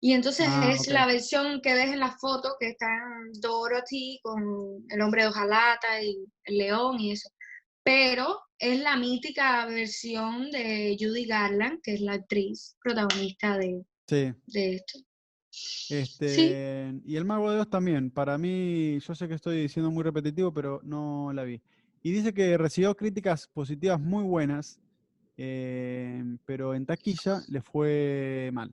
y 0.00 0.14
entonces 0.14 0.46
Ah, 0.50 0.70
es 0.72 0.88
la 0.88 1.06
versión 1.06 1.60
que 1.60 1.74
ves 1.74 1.90
en 1.90 2.00
la 2.00 2.16
foto 2.18 2.56
que 2.58 2.68
está 2.70 2.88
Dorothy 3.40 4.18
con 4.22 4.84
el 4.88 5.00
hombre 5.00 5.22
de 5.22 5.28
hojalata 5.28 6.02
y 6.02 6.16
el 6.44 6.58
león 6.58 6.98
y 6.98 7.12
eso. 7.12 7.28
Pero 7.84 8.40
es 8.58 8.80
la 8.80 8.96
mítica 8.96 9.66
versión 9.66 10.50
de 10.50 10.96
Judy 10.98 11.24
Garland, 11.26 11.80
que 11.82 11.94
es 11.94 12.00
la 12.00 12.14
actriz 12.14 12.76
protagonista 12.82 13.58
de, 13.58 13.84
Sí. 14.08 14.32
de 14.46 14.74
esto. 14.76 14.98
Este, 15.90 16.94
Y 17.04 17.16
el 17.16 17.24
Mago 17.24 17.50
de 17.50 17.60
Oz 17.60 17.68
también. 17.68 18.10
Para 18.10 18.38
mí, 18.38 18.98
yo 19.00 19.14
sé 19.14 19.28
que 19.28 19.34
estoy 19.34 19.60
diciendo 19.60 19.90
muy 19.90 20.02
repetitivo, 20.02 20.52
pero 20.52 20.80
no 20.82 21.32
la 21.32 21.44
vi. 21.44 21.60
Y 22.02 22.10
dice 22.10 22.32
que 22.32 22.56
recibió 22.58 22.96
críticas 22.96 23.46
positivas 23.48 24.00
muy 24.00 24.24
buenas, 24.24 24.80
eh, 25.36 26.22
pero 26.44 26.74
en 26.74 26.86
taquilla 26.86 27.42
le 27.48 27.60
fue 27.60 28.50
mal. 28.52 28.70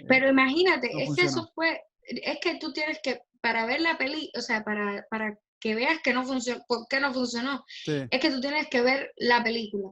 Eh, 0.00 0.04
Pero 0.06 0.28
imagínate, 0.28 0.90
no 0.92 1.00
es 1.00 1.14
que 1.16 1.22
eso 1.22 1.50
fue, 1.54 1.80
es 2.02 2.38
que 2.40 2.58
tú 2.58 2.72
tienes 2.72 3.00
que, 3.02 3.20
para 3.40 3.66
ver 3.66 3.80
la 3.80 3.98
peli, 3.98 4.30
o 4.36 4.40
sea, 4.40 4.62
para, 4.62 5.04
para 5.10 5.38
que 5.58 5.74
veas 5.74 6.00
que 6.02 6.12
no 6.12 6.24
funcionó, 6.24 6.62
por 6.68 6.86
qué 6.88 7.00
no 7.00 7.12
funcionó, 7.12 7.64
sí, 7.66 8.02
es 8.10 8.20
que 8.20 8.30
tú 8.30 8.40
tienes 8.40 8.68
que 8.68 8.82
ver 8.82 9.12
la 9.16 9.42
película. 9.42 9.90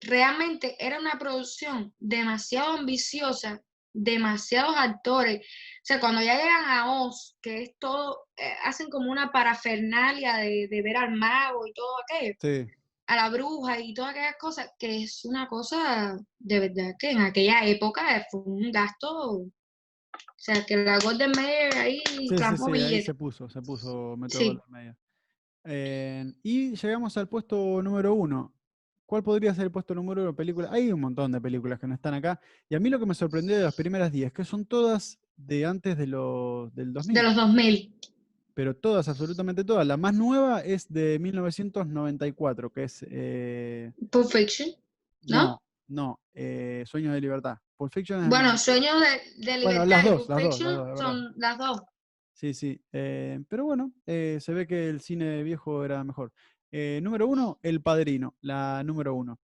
Realmente 0.00 0.76
era 0.84 0.98
una 0.98 1.18
producción 1.18 1.94
demasiado 2.00 2.78
ambiciosa, 2.78 3.62
demasiados 3.92 4.74
actores. 4.76 5.40
O 5.40 5.84
sea, 5.84 6.00
cuando 6.00 6.20
ya 6.22 6.36
llegan 6.36 6.64
a 6.64 6.92
Oz, 7.02 7.36
que 7.42 7.62
es 7.62 7.78
todo, 7.78 8.26
eh, 8.36 8.54
hacen 8.64 8.88
como 8.90 9.10
una 9.10 9.30
parafernalia 9.32 10.36
de, 10.36 10.68
de 10.68 10.82
ver 10.82 10.96
al 10.96 11.12
mago 11.12 11.66
y 11.66 11.72
todo 11.72 11.96
aquello, 12.02 12.34
sí. 12.40 12.70
a 13.06 13.16
la 13.16 13.28
bruja 13.28 13.80
y 13.80 13.94
todas 13.94 14.12
aquellas 14.12 14.36
cosas, 14.38 14.70
que 14.78 15.02
es 15.02 15.24
una 15.24 15.48
cosa 15.48 16.16
de 16.38 16.60
verdad 16.60 16.94
que 16.98 17.10
en 17.10 17.20
aquella 17.20 17.64
época 17.66 18.26
fue 18.30 18.40
un 18.40 18.70
gasto. 18.72 19.42
O 19.42 20.44
sea, 20.44 20.66
que 20.66 20.76
la 20.76 20.98
Golden 20.98 21.30
Mayer 21.30 21.74
ahí 21.76 22.02
Sí, 22.06 22.28
sí, 22.28 22.82
ahí 22.82 23.02
se 23.02 23.14
puso, 23.14 23.48
se 23.48 23.62
puso 23.62 24.16
Metro 24.16 24.38
Sí. 24.40 24.48
Goldwyn 24.48 24.70
Mayer. 24.70 24.96
Eh, 25.64 26.32
y 26.42 26.74
llegamos 26.74 27.16
al 27.16 27.28
puesto 27.28 27.80
número 27.82 28.14
uno. 28.14 28.52
¿Cuál 29.12 29.22
podría 29.24 29.54
ser 29.54 29.64
el 29.64 29.70
puesto 29.70 29.94
número 29.94 30.22
uno? 30.22 30.34
Película. 30.34 30.70
Hay 30.72 30.90
un 30.90 30.98
montón 30.98 31.32
de 31.32 31.38
películas 31.38 31.78
que 31.78 31.86
no 31.86 31.92
están 31.92 32.14
acá. 32.14 32.40
Y 32.70 32.76
a 32.76 32.80
mí 32.80 32.88
lo 32.88 32.98
que 32.98 33.04
me 33.04 33.12
sorprendió 33.12 33.54
de 33.54 33.62
las 33.62 33.74
primeras 33.74 34.10
10, 34.10 34.32
que 34.32 34.42
son 34.42 34.64
todas 34.64 35.18
de 35.36 35.66
antes 35.66 35.98
de 35.98 36.06
los, 36.06 36.74
del 36.74 36.94
2000. 36.94 37.14
De 37.14 37.22
los 37.22 37.36
2000. 37.36 37.94
Pero 38.54 38.74
todas, 38.74 39.08
absolutamente 39.08 39.64
todas. 39.64 39.86
La 39.86 39.98
más 39.98 40.14
nueva 40.14 40.60
es 40.60 40.90
de 40.90 41.18
1994, 41.18 42.72
que 42.72 42.84
es... 42.84 43.04
eh, 43.10 43.92
Pulp 44.10 44.30
Fiction. 44.30 44.70
¿No? 45.28 45.42
no, 45.42 45.62
No, 45.88 46.20
eh, 46.32 46.82
Sueño 46.86 47.12
de 47.12 47.20
Libertad. 47.20 47.58
Pulp 47.76 47.92
Fiction 47.92 48.22
es 48.22 48.28
Bueno, 48.30 48.56
Sueño 48.56 48.92
de, 48.98 49.44
de 49.44 49.58
Libertad 49.58 49.64
Bueno, 49.64 49.84
las 49.84 50.06
y 50.06 50.08
dos, 50.08 50.20
Pulp 50.22 50.28
las 50.30 50.38
dos, 50.38 50.48
las 50.48 50.56
Fiction 50.56 50.74
dos, 50.74 50.88
de 50.88 50.96
son 50.96 51.32
las 51.36 51.58
dos. 51.58 51.82
Sí, 52.32 52.54
sí. 52.54 52.80
eh, 52.92 53.40
pero 53.46 53.66
bueno, 53.66 53.92
eh, 54.06 54.38
se 54.40 54.52
ve 54.52 54.66
que 54.66 54.88
el 54.88 55.00
cine 55.00 55.42
viejo 55.42 55.84
era 55.84 56.02
mejor. 56.02 56.32
Eh, 56.72 57.00
número 57.02 57.26
uno, 57.28 57.58
El 57.62 57.82
Padrino, 57.82 58.36
la 58.40 58.82
número 58.82 59.14
uno. 59.14 59.38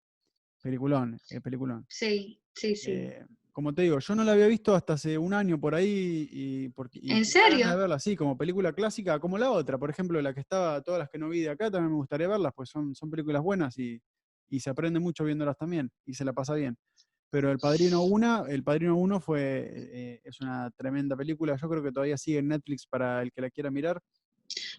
Peliculón, 0.63 1.19
eh, 1.31 1.41
peliculón. 1.41 1.85
Sí, 1.89 2.41
sí, 2.55 2.77
sí. 2.77 2.93
Eh, 2.93 3.27
como 3.51 3.73
te 3.75 3.83
digo, 3.83 3.99
yo 3.99 4.15
no 4.15 4.23
la 4.23 4.33
había 4.33 4.47
visto 4.47 4.75
hasta 4.75 4.93
hace 4.93 5.19
un 5.19 5.35
año 5.35 5.59
por 5.59 5.75
ahí 5.75 6.29
y 6.31 6.69
porque 6.69 7.01
y 7.03 7.11
¿En 7.11 7.25
serio? 7.25 7.69
de 7.69 7.77
verla 7.77 7.97
así, 7.97 8.15
como 8.15 8.37
película 8.37 8.73
clásica, 8.73 9.19
como 9.19 9.39
la 9.39 9.51
otra, 9.51 9.77
por 9.77 9.91
ejemplo, 9.91 10.21
la 10.23 10.35
que 10.35 10.41
estaba, 10.41 10.83
todas 10.83 11.01
las 11.01 11.09
que 11.09 11.19
no 11.19 11.29
vi 11.29 11.41
de 11.41 11.51
acá 11.51 11.71
también 11.71 11.91
me 11.91 11.97
gustaría 11.97 12.29
verlas, 12.29 12.53
pues 12.55 12.69
son, 12.69 12.95
son 12.95 13.11
películas 13.11 13.43
buenas 13.43 13.77
y, 13.79 14.01
y 14.49 14.61
se 14.61 14.71
aprende 14.71 15.01
mucho 15.01 15.25
viéndolas 15.25 15.57
también 15.57 15.91
y 16.05 16.15
se 16.15 16.25
la 16.25 16.33
pasa 16.33 16.55
bien. 16.55 16.77
Pero 17.31 17.51
El 17.51 17.59
Padrino 17.59 18.03
1, 18.03 18.47
El 18.47 18.63
Padrino 18.63 18.97
1 18.97 19.21
fue, 19.21 19.71
eh, 19.75 20.21
es 20.23 20.41
una 20.41 20.71
tremenda 20.71 21.17
película, 21.17 21.57
yo 21.57 21.69
creo 21.69 21.83
que 21.83 21.93
todavía 21.93 22.17
sigue 22.19 22.39
en 22.39 22.49
Netflix 22.49 22.87
para 22.87 23.23
el 23.23 23.33
que 23.33 23.41
la 23.41 23.51
quiera 23.51 23.71
mirar. 23.71 24.01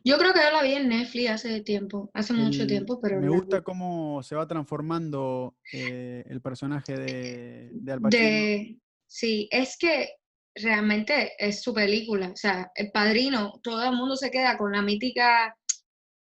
Yo 0.03 0.17
creo 0.17 0.33
que 0.33 0.39
yo 0.39 0.51
la 0.51 0.63
vi 0.63 0.73
en 0.73 0.89
Netflix 0.89 1.29
hace 1.29 1.61
tiempo, 1.61 2.09
hace 2.13 2.33
mucho 2.33 2.65
tiempo, 2.67 2.99
pero 3.01 3.19
me 3.19 3.29
gusta 3.29 3.57
vi. 3.57 3.63
cómo 3.63 4.21
se 4.23 4.35
va 4.35 4.47
transformando 4.47 5.55
eh, 5.73 6.23
el 6.27 6.41
personaje 6.41 6.95
de, 6.97 7.69
de 7.73 7.91
Al 7.91 8.01
Pacino. 8.01 8.23
de 8.23 8.77
sí, 9.07 9.47
es 9.51 9.77
que 9.77 10.09
realmente 10.55 11.33
es 11.37 11.61
su 11.61 11.73
película, 11.73 12.29
o 12.29 12.35
sea, 12.35 12.71
El 12.75 12.91
Padrino, 12.91 13.59
todo 13.63 13.83
el 13.83 13.95
mundo 13.95 14.15
se 14.15 14.31
queda 14.31 14.57
con 14.57 14.71
la 14.71 14.81
mítica 14.81 15.55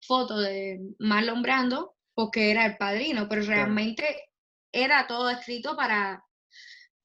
foto 0.01 0.39
de 0.41 0.81
Marlon 0.99 1.43
Brando 1.43 1.95
porque 2.15 2.51
era 2.51 2.67
el 2.67 2.77
padrino, 2.77 3.29
pero 3.29 3.43
Claro. 3.43 3.63
realmente 3.63 4.05
era 4.73 5.07
todo 5.07 5.31
escrito 5.31 5.77
para 5.77 6.25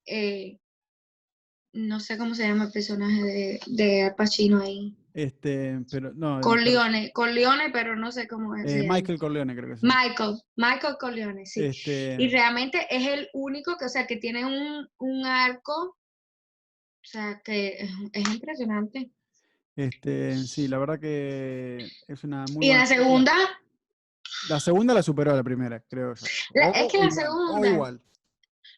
eh, 0.06 0.58
no 1.72 2.00
sé 2.00 2.16
cómo 2.18 2.34
se 2.34 2.46
llama 2.48 2.64
el 2.64 2.72
personaje 2.72 3.22
de, 3.22 3.60
de 3.66 4.02
Al 4.04 4.14
Pacino 4.14 4.60
ahí. 4.60 4.96
Este, 5.18 5.80
pero 5.90 6.12
no, 6.14 6.36
el 6.36 6.40
per- 6.40 6.42
Corleone, 6.42 7.12
Corleone, 7.12 7.70
pero 7.72 7.96
no 7.96 8.12
sé 8.12 8.28
cómo 8.28 8.54
es. 8.54 8.70
eh, 8.72 8.86
Michael 8.88 9.18
Corleone 9.18 9.52
creo 9.56 9.74
que 9.74 9.80
llama. 9.84 10.02
Michael, 10.04 10.36
Michael 10.54 10.96
Corleone, 11.00 11.44
sí. 11.44 11.64
Este, 11.64 12.16
Y 12.20 12.28
realmente 12.28 12.86
es 12.88 13.04
el 13.04 13.28
único 13.32 13.76
que, 13.76 13.86
o 13.86 13.88
sea, 13.88 14.06
que 14.06 14.16
tiene 14.18 14.44
un, 14.46 14.88
un 14.98 15.26
arco, 15.26 15.72
o 15.72 17.02
sea, 17.02 17.40
que 17.44 17.78
es, 17.80 17.90
es 18.12 18.28
impresionante. 18.32 19.10
este, 19.74 20.36
sí, 20.38 20.68
la 20.68 20.78
verdad 20.78 21.00
que 21.00 21.84
es 22.06 22.22
una 22.22 22.44
muy 22.52 22.66
Y 22.66 22.72
la 22.72 22.84
película. 22.84 22.86
segunda, 22.86 23.32
La 24.48 24.60
segunda 24.60 24.94
la 24.94 25.02
superó 25.02 25.32
a 25.32 25.36
la 25.36 25.42
primera, 25.42 25.80
creo 25.80 26.14
yo. 26.14 26.26
La- 26.54 26.68
O- 26.70 26.74
es 26.74 26.92
que 26.92 26.98
la 26.98 27.10
segunda- 27.10 27.68
igual. 27.68 28.00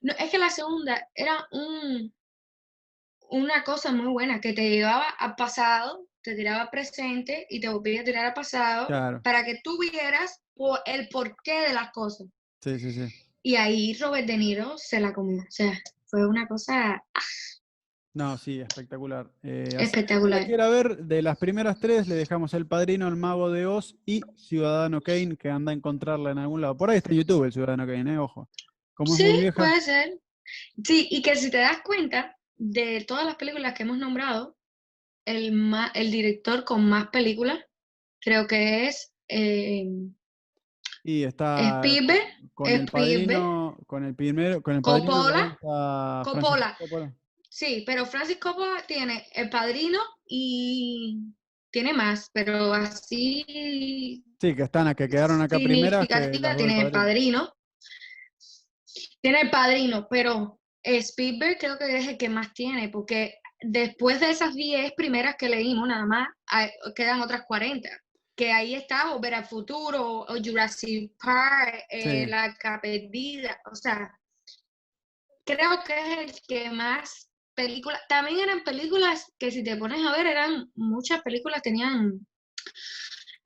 no, 0.00 0.14
es 0.18 0.30
que 0.30 0.38
la 0.38 0.48
segunda 0.48 1.06
era 1.14 1.46
un, 1.50 2.14
una 3.28 3.62
cosa 3.62 3.92
muy 3.92 4.06
buena, 4.10 4.40
que 4.40 4.54
te 4.54 4.70
llevaba 4.70 5.06
al 5.18 5.34
pasado, 5.34 6.06
te 6.22 6.34
tiraba 6.34 6.70
presente 6.70 7.46
y 7.50 7.60
te 7.60 7.68
volvía 7.68 8.02
a 8.02 8.04
tirar 8.04 8.26
al 8.26 8.34
pasado 8.34 8.86
Claro, 8.86 9.22
para 9.22 9.44
que 9.44 9.60
tú 9.64 9.78
vieras 9.78 10.40
por 10.54 10.80
el 10.86 11.08
porqué 11.08 11.60
de 11.68 11.72
las 11.74 11.90
cosas. 11.92 12.26
sí, 12.60 12.78
sí, 12.78 12.92
sí. 12.92 13.08
Y 13.42 13.56
ahí 13.56 13.94
Robert 13.94 14.26
De 14.26 14.36
Niro 14.36 14.76
se 14.76 15.00
la 15.00 15.14
comió. 15.14 15.40
O 15.42 15.46
sea, 15.50 15.72
fue 16.04 16.26
una 16.26 16.46
cosa 16.46 17.02
No, 18.12 18.36
sí, 18.36 18.60
espectacular. 18.60 19.30
Eh, 19.42 19.68
espectacular. 19.78 20.40
la 20.40 20.46
quiera 20.46 20.68
ver, 20.68 20.98
de 20.98 21.22
las 21.22 21.38
primeras 21.38 21.78
tres 21.80 22.06
le 22.08 22.16
dejamos 22.16 22.52
El 22.54 22.66
Padrino, 22.66 23.08
El 23.08 23.16
Mago 23.16 23.50
de 23.50 23.64
Oz 23.66 23.96
y 24.04 24.20
Ciudadano 24.36 25.00
Kane, 25.00 25.36
que 25.38 25.48
anda 25.48 25.70
a 25.72 25.74
encontrarla 25.74 26.32
en 26.32 26.38
algún 26.38 26.60
lado. 26.60 26.76
Por 26.76 26.90
ahí 26.90 26.98
está 26.98 27.12
YouTube 27.14 27.44
el 27.44 27.52
Ciudadano 27.52 27.86
Kane, 27.86 28.14
eh, 28.14 28.18
ojo. 28.18 28.48
Como 28.94 29.14
es 29.14 29.20
muy 29.20 29.30
Sí, 29.32 29.40
vieja, 29.40 29.56
puede 29.56 29.80
ser. 29.80 30.20
Sí, 30.84 31.08
y 31.10 31.22
que 31.22 31.36
si 31.36 31.50
te 31.50 31.58
das 31.58 31.78
cuenta 31.82 32.36
de 32.58 33.04
todas 33.06 33.24
las 33.24 33.36
películas 33.36 33.72
que 33.72 33.84
hemos 33.84 33.96
nombrado, 33.96 34.56
el, 35.30 35.52
ma- 35.52 35.92
el 35.94 36.10
director 36.10 36.64
con 36.64 36.88
más 36.88 37.08
películas 37.08 37.58
creo 38.20 38.46
que 38.46 38.86
es 38.88 39.12
eh, 39.28 39.86
y 41.02 41.22
está 41.24 41.80
Spielberg, 41.82 42.20
con 42.52 42.68
el 42.68 42.82
Spielberg, 42.82 43.26
padrino, 43.40 43.78
con 43.86 44.04
el 44.04 44.14
primero, 44.14 44.62
con 44.62 44.74
el 44.76 44.82
padrino 44.82 45.56
Coppola. 46.24 46.76
Sí, 47.48 47.82
pero 47.86 48.06
Francis 48.06 48.36
Coppola 48.38 48.84
tiene 48.86 49.26
El 49.32 49.50
Padrino 49.50 49.98
y 50.26 51.18
tiene 51.70 51.92
más, 51.92 52.30
pero 52.32 52.72
así 52.74 54.22
Sí, 54.40 54.54
que 54.54 54.62
están, 54.62 54.94
que 54.94 55.08
quedaron 55.08 55.40
acá 55.42 55.56
primeras. 55.58 56.06
que 56.06 56.14
tiene 56.56 56.80
El 56.80 56.90
Padrino. 56.92 57.52
Tiene 59.20 59.40
El 59.42 59.50
Padrino, 59.50 60.06
pero 60.08 60.60
Spielberg 60.82 61.58
creo 61.58 61.76
que 61.78 61.96
es 61.96 62.08
el 62.08 62.16
que 62.16 62.28
más 62.28 62.52
tiene, 62.54 62.88
porque 62.88 63.34
después 63.62 64.20
de 64.20 64.30
esas 64.30 64.54
10 64.54 64.92
primeras 64.96 65.36
que 65.36 65.48
leímos, 65.48 65.88
nada 65.88 66.06
más, 66.06 66.28
hay- 66.46 66.70
quedan 66.94 67.20
otras 67.20 67.42
40. 67.46 67.88
Que 68.36 68.52
ahí 68.52 68.74
está 68.74 69.12
Volver 69.12 69.34
al 69.34 69.44
Futuro, 69.44 70.20
o 70.20 70.34
Jurassic 70.42 71.12
Park, 71.22 71.84
eh, 71.90 72.24
Sí. 72.24 72.26
La 72.30 72.44
Arca 72.44 72.78
Perdida, 72.82 73.58
o 73.70 73.74
sea, 73.74 74.10
creo 75.44 75.82
que 75.86 75.98
es 75.98 76.18
el 76.18 76.40
que 76.48 76.70
más 76.70 77.28
películas, 77.54 78.00
también 78.08 78.38
eran 78.40 78.62
películas 78.64 79.30
que 79.38 79.50
si 79.50 79.62
te 79.62 79.76
pones 79.76 80.04
a 80.06 80.12
ver, 80.12 80.26
eran 80.26 80.70
muchas 80.74 81.20
películas 81.22 81.60
tenían 81.60 82.26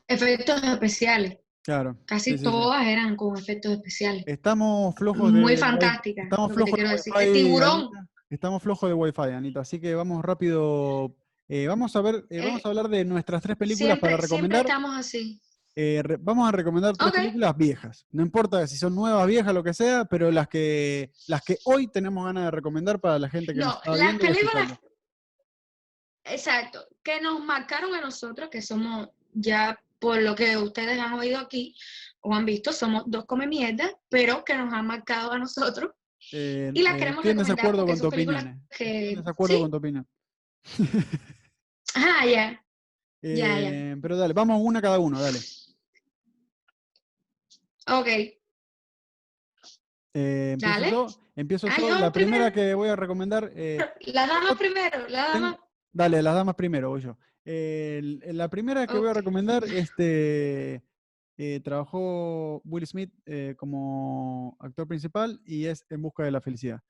efectos 0.07 0.62
especiales, 0.62 1.39
Claro. 1.62 1.97
casi 2.07 2.33
sí, 2.33 2.39
sí, 2.39 2.39
sí. 2.39 2.45
todas 2.45 2.87
eran 2.87 3.17
con 3.17 3.37
efectos 3.37 3.73
especiales. 3.73 4.23
Estamos 4.27 4.95
flojos 4.95 5.33
de. 5.33 5.41
Muy 5.41 5.55
wi- 5.55 5.59
fantástica. 5.59 6.23
Estamos 6.25 6.53
flojos 6.53 6.79
de 6.79 6.89
decir. 6.89 7.12
El 7.19 7.33
tiburón. 7.33 7.91
Estamos 8.31 8.62
flojos 8.62 8.89
de 8.89 8.95
Wi-Fi, 8.95 9.22
Anita. 9.35 9.61
Así 9.61 9.81
que 9.81 9.95
vamos 9.95 10.22
rápido. 10.25 11.14
eh, 11.49 11.66
vamos 11.68 11.95
a 11.95 12.01
ver, 12.01 12.25
eh, 12.31 12.41
vamos 12.43 12.61
Eh, 12.61 12.62
a 12.64 12.68
hablar 12.68 12.89
de 12.89 13.05
nuestras 13.05 13.43
tres 13.43 13.57
películas 13.57 13.99
Siempre, 13.99 14.11
para 14.11 14.12
siempre 14.27 14.29
recomendar. 14.29 14.66
estamos 14.66 14.97
así. 14.97 15.41
Eh, 15.77 16.01
re- 16.03 16.16
vamos 16.20 16.49
a 16.49 16.53
recomendar 16.53 16.97
tres 16.97 17.11
Ok. 17.11 17.16
películas 17.16 17.57
viejas. 17.57 18.07
No 18.12 18.22
importa 18.22 18.66
si 18.66 18.77
son 18.77 18.95
nuevas, 18.95 19.27
viejas, 19.27 19.53
lo 19.53 19.62
que 19.62 19.75
sea, 19.75 20.05
pero 20.07 20.31
las 20.31 20.49
que, 20.49 21.12
las 21.27 21.43
que 21.43 21.59
hoy 21.64 21.89
tenemos 21.89 22.25
ganas 22.25 22.45
de 22.45 22.51
recomendar 22.51 22.99
para 23.01 23.18
la 23.18 23.29
gente 23.29 23.53
que 23.53 23.59
nos 23.61 23.66
No, 23.68 23.75
está 23.75 23.91
las 23.91 24.01
viendo. 24.18 24.25
películas-. 24.27 24.79
Exacto, 26.25 26.87
que 27.03 27.20
nos 27.20 27.45
marcaron 27.45 27.95
a 27.95 28.01
nosotros, 28.01 28.49
que 28.51 28.62
somos 28.62 29.09
ya 29.35 29.79
por 29.99 30.22
lo 30.22 30.35
que 30.35 30.57
ustedes 30.57 30.99
han 30.99 31.12
oído 31.14 31.39
aquí 31.39 31.77
o 32.20 32.33
han 32.35 32.47
visto, 32.47 32.72
somos 32.72 33.03
dos 33.07 33.27
come 33.27 33.47
mierda, 33.47 33.91
pero 34.09 34.45
que 34.45 34.57
nos 34.57 34.72
han 34.72 34.87
marcado 34.87 35.33
a 35.33 35.39
nosotros 35.39 35.91
Eh, 36.33 36.70
y 36.75 36.83
las 36.83 36.95
eh, 36.95 36.99
queremos 36.99 37.25
recomendar 37.25 37.47
desacuerdo 37.57 37.87
porque 37.87 37.93
con 37.93 38.01
tu 38.01 38.07
opinión. 38.09 38.66
que... 38.70 38.85
Estoy 38.85 39.09
en 39.11 39.18
desacuerdo 39.18 39.55
¿Sí? 39.57 39.61
con 39.62 39.70
tu 39.70 39.77
opinión. 39.77 40.07
Ah, 41.95 42.27
ya. 42.27 42.64
Ya, 43.22 43.61
ya. 43.61 43.70
Eh, 43.70 43.97
Pero 44.03 44.16
dale, 44.16 44.35
vamos 44.35 44.61
una 44.62 44.83
cada 44.83 44.99
uno, 44.99 45.20
dale. 45.20 45.39
Ok. 47.87 48.07
Eh, 50.16 50.51
empiezo 50.55 50.75
Dale. 50.75 50.91
yo. 50.91 51.07
Empiezo 51.37 51.66
Ah, 51.68 51.77
yo. 51.79 51.99
La 51.99 52.12
primera 52.12 52.53
que 52.53 52.75
voy 52.75 52.89
a 52.89 52.97
recomendar. 52.97 53.51
eh, 53.55 53.79
La 54.12 54.27
dama 54.27 54.55
primero, 54.57 55.09
la 55.09 55.29
dama. 55.29 55.61
Dale, 55.93 56.22
las 56.22 56.35
damas 56.35 56.55
primero, 56.57 56.91
voy 56.91 57.01
yo. 57.03 57.16
La 57.45 58.49
primera 58.49 58.87
que 58.87 58.97
voy 58.99 59.09
a 59.09 59.12
recomendar, 59.14 59.64
este, 59.64 60.83
eh, 61.37 61.61
trabajó 61.64 62.61
Will 62.64 62.87
Smith 62.87 63.12
eh, 63.26 63.55
como 63.57 64.57
actor 64.61 64.87
principal 64.87 65.41
y 65.45 65.64
es 65.66 65.85
En 65.91 66.03
Busca 66.03 66.22
de 66.24 66.30
la 66.30 66.41
Felicidad. 66.41 66.80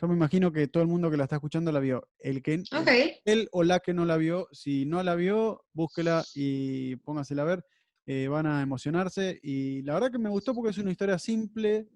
Yo 0.00 0.08
me 0.08 0.14
imagino 0.14 0.52
que 0.52 0.68
todo 0.68 0.82
el 0.82 0.88
mundo 0.88 1.10
que 1.10 1.16
la 1.16 1.24
está 1.24 1.36
escuchando 1.36 1.72
la 1.72 1.80
vio. 1.80 2.06
El 2.18 2.42
que, 2.42 2.54
el- 2.54 2.64
Ok. 2.72 2.88
él 3.24 3.48
o 3.52 3.62
la 3.62 3.80
que 3.80 3.94
no 3.94 4.04
la 4.04 4.16
vio, 4.18 4.46
si 4.52 4.84
no 4.84 5.02
la 5.02 5.14
vio, 5.14 5.64
búsquela 5.72 6.22
y 6.34 6.96
póngasela 6.96 7.42
a 7.42 7.46
ver. 7.46 7.64
eh, 8.08 8.28
van 8.28 8.46
a 8.46 8.62
emocionarse. 8.62 9.40
Y 9.42 9.82
la 9.82 9.94
verdad 9.94 10.12
que 10.12 10.18
me 10.20 10.28
gustó 10.28 10.54
porque 10.54 10.70
es 10.70 10.78
una 10.78 10.92
historia 10.92 11.18
simple, 11.18 11.88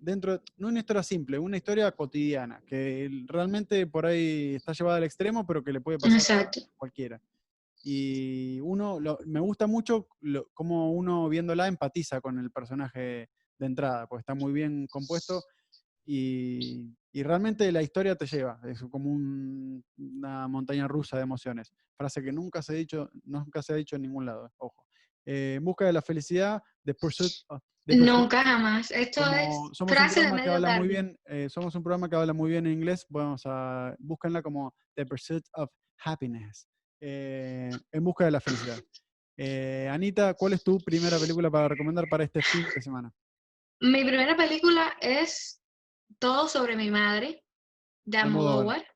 dentro, 0.00 0.32
de- 0.38 0.40
no 0.56 0.68
una 0.68 0.78
historia 0.78 1.02
simple, 1.02 1.38
una 1.38 1.58
historia 1.58 1.92
cotidiana, 1.92 2.62
que 2.66 3.10
realmente 3.26 3.86
por 3.86 4.06
ahí 4.06 4.54
está 4.54 4.72
llevada 4.72 4.96
al 4.96 5.04
extremo, 5.04 5.44
pero 5.46 5.62
que 5.62 5.72
le 5.74 5.82
puede 5.82 5.98
pasar 5.98 6.46
a 6.46 6.50
cualquiera. 6.78 7.20
Y 7.82 8.60
uno, 8.60 9.00
lo- 9.00 9.18
me 9.26 9.40
gusta 9.40 9.66
mucho 9.66 10.06
lo- 10.20 10.48
cómo 10.54 10.92
uno 10.92 11.28
viéndola 11.28 11.66
empatiza 11.66 12.20
con 12.20 12.38
el 12.38 12.50
personaje 12.50 13.28
de 13.58 13.66
entrada, 13.66 14.06
porque 14.06 14.20
está 14.20 14.34
muy 14.34 14.52
bien 14.52 14.86
compuesto 14.88 15.42
y, 16.04 16.94
y 17.12 17.22
realmente 17.22 17.70
la 17.72 17.82
historia 17.82 18.14
te 18.16 18.26
lleva, 18.26 18.60
es 18.64 18.82
como 18.90 19.10
un- 19.10 19.84
una 19.98 20.48
montaña 20.48 20.88
rusa 20.88 21.16
de 21.16 21.22
emociones. 21.24 21.72
Frase 21.96 22.22
que 22.22 22.32
nunca 22.32 22.62
se 22.62 22.72
ha 22.72 22.76
dicho, 22.76 23.10
nunca 23.24 23.62
se 23.62 23.72
ha 23.72 23.76
dicho 23.76 23.96
en 23.96 24.02
ningún 24.02 24.26
lado, 24.26 24.50
ojo. 24.58 24.86
Eh, 25.24 25.54
en 25.58 25.64
busca 25.64 25.84
de 25.84 25.92
la 25.92 26.02
felicidad, 26.02 26.60
The 26.84 26.94
Pursuit 26.94 27.32
of- 27.48 27.62
Nunca 27.86 28.42
jamás. 28.44 28.90
Esto 28.92 29.22
como 29.22 29.36
es 29.36 29.76
somos 29.76 29.80
un 29.80 29.88
frase 29.88 30.20
de 30.20 30.26
programa 30.28 30.36
que 30.36 30.42
medio 30.42 30.54
habla 30.54 30.68
muy 30.78 30.88
bien, 30.88 31.18
eh, 31.26 31.48
somos 31.48 31.74
un 31.74 31.82
programa 31.82 32.08
que 32.08 32.14
habla 32.16 32.32
muy 32.32 32.50
bien 32.50 32.66
en 32.66 32.72
inglés, 32.74 33.04
vamos 33.08 33.42
a 33.44 33.94
búsquenla 33.98 34.40
como 34.42 34.72
The 34.94 35.04
Pursuit 35.06 35.44
of 35.54 35.68
Happiness, 36.04 36.68
eh, 37.04 37.70
en 37.90 38.04
busca 38.04 38.24
de 38.24 38.30
la 38.30 38.40
felicidad. 38.40 38.78
Eh, 39.36 39.88
Anita, 39.90 40.34
¿cuál 40.34 40.52
es 40.52 40.62
tu 40.62 40.78
primera 40.78 41.18
película 41.18 41.50
para 41.50 41.66
recomendar 41.66 42.08
para 42.08 42.22
este 42.22 42.40
fin 42.40 42.64
de 42.72 42.80
semana? 42.80 43.12
Mi 43.80 44.04
primera 44.04 44.36
película 44.36 44.96
es 45.00 45.60
Todo 46.20 46.46
sobre 46.46 46.76
mi 46.76 46.92
madre, 46.92 47.42
de 48.04 48.18
Almodóvar. 48.18 48.86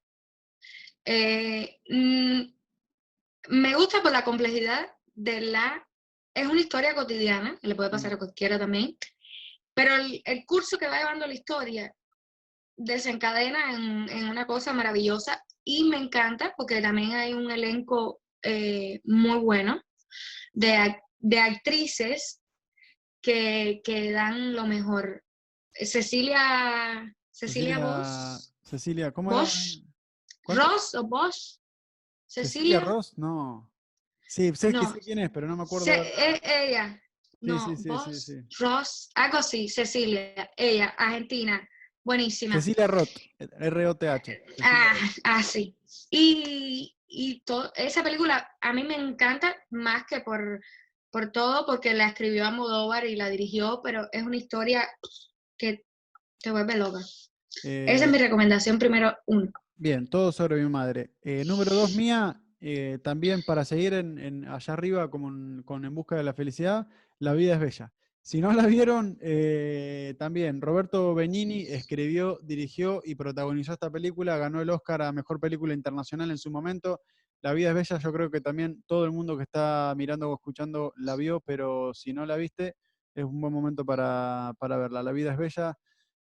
Eh, 1.05 1.81
mm, 1.89 2.43
me 3.49 3.75
gusta 3.75 4.01
por 4.03 4.13
la 4.13 4.23
complejidad 4.23 4.87
de 5.15 5.41
la... 5.41 5.85
Es 6.33 6.47
una 6.47 6.61
historia 6.61 6.95
cotidiana, 6.95 7.59
que 7.61 7.67
le 7.67 7.75
puede 7.75 7.91
pasar 7.91 8.13
a 8.13 8.19
cualquiera 8.19 8.57
también, 8.57 8.97
pero 9.75 9.97
el, 9.97 10.47
curso 10.47 10.79
que 10.79 10.87
va 10.87 10.99
llevando 10.99 11.27
la 11.27 11.35
historia 11.35 11.93
desencadena 12.77 13.73
en, 13.73 14.29
una 14.29 14.47
cosa 14.47 14.73
maravillosa 14.73 15.43
y 15.69 15.83
me 15.85 15.97
encanta 15.97 16.55
porque 16.57 16.81
también 16.81 17.13
hay 17.13 17.35
un 17.35 17.51
elenco 17.51 18.21
eh, 18.43 19.01
muy 19.05 19.39
bueno 19.41 19.83
de, 20.53 20.97
de 21.19 21.41
actrices 21.41 22.41
que, 23.21 23.81
que, 23.85 24.13
dan 24.13 24.55
lo 24.55 24.65
mejor. 24.67 25.25
Cecilia, 25.73 27.13
Cecilia, 27.33 27.81
Bosch. 27.81 28.53
Cecilia, 28.63 29.11
¿cómo 29.11 29.31
Bosch, 29.31 29.83
Ross 30.47 30.95
o 30.95 31.03
Bosch. 31.03 31.59
Cecilia, 32.27 32.81
Ross, 32.81 33.19
no. 33.19 33.69
Sí, 34.29 34.55
sé, 34.55 34.73
quién 35.03 35.19
es, 35.19 35.31
pero 35.31 35.49
no 35.49 35.57
me 35.57 35.65
acuerdo. 35.65 35.87
E, 35.91 36.41
ella. 36.45 37.01
no, 37.41 37.77
sí, 37.77 37.77
sí, 37.77 38.21
sí, 38.21 38.35
Ross, 38.61 39.11
algo 39.17 39.39
así, 39.39 39.69
Cecilia, 39.69 40.49
ella, 40.57 40.95
argentina, 40.97 41.69
buenísima. 42.07 42.55
Cecilia 42.55 42.87
Roth, 42.87 43.11
R-O-T-H. 43.39 44.43
Ah, 44.63 44.95
ah, 45.25 45.43
sí. 45.43 45.77
Y, 46.09 46.97
y 47.09 47.43
esa 47.75 48.05
película 48.05 48.49
a 48.61 48.73
mí 48.73 48.85
me 48.85 48.95
encanta 48.95 49.57
más 49.71 50.05
que 50.09 50.21
por, 50.21 50.63
por 51.11 51.33
todo, 51.33 51.67
porque 51.67 51.95
la 51.95 52.07
escribió 52.07 52.47
Amodóvar 52.47 53.05
y 53.07 53.17
la 53.17 53.29
dirigió, 53.29 53.81
pero 53.83 54.09
es 54.13 54.23
una 54.23 54.37
historia 54.37 54.89
que 55.59 55.85
te 56.41 56.53
vuelve 56.53 56.77
loca. 56.77 57.01
Esa 57.65 58.05
es 58.05 58.09
mi 58.09 58.19
eh, 58.19 58.21
recomendación 58.21 58.79
primero 58.79 59.17
uno. 59.27 59.51
Bien, 59.75 60.07
todo 60.09 60.31
sobre 60.31 60.63
mi 60.63 60.69
madre. 60.69 61.11
Eh, 61.23 61.45
número 61.45 61.75
dos 61.75 61.97
mía, 61.97 62.41
eh, 62.61 62.99
también 63.03 63.43
para 63.45 63.65
seguir 63.65 63.95
en, 63.95 64.47
allá 64.47 64.75
arriba 64.75 65.11
con, 65.11 65.65
con 65.65 65.85
En 65.85 65.95
Busca 65.95 66.15
de 66.15 66.23
la 66.23 66.35
Felicidad, 66.35 66.87
La 67.19 67.33
vida 67.33 67.55
es 67.55 67.61
bella. 67.61 67.93
Si 68.27 68.41
no 68.41 68.53
la 68.53 68.67
vieron, 68.67 69.21
también 70.19 70.61
Roberto 70.61 71.15
Benigni 71.15 71.61
escribió, 71.61 72.41
dirigió 72.43 73.01
y 73.05 73.15
protagonizó 73.15 73.75
esta 73.75 73.89
película, 73.89 74.37
ganó 74.37 74.61
el 74.61 74.71
Oscar 74.71 75.03
a 75.03 75.13
Mejor 75.13 75.39
Película 75.39 75.73
Internacional 75.75 76.33
en 76.33 76.39
su 76.39 76.51
momento. 76.51 77.03
La 77.41 77.53
vida 77.53 77.69
es 77.69 77.77
bella, 77.77 78.01
yo 78.01 78.13
creo 78.13 78.29
que 78.29 78.41
también 78.41 78.83
todo 78.89 79.05
el 79.05 79.13
mundo 79.13 79.37
que 79.37 79.45
está 79.45 79.95
mirando 79.97 80.29
o 80.29 80.35
escuchando 80.35 80.93
la 80.97 81.15
vio, 81.15 81.39
pero 81.39 81.95
si 81.95 82.13
no 82.13 82.27
la 82.27 82.35
viste, 82.35 82.75
es 83.15 83.25
un 83.25 83.41
buen 83.41 83.53
momento 83.53 83.85
para, 83.85 84.55
para 84.59 84.77
verla. 84.77 85.05
La 85.05 85.13
vida 85.13 85.31
es 85.31 85.39
bella, 85.39 85.79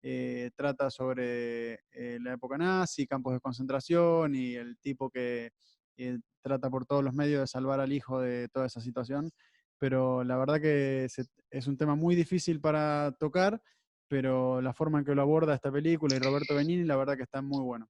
eh, 0.01 0.53
trata 0.55 0.91
sobre 0.91 1.81
eh, 1.91 2.21
la 2.23 2.35
época 2.35 2.59
nazi, 2.59 3.09
campos 3.09 3.33
de 3.33 3.41
concentración 3.41 4.37
y 4.37 4.55
el 4.55 4.79
tipo 4.79 5.11
que 5.11 5.51
eh, 5.97 6.19
trata 6.43 6.71
por 6.71 6.87
todos 6.87 7.03
los 7.03 7.13
medios 7.13 7.41
de 7.41 7.49
salvar 7.49 7.81
al 7.81 7.93
hijo 7.93 8.21
de 8.21 8.47
toda 8.51 8.67
esa 8.67 8.81
situación. 8.81 9.33
Pero 9.79 10.25
la 10.25 10.37
verdad 10.37 10.61
que 10.61 11.07
es 11.51 11.67
un 11.67 11.77
tema 11.77 11.95
muy 11.95 12.15
difícil 12.15 12.61
para 12.61 13.13
tocar, 13.19 13.61
pero 14.09 14.61
la 14.61 14.73
forma 14.73 14.99
en 14.99 15.05
que 15.05 15.15
lo 15.15 15.23
aborda 15.23 15.55
esta 15.55 15.71
película 15.71 16.17
y 16.17 16.19
Roberto 16.19 16.55
Benini, 16.55 16.85
la 16.85 16.97
verdad 16.97 17.17
que 17.17 17.23
está 17.23 17.43
muy 17.43 17.63
bueno. 17.63 17.89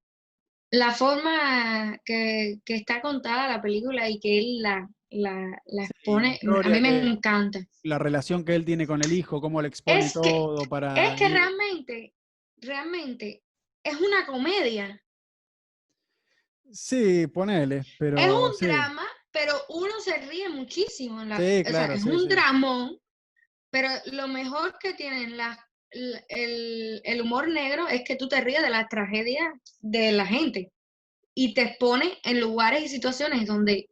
La 0.70 0.92
forma 0.92 1.98
que, 2.04 2.60
que 2.64 2.74
está 2.74 3.00
contada 3.00 3.48
la 3.48 3.62
película 3.62 4.08
y 4.10 4.20
que 4.20 4.38
él 4.38 4.60
la, 4.60 4.86
la, 5.08 5.58
la 5.64 5.84
expone, 5.84 6.38
a 6.42 6.68
mí 6.68 6.80
me 6.80 7.08
encanta. 7.08 7.60
La 7.84 7.98
relación 7.98 8.44
que 8.44 8.54
él 8.54 8.66
tiene 8.66 8.86
con 8.86 9.02
el 9.02 9.12
hijo, 9.12 9.40
cómo 9.40 9.62
le 9.62 9.68
expone 9.68 10.10
todo 10.12 10.66
para... 10.68 10.94
Es 10.94 11.18
que 11.18 11.28
realmente, 11.28 12.14
realmente, 12.58 13.42
es 13.82 13.98
una 13.98 14.26
comedia. 14.26 15.02
Sí, 16.70 17.26
ponele, 17.28 17.82
pero... 17.98 18.18
Es 18.18 18.30
un 18.30 18.68
drama, 18.68 19.06
pero 19.38 19.54
uno 19.68 20.00
se 20.00 20.16
ríe 20.18 20.48
muchísimo. 20.48 21.22
En 21.22 21.28
la, 21.28 21.38
es 21.40 22.04
un 22.04 22.26
dramón, 22.26 22.98
pero 23.70 23.88
lo 24.06 24.26
mejor 24.26 24.76
que 24.80 24.94
tienen 24.94 25.38
el, 25.90 27.00
el 27.04 27.22
humor 27.22 27.48
negro 27.48 27.86
es 27.86 28.02
que 28.04 28.16
tú 28.16 28.28
te 28.28 28.40
ríes 28.40 28.62
de 28.62 28.70
la 28.70 28.88
tragedia 28.88 29.52
de 29.78 30.10
la 30.10 30.26
gente 30.26 30.72
y 31.34 31.54
te 31.54 31.62
expone 31.62 32.18
en 32.24 32.40
lugares 32.40 32.82
y 32.82 32.88
situaciones 32.88 33.46
donde 33.46 33.88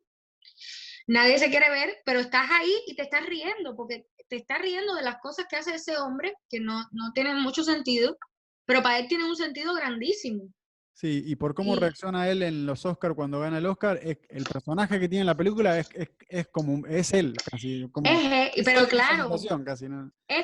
nadie 1.07 1.39
se 1.39 1.49
quiere 1.49 1.71
ver, 1.71 1.97
pero 2.05 2.19
estás 2.19 2.51
ahí 2.51 2.75
y 2.89 2.97
te 2.97 3.03
estás 3.03 3.25
riendo, 3.25 3.77
porque 3.77 4.07
te 4.29 4.37
estás 4.37 4.61
riendo 4.61 4.97
de 4.97 5.03
las 5.03 5.19
cosas 5.21 5.47
que 5.49 5.55
hace 5.55 5.77
ese 5.77 5.97
hombre, 5.97 6.35
que 6.51 6.59
no, 6.59 6.85
no 6.91 7.13
tienen 7.15 7.39
mucho 7.41 7.63
sentido, 7.63 8.19
pero 8.65 8.83
para 8.83 8.99
él 8.99 9.07
tiene 9.07 9.25
un 9.25 9.37
sentido 9.37 9.75
grandísimo. 9.75 10.53
Sí, 10.97 11.23
y 11.27 11.37
por 11.37 11.55
cómo 11.55 11.77
reacciona 11.77 12.27
él 12.31 12.43
en 12.43 12.65
los 12.65 12.87
Oscars 12.87 13.15
cuando 13.15 13.39
gana 13.39 13.59
el 13.59 13.67
Oscar, 13.67 14.01
es, 14.03 14.17
el 14.31 14.45
personaje 14.45 14.99
que 14.99 15.11
tiene 15.11 15.21
en 15.21 15.27
la 15.27 15.37
película 15.37 15.79
es, 15.79 15.91
es, 15.93 16.09
es 16.27 16.49
como, 16.49 16.87
es 16.87 17.13
él, 17.13 17.35
casi. 17.51 17.87
Como, 17.93 18.09
es, 18.09 18.65
pero 18.65 18.89
claro, 18.89 19.31
es 19.35 19.43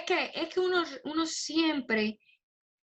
que, 0.06 0.30
es 0.34 0.48
que 0.52 0.60
uno, 0.60 0.84
uno 1.04 1.24
siempre, 1.24 2.20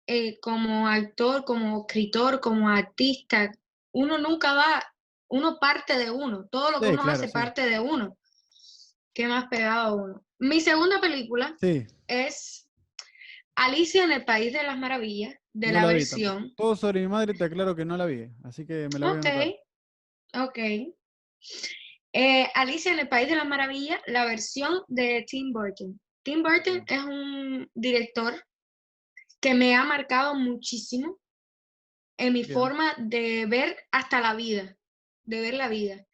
eh, 0.07 0.39
como 0.39 0.87
actor, 0.87 1.45
como 1.45 1.81
escritor, 1.81 2.39
como 2.39 2.69
artista, 2.69 3.51
uno 3.91 4.19
nunca 4.19 4.55
va 4.55 4.81
uno 5.27 5.59
parte 5.59 5.99
de 5.99 6.13
uno, 6.13 6.47
todo 6.47 6.71
lo 6.71 6.81
que 6.81 6.91
uno 6.91 7.03
hace 7.03 7.29
parte 7.29 7.69
de 7.69 7.81
uno. 7.81 8.17
¿Qué 9.13 9.27
más 9.27 9.49
pegado 9.49 9.81
a 9.81 9.95
uno? 9.95 10.25
Mi 10.39 10.61
segunda 10.61 11.01
película 11.01 11.57
es 12.07 12.69
Alicia 13.57 14.05
en 14.05 14.13
el 14.13 14.25
País 14.25 14.53
de 14.53 14.63
las 14.63 14.79
Maravillas, 14.79 15.35
de 15.59 15.73
la, 15.73 15.87
versión. 15.87 16.55
Todo 16.57 16.77
sobre 16.77 17.01
mi 17.01 17.09
madre 17.09 17.35
te 17.35 17.45
aclaro 17.45 17.75
que 17.75 17.85
no 17.85 17.97
la 17.97 18.07
vi, 18.07 18.29
así 18.45 18.67
que 18.67 18.89
me 18.93 18.99
la 18.99 19.13
voy 19.13 19.27
a 20.33 20.45
Ok. 20.45 20.59
Eh, 22.13 22.49
Alicia 22.55 22.93
en 22.93 22.99
el 22.99 23.09
País 23.09 23.29
de 23.29 23.37
las 23.37 23.47
Maravillas, 23.47 24.01
la 24.07 24.25
versión 24.25 24.83
de 24.89 25.25
Tim 25.29 25.53
Burton. 25.53 26.01
Tim 26.23 26.43
Burton 26.43 26.85
es 26.87 27.05
un 27.05 27.71
director 27.75 28.35
que 29.41 29.55
me 29.55 29.75
ha 29.77 29.85
marcado 29.85 30.35
muchísimo 30.35 31.19
en 32.19 32.33
mi 32.33 32.45
forma 32.45 32.95
de 32.99 33.47
ver 33.47 33.77
hasta 33.93 34.21
la 34.21 34.35
vida 34.35 34.79
de 35.29 35.41
ver 35.43 35.55
la 35.55 35.69
vida, 35.69 36.07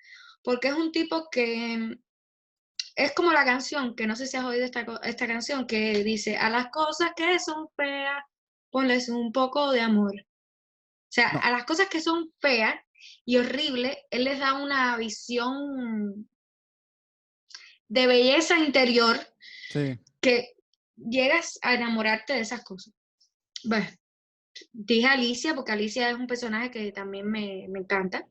porque 0.43 0.69
es 0.69 0.75
un 0.75 0.93
tipo 0.93 1.29
que 1.31 1.97
es 2.97 3.13
como 3.13 3.33
la 3.33 3.45
canción, 3.45 3.95
que 3.95 4.07
no 4.07 4.17
sé 4.17 4.27
si 4.27 4.37
has 4.37 4.45
oído 4.45 4.65
esta, 4.65 4.85
esta 5.05 5.27
canción, 5.27 5.67
que 5.67 6.03
dice, 6.05 6.37
a 6.37 6.51
las 6.51 6.67
cosas 6.71 7.13
que 7.17 7.39
son 7.39 7.69
feas, 7.77 8.23
ponles 8.75 9.09
un 9.09 9.31
poco 9.31 9.71
de 9.71 9.81
amor. 9.81 10.13
O 10.17 11.13
sea, 11.15 11.29
a 11.29 11.53
las 11.53 11.65
cosas 11.65 11.89
que 11.89 12.01
son 12.01 12.33
feas 12.41 12.75
y 13.25 13.37
horribles, 13.37 13.97
él 14.11 14.25
les 14.25 14.41
da 14.41 14.61
una 14.61 14.97
visión 14.97 16.29
de 17.87 18.07
belleza 18.09 18.59
interior 18.59 19.17
que 20.21 20.57
llegas 20.97 21.61
a 21.63 21.75
enamorarte 21.75 22.33
de 22.33 22.41
esas 22.41 22.65
cosas. 22.65 22.93
Bueno, 23.63 23.87
dije 24.73 25.07
Alicia 25.07 25.55
porque 25.55 25.71
Alicia 25.71 26.11
es 26.11 26.17
un 26.17 26.27
personaje 26.27 26.73
que 26.73 26.91
también 26.91 27.31
me, 27.31 27.67
me 27.69 27.79
encanta. 27.79 28.27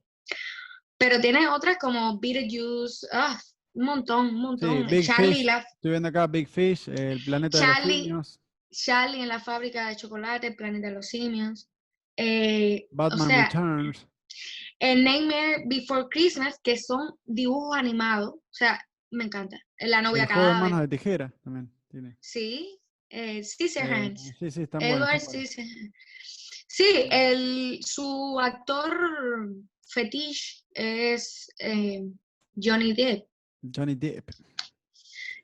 Pero 0.98 1.22
tiene 1.22 1.48
otras 1.48 1.78
como 1.80 2.20
Beetlejuice, 2.20 3.08
ah, 3.14 3.40
un 3.76 3.86
montón, 3.86 4.26
un 4.26 4.42
montón. 4.42 4.88
Charlie, 5.04 5.48
Estoy 5.48 5.92
viendo 5.92 6.10
acá 6.10 6.28
Big 6.28 6.50
Fish, 6.50 6.90
el 6.90 7.24
planeta 7.24 7.62
de 7.62 7.66
los 7.66 7.78
simios. 7.78 8.43
Charlie 8.74 9.22
en 9.22 9.30
la 9.30 9.40
fábrica 9.40 9.88
de 9.88 9.96
chocolate, 9.96 10.48
el 10.48 10.56
planeta 10.56 10.88
de 10.88 10.94
los 10.94 11.08
simios. 11.08 11.70
Eh, 12.18 12.88
Batman 12.92 13.30
Returns. 13.30 14.08
El 14.80 15.04
Nightmare 15.04 15.64
Before 15.68 16.08
Christmas, 16.10 16.60
que 16.64 16.78
son 16.78 17.14
dibujos 17.24 17.78
animados. 17.78 18.34
O 18.34 18.42
sea, 18.52 18.84
me 19.12 19.26
encanta. 19.26 19.58
La 19.80 20.02
novia 20.02 20.28
cada 20.28 20.60
manos 20.60 20.82
de 20.82 20.88
tijera 20.88 21.34
también 21.44 21.72
tiene. 21.90 22.18
Sí, 22.20 22.80
eh, 23.10 23.44
Scissorhands. 23.44 24.30
Eh, 24.30 24.36
sí, 24.40 24.52
sí, 24.52 24.62
está 24.64 24.80
Edward 24.80 25.22
Sí, 26.68 27.08
el, 27.12 27.80
su 27.86 28.40
actor 28.42 29.54
fetiche 29.88 30.64
es 30.74 31.48
eh, 31.60 32.04
Johnny 32.56 32.94
Depp. 32.94 33.28
Johnny 33.62 33.94
Depp. 33.94 34.32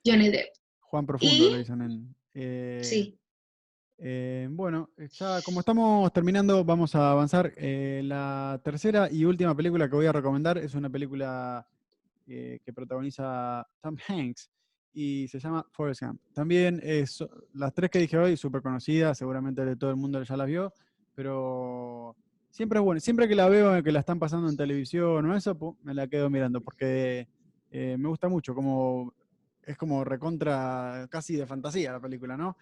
Johnny 0.04 0.30
Depp. 0.30 0.50
Juan 0.80 1.06
Profundo, 1.06 1.52
le 1.52 1.58
dicen 1.60 1.82
en. 1.82 2.16
Eh, 2.34 2.82
sí. 2.84 3.19
Eh, 4.02 4.48
bueno, 4.50 4.90
ya 5.12 5.42
como 5.42 5.60
estamos 5.60 6.12
terminando, 6.14 6.64
vamos 6.64 6.96
a 6.96 7.12
avanzar. 7.12 7.54
la 7.58 8.60
tercera 8.64 9.10
y 9.12 9.26
última 9.26 9.56
película 9.56 9.90
que 9.90 9.96
voy 9.96 10.06
a 10.06 10.14
recomendar 10.14 10.58
es 10.58 10.74
una 10.74 10.90
película 10.90 11.68
que 12.26 12.74
protagoniza 12.74 13.68
Tom 13.82 13.98
Hanks 14.08 14.50
y 14.94 15.28
se 15.28 15.40
llama 15.40 15.66
Forrest 15.72 16.04
Gump. 16.04 16.22
También 16.34 16.80
es, 16.84 17.24
las 17.54 17.74
tres 17.74 17.90
que 17.90 18.00
dije 18.00 18.18
hoy, 18.18 18.38
súper 18.38 18.62
conocidas, 18.62 19.18
seguramente 19.18 19.66
de 19.66 19.76
todo 19.76 19.90
el 19.90 19.96
mundo 19.96 20.22
ya 20.24 20.38
las 20.38 20.48
vio, 20.48 20.74
pero 21.16 22.16
Siempre 22.52 22.80
es 22.80 22.86
bueno, 22.86 23.00
siempre 23.00 23.28
que 23.28 23.36
la 23.36 23.48
veo, 23.48 23.82
que 23.84 23.92
la 23.92 24.00
están 24.00 24.20
pasando 24.20 24.50
en 24.50 24.58
televisión 24.58 25.26
o 25.26 25.36
eso, 25.36 25.78
me 25.84 25.94
la 25.94 26.08
quedo 26.08 26.30
mirando, 26.30 26.62
porque 26.62 27.28
eh, 27.72 27.96
me 27.98 28.10
gusta 28.10 28.28
mucho, 28.28 28.56
como 28.56 29.14
es 29.64 29.78
como 29.78 30.04
recontra, 30.04 31.08
casi 31.12 31.36
de 31.36 31.46
fantasía 31.46 31.92
la 31.92 32.00
película, 32.00 32.36
¿no? 32.36 32.58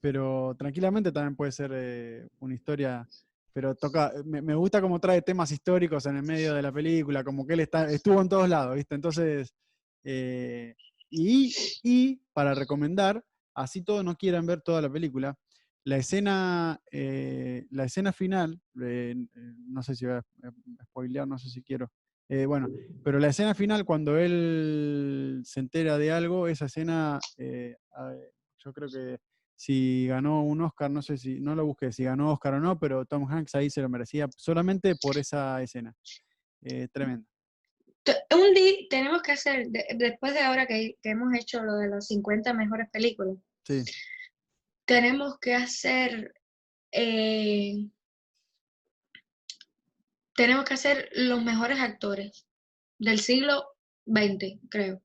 Pero 0.00 0.54
tranquilamente 0.58 1.12
también 1.12 1.36
puede 1.36 1.52
ser 1.52 1.70
eh, 1.74 2.28
una 2.40 2.54
historia. 2.54 3.06
Pero 3.52 3.74
toca, 3.74 4.12
me, 4.24 4.40
me 4.40 4.54
gusta 4.54 4.80
cómo 4.80 5.00
trae 5.00 5.22
temas 5.22 5.50
históricos 5.50 6.06
en 6.06 6.16
el 6.16 6.22
medio 6.22 6.54
de 6.54 6.62
la 6.62 6.70
película, 6.72 7.24
como 7.24 7.44
que 7.46 7.54
él 7.54 7.60
está, 7.60 7.90
estuvo 7.90 8.20
en 8.20 8.28
todos 8.28 8.48
lados, 8.48 8.76
¿viste? 8.76 8.94
Entonces, 8.94 9.52
eh, 10.04 10.74
y, 11.10 11.52
y 11.82 12.22
para 12.32 12.54
recomendar, 12.54 13.24
así 13.54 13.82
todos 13.82 14.04
no 14.04 14.14
quieran 14.16 14.46
ver 14.46 14.60
toda 14.62 14.80
la 14.80 14.88
película, 14.90 15.36
la 15.82 15.96
escena, 15.96 16.80
eh, 16.92 17.66
la 17.70 17.84
escena 17.84 18.12
final, 18.12 18.60
eh, 18.80 19.16
no 19.66 19.82
sé 19.82 19.96
si 19.96 20.06
voy 20.06 20.14
a 20.14 20.22
spoilear, 20.84 21.26
no 21.26 21.36
sé 21.38 21.48
si 21.48 21.60
quiero. 21.62 21.90
eh, 22.28 22.46
bueno, 22.46 22.68
pero 23.02 23.18
la 23.18 23.28
escena 23.28 23.54
final, 23.54 23.84
cuando 23.84 24.16
él 24.16 25.40
se 25.44 25.58
entera 25.58 25.98
de 25.98 26.12
algo, 26.12 26.46
esa 26.46 26.66
escena, 26.66 27.18
eh, 27.36 27.76
yo 28.58 28.72
creo 28.72 28.88
que 28.88 29.18
si 29.60 30.06
ganó 30.06 30.42
un 30.42 30.62
Oscar, 30.62 30.90
no 30.90 31.02
sé 31.02 31.18
si, 31.18 31.38
no 31.38 31.54
lo 31.54 31.66
busqué, 31.66 31.92
si 31.92 32.02
ganó 32.04 32.32
Oscar 32.32 32.54
o 32.54 32.60
no, 32.60 32.78
pero 32.78 33.04
Tom 33.04 33.30
Hanks 33.30 33.54
ahí 33.56 33.68
se 33.68 33.82
lo 33.82 33.90
merecía 33.90 34.26
solamente 34.34 34.94
por 34.96 35.18
esa 35.18 35.60
escena. 35.62 35.94
Eh, 36.62 36.88
tremendo. 36.90 37.28
Un 38.34 38.54
día 38.54 38.72
tenemos 38.88 39.20
que 39.20 39.32
hacer, 39.32 39.66
de- 39.68 39.84
después 39.96 40.32
de 40.32 40.40
ahora 40.40 40.66
que, 40.66 40.96
que 41.02 41.10
hemos 41.10 41.34
hecho 41.34 41.62
lo 41.62 41.74
de 41.76 41.88
las 41.88 42.06
50 42.06 42.54
mejores 42.54 42.88
películas, 42.90 43.36
Sí, 43.66 43.84
tenemos 44.86 45.38
que 45.38 45.54
hacer, 45.54 46.32
eh, 46.92 47.86
tenemos 50.36 50.64
que 50.64 50.72
hacer 50.72 51.10
los 51.12 51.44
mejores 51.44 51.80
actores 51.80 52.46
del 52.98 53.18
siglo 53.20 53.76
XX, 54.06 54.58
creo. 54.70 55.02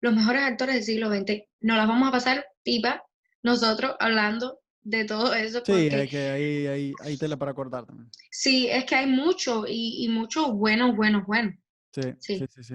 Los 0.00 0.16
mejores 0.16 0.42
actores 0.42 0.74
del 0.74 0.84
siglo 0.84 1.08
XX. 1.14 1.44
Nos 1.60 1.76
las 1.76 1.86
vamos 1.86 2.08
a 2.08 2.12
pasar 2.12 2.44
pipa 2.64 3.06
nosotros 3.42 3.94
hablando 4.00 4.60
de 4.82 5.04
todo 5.04 5.32
eso. 5.34 5.58
sí, 5.58 5.72
porque 5.72 5.94
hay 5.94 6.08
que 6.08 6.30
ahí 6.30 6.66
hay, 6.66 6.92
hay 7.04 7.16
tela 7.16 7.36
para 7.36 7.54
cortar 7.54 7.86
también. 7.86 8.10
sí, 8.30 8.68
es 8.68 8.84
que 8.84 8.94
hay 8.96 9.06
mucho 9.06 9.64
y, 9.66 10.04
y 10.04 10.08
muchos 10.08 10.52
buenos, 10.52 10.96
buenos, 10.96 11.24
buenos. 11.26 11.54
Sí, 11.94 12.02
Sí. 12.18 12.38
sí, 12.38 12.46
sí. 12.48 12.62
sí. 12.64 12.74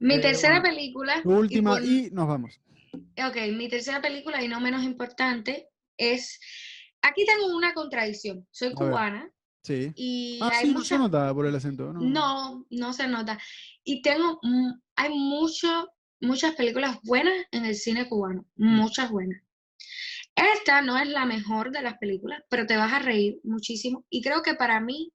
Mi 0.00 0.14
Eh, 0.14 0.20
tercera 0.20 0.60
bueno, 0.60 0.74
película. 0.76 1.20
Última 1.24 1.72
por- 1.72 1.84
y 1.84 2.10
nos 2.10 2.28
vamos. 2.28 2.60
Ok, 2.92 3.36
mi 3.56 3.68
tercera 3.68 4.00
película 4.02 4.42
y 4.42 4.48
no 4.48 4.60
menos 4.60 4.82
importante 4.84 5.68
es. 5.96 6.38
Aquí 7.02 7.24
tengo 7.24 7.56
una 7.56 7.74
contradicción. 7.74 8.46
Soy 8.50 8.72
cubana 8.74 9.30
Sí. 9.62 9.92
y 9.96 10.38
Ah, 10.42 10.50
hay 10.52 10.66
sí, 10.68 10.74
no 10.74 10.82
se 10.84 10.98
nota 10.98 11.32
por 11.34 11.46
el 11.46 11.54
acento. 11.54 11.92
No, 11.92 12.00
No, 12.00 12.66
no 12.70 12.92
se 12.92 13.08
nota. 13.08 13.38
Y 13.82 14.02
tengo. 14.02 14.38
mu- 14.42 14.74
Hay 14.96 15.10
mucho, 15.12 15.88
muchas 16.20 16.54
películas 16.54 16.98
buenas 17.02 17.34
en 17.50 17.64
el 17.64 17.74
cine 17.74 18.08
cubano. 18.08 18.44
Muchas 18.56 19.10
buenas. 19.10 19.42
Esta 20.36 20.82
no 20.82 20.98
es 20.98 21.08
la 21.08 21.26
mejor 21.26 21.70
de 21.70 21.82
las 21.82 21.98
películas, 21.98 22.42
pero 22.48 22.66
te 22.66 22.76
vas 22.76 22.92
a 22.92 22.98
reír 22.98 23.40
muchísimo. 23.44 24.04
Y 24.10 24.22
creo 24.22 24.42
que 24.42 24.54
para 24.54 24.80
mí, 24.80 25.12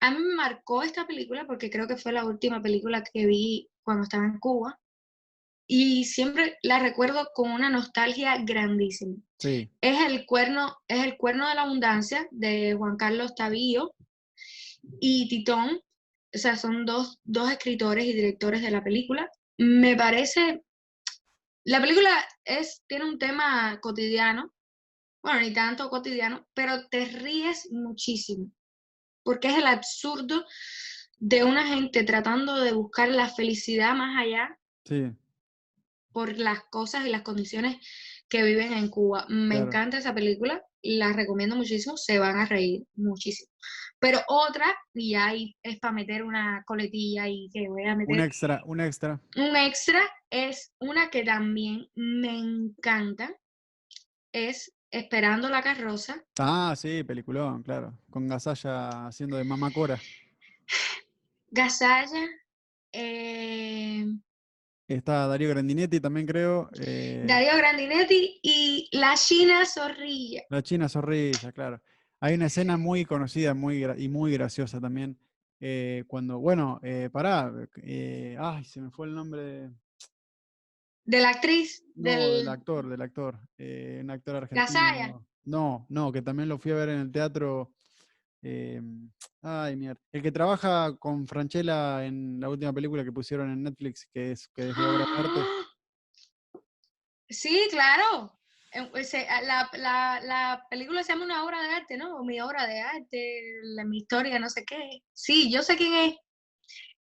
a 0.00 0.10
mí 0.10 0.18
me 0.18 0.34
marcó 0.34 0.82
esta 0.82 1.06
película 1.06 1.46
porque 1.46 1.70
creo 1.70 1.86
que 1.86 1.96
fue 1.96 2.12
la 2.12 2.24
última 2.24 2.62
película 2.62 3.02
que 3.02 3.26
vi 3.26 3.68
cuando 3.82 4.04
estaba 4.04 4.24
en 4.24 4.38
Cuba. 4.38 4.78
Y 5.68 6.04
siempre 6.04 6.56
la 6.62 6.78
recuerdo 6.78 7.28
con 7.34 7.50
una 7.50 7.68
nostalgia 7.68 8.36
grandísima. 8.44 9.16
Sí. 9.38 9.68
Es 9.80 10.00
el 10.06 10.24
cuerno, 10.24 10.76
es 10.86 11.04
el 11.04 11.16
cuerno 11.16 11.48
de 11.48 11.56
la 11.56 11.62
abundancia 11.62 12.28
de 12.30 12.74
Juan 12.74 12.96
Carlos 12.96 13.34
Tavío 13.34 13.92
y 15.00 15.28
Titón. 15.28 15.80
O 16.34 16.38
sea, 16.38 16.56
son 16.56 16.86
dos, 16.86 17.18
dos 17.24 17.50
escritores 17.50 18.04
y 18.04 18.12
directores 18.12 18.62
de 18.62 18.70
la 18.70 18.84
película. 18.84 19.28
Me 19.58 19.96
parece, 19.96 20.62
la 21.66 21.80
película 21.80 22.10
es, 22.44 22.82
tiene 22.86 23.04
un 23.04 23.18
tema 23.18 23.78
cotidiano, 23.80 24.52
bueno, 25.22 25.40
ni 25.40 25.52
tanto 25.52 25.90
cotidiano, 25.90 26.46
pero 26.54 26.86
te 26.88 27.04
ríes 27.06 27.68
muchísimo, 27.72 28.50
porque 29.24 29.48
es 29.48 29.58
el 29.58 29.66
absurdo 29.66 30.44
de 31.18 31.42
una 31.44 31.66
gente 31.66 32.04
tratando 32.04 32.56
de 32.60 32.72
buscar 32.72 33.08
la 33.08 33.28
felicidad 33.28 33.94
más 33.94 34.16
allá 34.18 34.58
Sí. 34.84 35.12
por 36.12 36.38
las 36.38 36.60
cosas 36.70 37.04
y 37.06 37.10
las 37.10 37.22
condiciones 37.22 37.76
que 38.28 38.42
viven 38.42 38.72
en 38.72 38.88
Cuba. 38.88 39.26
Me 39.28 39.56
Claro. 39.56 39.66
encanta 39.66 39.98
esa 39.98 40.14
película, 40.14 40.62
la 40.98 41.12
recomiendo 41.12 41.56
muchísimo, 41.56 41.96
se 41.96 42.18
van 42.18 42.36
a 42.36 42.46
reír 42.46 42.84
muchísimo. 42.94 43.50
Pero 43.98 44.20
otra, 44.28 44.66
y 44.94 45.14
ahí 45.14 45.56
es 45.62 45.78
para 45.80 45.92
meter 45.94 46.22
una 46.22 46.62
coletilla 46.66 47.28
y 47.28 47.48
que 47.52 47.68
voy 47.68 47.84
a 47.84 47.92
Un 47.92 47.98
meter 47.98 48.20
extra, 48.20 48.62
un 48.64 48.80
extra. 48.80 49.20
un 49.36 49.56
extra, 49.56 50.02
es 50.30 50.72
una 50.78 51.10
que 51.10 51.24
también 51.24 51.88
me 51.94 52.38
encanta, 52.38 53.34
es 54.32 54.72
Esperando 54.90 55.48
la 55.48 55.62
carroza. 55.62 56.24
Ah, 56.38 56.74
sí, 56.76 57.02
peliculón, 57.02 57.62
claro. 57.62 57.98
Con 58.08 58.28
Gasalla 58.28 59.06
haciendo 59.08 59.36
de 59.36 59.44
Mamá 59.44 59.70
Cora. 59.72 59.98
Gasalla, 61.50 62.26
eh, 62.92 64.06
Está 64.88 65.26
Darío 65.26 65.48
Grandinetti 65.48 65.98
también 66.00 66.26
creo. 66.26 66.70
eh, 66.80 67.24
Darío 67.26 67.56
Grandinetti 67.56 68.38
y 68.40 68.88
La 68.92 69.14
China 69.16 69.66
Zorrilla. 69.66 70.42
la 70.48 70.62
China 70.62 70.88
Zorrilla, 70.88 71.50
claro. 71.52 71.80
Hay 72.20 72.34
una 72.34 72.46
escena 72.46 72.76
muy 72.76 73.04
conocida 73.04 73.52
muy 73.52 73.84
y 73.98 74.08
muy 74.08 74.32
graciosa 74.32 74.80
también. 74.80 75.18
eh, 75.60 76.04
cuando, 76.06 76.38
bueno, 76.38 76.78
eh, 76.82 77.08
pará, 77.10 77.52
eh, 77.82 78.36
ay, 78.38 78.64
se 78.64 78.80
me 78.80 78.90
fue 78.90 79.06
el 79.06 79.14
nombre 79.14 79.42
de, 79.42 79.70
De 81.04 81.20
la 81.20 81.30
actriz, 81.30 81.82
no, 81.94 82.10
del... 82.10 82.38
del 82.38 82.48
actor, 82.48 82.88
del 82.88 83.02
actor, 83.02 83.38
un 83.58 84.10
actor 84.10 84.36
argentino. 84.36 85.26
No, 85.44 85.86
no, 85.88 86.12
que 86.12 86.22
también 86.22 86.48
lo 86.48 86.58
fui 86.58 86.72
a 86.72 86.76
ver 86.76 86.90
en 86.90 87.00
el 87.00 87.10
teatro. 87.12 87.72
Eh, 88.48 88.80
ay, 89.42 89.76
mierda. 89.76 90.00
El 90.12 90.22
que 90.22 90.30
trabaja 90.30 90.96
con 90.98 91.26
Franchella 91.26 92.04
en 92.04 92.38
la 92.38 92.48
última 92.48 92.72
película 92.72 93.02
que 93.02 93.10
pusieron 93.10 93.50
en 93.50 93.64
Netflix, 93.64 94.06
que 94.12 94.30
es 94.30 94.48
que 94.54 94.68
es 94.68 94.76
de 94.76 94.82
obra 94.84 95.04
de 95.04 95.18
arte. 95.18 95.40
Sí, 97.28 97.66
claro. 97.70 98.38
Eh, 98.72 98.86
pues, 98.90 99.12
eh, 99.14 99.26
La, 99.42 99.68
la, 99.72 100.20
la 100.22 100.66
película 100.70 101.02
se 101.02 101.12
llama 101.12 101.24
Una 101.24 101.44
obra 101.44 101.60
de 101.60 101.74
arte, 101.74 101.96
¿no? 101.96 102.18
O 102.18 102.24
Mi 102.24 102.40
obra 102.40 102.66
de 102.66 102.80
arte, 102.80 103.42
la, 103.62 103.84
mi 103.84 103.98
historia, 103.98 104.38
no 104.38 104.48
sé 104.48 104.64
qué. 104.64 105.00
Sí, 105.12 105.50
yo 105.50 105.62
sé 105.62 105.76
quién 105.76 105.94
es. 105.94 106.14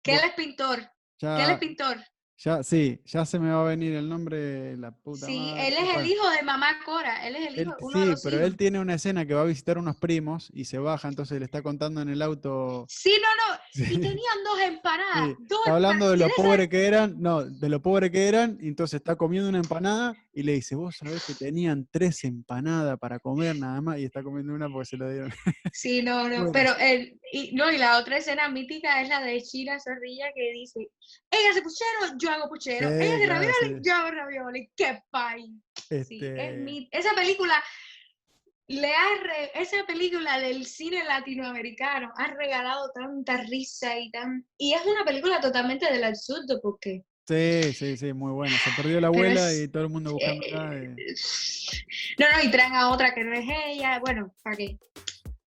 Que 0.02 0.14
él 0.14 0.20
es 0.24 0.34
pintor. 0.34 0.78
Que 1.18 1.26
él 1.26 1.38
Ya, 1.38 1.52
es 1.52 1.58
pintor. 1.58 1.98
Ya, 2.38 2.62
sí, 2.62 3.00
ya 3.04 3.26
se 3.26 3.38
me 3.38 3.50
va 3.50 3.62
a 3.62 3.64
venir 3.64 3.94
el 3.94 4.08
nombre, 4.08 4.76
la 4.76 4.92
puta 4.92 5.26
Sí, 5.26 5.38
madre. 5.40 5.68
él 5.68 5.74
es 5.74 5.96
el 5.96 6.06
hijo 6.06 6.30
de 6.30 6.42
mamá 6.42 6.78
Cora. 6.84 7.26
Él 7.26 7.34
es 7.36 7.48
el 7.48 7.58
él- 7.58 7.66
hijo, 7.66 7.88
de 7.90 7.92
sí, 8.04 8.06
los 8.10 8.22
pero 8.22 8.36
hijos. 8.36 8.46
él 8.48 8.56
tiene 8.56 8.78
una 8.80 8.94
escena 8.94 9.26
que 9.26 9.34
va 9.34 9.42
a 9.42 9.44
visitar 9.44 9.76
unos 9.76 9.96
primos 9.96 10.48
y 10.54 10.64
se 10.66 10.78
baja, 10.78 11.08
entonces 11.08 11.38
le 11.38 11.44
está 11.46 11.62
contando 11.62 12.00
en 12.00 12.08
el 12.08 12.22
auto. 12.22 12.86
Sí, 12.88 13.12
no, 13.20 13.52
no. 13.52 13.58
Sí. 13.72 13.84
Y 13.94 13.98
tenían 14.00 14.44
dos 14.44 14.60
empanadas. 14.60 15.28
Sí, 15.38 15.44
Dos 15.48 15.60
hablando 15.66 16.10
de 16.10 16.16
lo 16.16 16.24
empanadas. 16.24 16.34
¿Tienes 16.36 16.48
pobre 16.50 16.68
que 16.68 16.86
eran, 16.86 17.14
no, 17.20 17.44
de 17.44 17.68
lo 17.68 17.82
pobre 17.82 18.10
que 18.10 18.26
eran, 18.26 18.58
y 18.60 18.68
entonces 18.68 18.98
está 18.98 19.14
comiendo 19.16 19.48
una 19.48 19.58
empanada 19.58 20.16
y 20.32 20.42
le 20.42 20.52
dice, 20.52 20.74
vos 20.74 20.96
sabés 20.96 21.24
que 21.24 21.34
tenían 21.34 21.86
tres 21.90 22.24
empanadas 22.24 22.98
para 22.98 23.18
comer 23.18 23.56
nada 23.56 23.80
más, 23.80 23.98
y 23.98 24.04
está 24.04 24.22
comiendo 24.22 24.52
una 24.54 24.68
porque 24.68 24.86
se 24.86 24.96
lo 24.96 25.10
dieron. 25.10 25.32
Sí, 25.72 26.02
no, 26.02 26.22
no, 26.28 26.36
Bueno. 26.36 26.52
pero 26.52 26.76
el, 26.78 27.20
y, 27.32 27.52
no, 27.54 27.70
y 27.70 27.78
la 27.78 27.98
otra 27.98 28.16
escena 28.18 28.48
mítica 28.48 29.02
es 29.02 29.08
la 29.08 29.20
de 29.20 29.42
China 29.42 29.78
Zorrilla 29.78 30.26
que 30.34 30.52
dice, 30.52 30.88
ella 31.30 31.50
hace 31.50 31.62
puchero, 31.62 32.16
yo 32.18 32.27
hago 32.30 32.48
puchero, 32.48 32.88
ella 32.88 33.14
hace 33.16 33.24
claro, 33.24 33.40
ravioli, 33.42 33.80
yo 33.82 33.94
hago 33.94 34.10
ravioli, 34.10 34.70
qué 34.76 35.02
país. 35.10 35.50
Sí, 35.88 35.94
es 35.94 36.10
Este, 36.10 36.52
mi- 36.56 36.88
esa 36.92 37.14
película 37.14 37.62
le 38.68 38.94
ha 38.94 39.14
re- 39.22 39.50
esa 39.54 39.84
película 39.86 40.38
del 40.38 40.66
cine 40.66 41.02
latinoamericano 41.04 42.12
ha 42.16 42.26
regalado 42.34 42.90
tanta 42.94 43.38
risa 43.38 43.98
y 43.98 44.10
tan 44.10 44.46
y 44.58 44.74
es 44.74 44.82
una 44.84 45.04
película 45.04 45.40
totalmente 45.40 45.90
del 45.90 46.04
absurdo 46.04 46.60
porque 46.62 47.02
sí, 47.26 47.72
sí, 47.72 47.96
sí, 47.96 48.12
muy 48.12 48.32
bueno. 48.32 48.58
Se 48.58 48.70
perdió 48.72 49.00
la 49.00 49.06
abuela 49.08 49.50
es- 49.52 49.60
y 49.64 49.68
todo 49.68 49.84
el 49.84 49.88
mundo 49.88 50.12
buscando 50.12 50.44
eh, 50.44 50.48
acá, 50.54 50.74
eh, 50.76 50.96
no, 52.18 52.26
no, 52.30 52.42
y 52.44 52.50
traen 52.50 52.74
a 52.74 52.90
otra 52.90 53.14
que 53.14 53.24
no 53.24 53.32
es 53.34 53.46
ella, 53.66 53.98
bueno, 54.00 54.34
¿para 54.42 54.56
qué? 54.56 54.78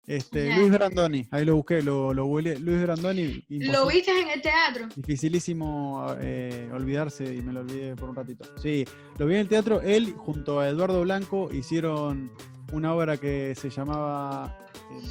Este. 0.08 0.56
Luis 0.56 0.72
Brandoni, 0.72 1.28
ahí 1.32 1.44
lo 1.44 1.58
busqué, 1.58 1.82
lo, 1.82 2.14
lo 2.14 2.26
googleé. 2.26 2.58
Luis 2.60 2.82
Brandoni, 2.82 3.46
¿Lo 3.50 3.56
imposible- 3.58 3.94
viste 3.94 4.22
en 4.22 4.30
el 4.30 4.42
teatro? 4.42 4.88
dificilísimo 4.96 6.16
eh, 6.22 6.70
olvidarse 6.74 7.36
y 7.36 7.42
me 7.42 7.52
lo 7.52 7.60
olvidé 7.60 7.94
por 7.98 8.10
un 8.10 8.16
ratito. 8.16 8.46
Sí, 8.62 8.86
lo 9.18 9.26
vi 9.26 9.34
en 9.36 9.42
el 9.42 9.48
teatro, 9.50 9.82
él 9.82 10.14
junto 10.14 10.62
a 10.62 10.70
Eduardo 10.70 11.02
Blanco 11.02 11.50
hicieron 11.52 12.32
una 12.72 12.94
obra 12.94 13.18
que 13.18 13.54
se 13.56 13.70
llamaba 13.70 14.58
eh, 14.94 15.02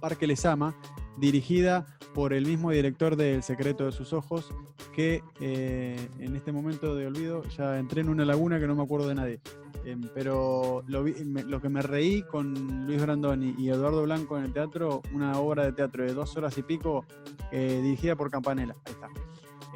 Parque 0.00 0.26
Lesama, 0.26 0.74
dirigida 1.16 1.86
por 2.14 2.32
el 2.32 2.46
mismo 2.46 2.70
director 2.70 3.16
de 3.16 3.34
El 3.34 3.42
secreto 3.42 3.84
de 3.86 3.92
sus 3.92 4.12
ojos, 4.12 4.48
que 4.94 5.22
eh, 5.40 6.08
en 6.20 6.36
este 6.36 6.52
momento 6.52 6.94
de 6.94 7.06
olvido 7.06 7.42
ya 7.56 7.78
entré 7.78 8.00
en 8.02 8.08
una 8.08 8.24
laguna 8.24 8.58
que 8.60 8.66
no 8.66 8.74
me 8.74 8.82
acuerdo 8.82 9.08
de 9.08 9.14
nadie. 9.14 9.40
Em, 9.84 10.00
pero 10.14 10.82
lo, 10.86 11.02
vi- 11.04 11.24
me- 11.24 11.42
lo 11.42 11.60
que 11.60 11.68
me 11.68 11.82
reí 11.82 12.22
con 12.22 12.86
Luis 12.86 13.02
Brandoni 13.02 13.54
y 13.58 13.68
Eduardo 13.68 14.02
Blanco 14.02 14.38
en 14.38 14.44
el 14.44 14.52
teatro, 14.52 15.02
una 15.12 15.38
obra 15.38 15.64
de 15.64 15.72
teatro 15.72 16.04
de 16.04 16.14
dos 16.14 16.36
horas 16.36 16.56
y 16.56 16.62
pico, 16.62 17.04
eh, 17.52 17.80
dirigida 17.82 18.16
por 18.16 18.30
Campanella. 18.30 18.74
Ahí 18.86 18.92
está. 18.92 19.08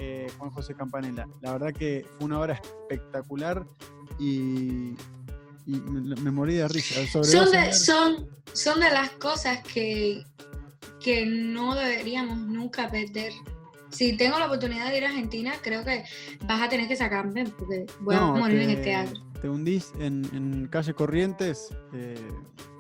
Eh, 0.00 0.28
Juan 0.38 0.50
José 0.50 0.74
Campanella. 0.74 1.26
La 1.42 1.52
verdad 1.52 1.72
que 1.74 2.06
fue 2.16 2.26
una 2.26 2.40
obra 2.40 2.54
espectacular 2.54 3.66
y, 4.18 4.94
y 5.66 5.76
me, 5.90 6.14
me 6.16 6.30
morí 6.30 6.54
de 6.54 6.68
risa. 6.68 7.04
Sobre 7.06 7.26
Son 7.28 7.40
dos 7.44 7.50
de, 7.52 7.58
señores- 7.72 7.84
son, 7.84 8.28
son 8.54 8.80
de 8.80 8.90
las 8.90 9.10
cosas 9.10 9.58
que, 9.62 10.22
que 11.02 11.26
no 11.26 11.74
deberíamos 11.74 12.38
nunca 12.38 12.90
perder. 12.90 13.32
Si 13.90 14.16
tengo 14.16 14.38
la 14.38 14.46
oportunidad 14.46 14.90
de 14.90 14.98
ir 14.98 15.04
a 15.04 15.08
Argentina, 15.08 15.54
creo 15.62 15.82
que 15.84 16.04
vas 16.46 16.60
a 16.62 16.68
tener 16.68 16.88
que 16.88 16.96
sacarme 16.96 17.44
porque 17.44 17.86
voy 18.00 18.14
a 18.16 18.20
No, 18.20 18.36
morir 18.36 18.60
en 18.62 18.70
el 18.70 18.76
te- 18.76 18.82
teatro. 18.82 19.20
Te 19.40 19.48
hundís 19.48 19.92
en, 20.00 20.24
en 20.34 20.66
calle 20.66 20.92
Corrientes 20.94 21.74
eh, 21.94 22.16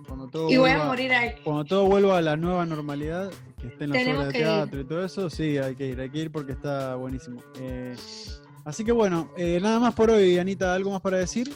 cuando 0.06 0.26
todo 0.28 0.50
Y 0.50 0.56
voy 0.58 0.70
a 0.70 0.74
vuelva- 0.74 0.86
morir 0.86 1.12
ahí. 1.14 1.30
Cuando 1.44 1.64
todo 1.64 1.84
vuelva 1.86 2.18
a 2.18 2.20
la 2.20 2.36
nueva 2.36 2.66
normalidad, 2.66 3.30
que 3.60 3.68
estén 3.68 3.90
las 3.90 3.98
Tenemos 3.98 4.20
obras 4.22 4.26
de 4.28 4.32
que 4.32 4.38
ir. 4.40 4.44
teatro 4.44 4.80
y 4.80 4.84
todo 4.84 5.04
eso, 5.04 5.30
sí, 5.30 5.56
hay 5.56 5.74
que 5.76 5.86
ir, 5.86 6.00
hay 6.00 6.10
que 6.10 6.18
ir 6.18 6.30
porque 6.32 6.52
está 6.52 6.96
buenísimo. 6.96 7.40
Eh, 7.60 7.94
así 8.64 8.84
que 8.84 8.92
bueno, 8.92 9.30
eh, 9.36 9.58
nada 9.62 9.78
más 9.78 9.94
por 9.94 10.10
hoy, 10.10 10.36
Anita, 10.38 10.74
¿algo 10.74 10.90
más 10.90 11.00
para 11.00 11.16
decir? 11.18 11.50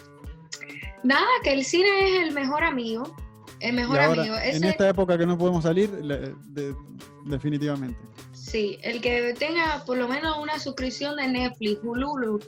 Nada, 1.03 1.27
que 1.43 1.53
el 1.53 1.65
cine 1.65 1.89
es 2.17 2.23
el 2.29 2.33
mejor 2.33 2.63
amigo. 2.65 3.15
El 3.63 3.75
mejor 3.75 4.01
ahora, 4.01 4.23
amigo. 4.23 4.37
en 4.43 4.65
esta 4.65 4.89
época 4.89 5.17
que 5.17 5.25
no 5.27 5.39
podemos 5.39 5.63
salir, 5.63 5.89
le- 5.91 6.35
de- 6.49 6.75
definitivamente. 7.27 7.99
Sí, 8.33 8.79
el 8.83 9.01
que 9.01 9.35
tenga 9.39 9.83
por 9.87 9.97
lo 9.97 10.09
menos 10.09 10.37
una 10.39 10.59
suscripción 10.59 11.17
de 11.17 11.29
Netflix, 11.29 11.79
Hulu, 11.83 12.41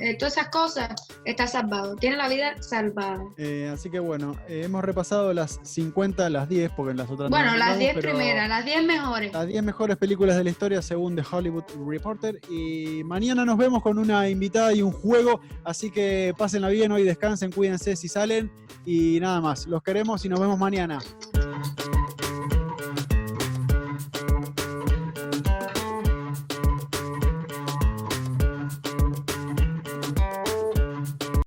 eh, 0.00 0.16
todas 0.16 0.36
esas 0.36 0.48
cosas, 0.48 1.08
está 1.24 1.46
salvado. 1.46 1.96
Tiene 1.96 2.16
la 2.16 2.28
vida 2.28 2.60
salvada. 2.62 3.22
Eh, 3.36 3.70
así 3.72 3.90
que 3.90 3.98
bueno, 3.98 4.36
eh, 4.48 4.62
hemos 4.64 4.82
repasado 4.82 5.32
las 5.32 5.60
50, 5.62 6.30
las 6.30 6.48
10, 6.48 6.72
porque 6.72 6.92
en 6.92 6.96
las 6.96 7.10
otras 7.10 7.30
no 7.30 7.36
Bueno, 7.36 7.52
las 7.52 7.70
hablamos, 7.70 7.78
10 7.78 7.94
pero 7.94 8.10
primeras, 8.10 8.48
las 8.48 8.64
10 8.64 8.84
mejores. 8.84 9.32
Las 9.32 9.46
10 9.46 9.62
mejores 9.62 9.96
películas 9.96 10.36
de 10.36 10.44
la 10.44 10.50
historia 10.50 10.82
según 10.82 11.16
The 11.16 11.24
Hollywood 11.30 11.64
Reporter. 11.86 12.40
Y 12.48 13.04
mañana 13.04 13.44
nos 13.44 13.58
vemos 13.58 13.82
con 13.82 13.98
una 13.98 14.28
invitada 14.28 14.72
y 14.72 14.82
un 14.82 14.92
juego. 14.92 15.40
Así 15.64 15.90
que 15.90 16.34
pásenla 16.36 16.68
bien 16.68 16.92
hoy, 16.92 17.02
descansen, 17.02 17.52
cuídense 17.52 17.96
si 17.96 18.08
salen. 18.08 18.50
Y 18.86 19.20
nada 19.20 19.40
más, 19.40 19.66
los 19.66 19.82
queremos 19.82 20.24
y 20.24 20.28
nos 20.28 20.40
vemos 20.40 20.58
mañana. 20.58 20.98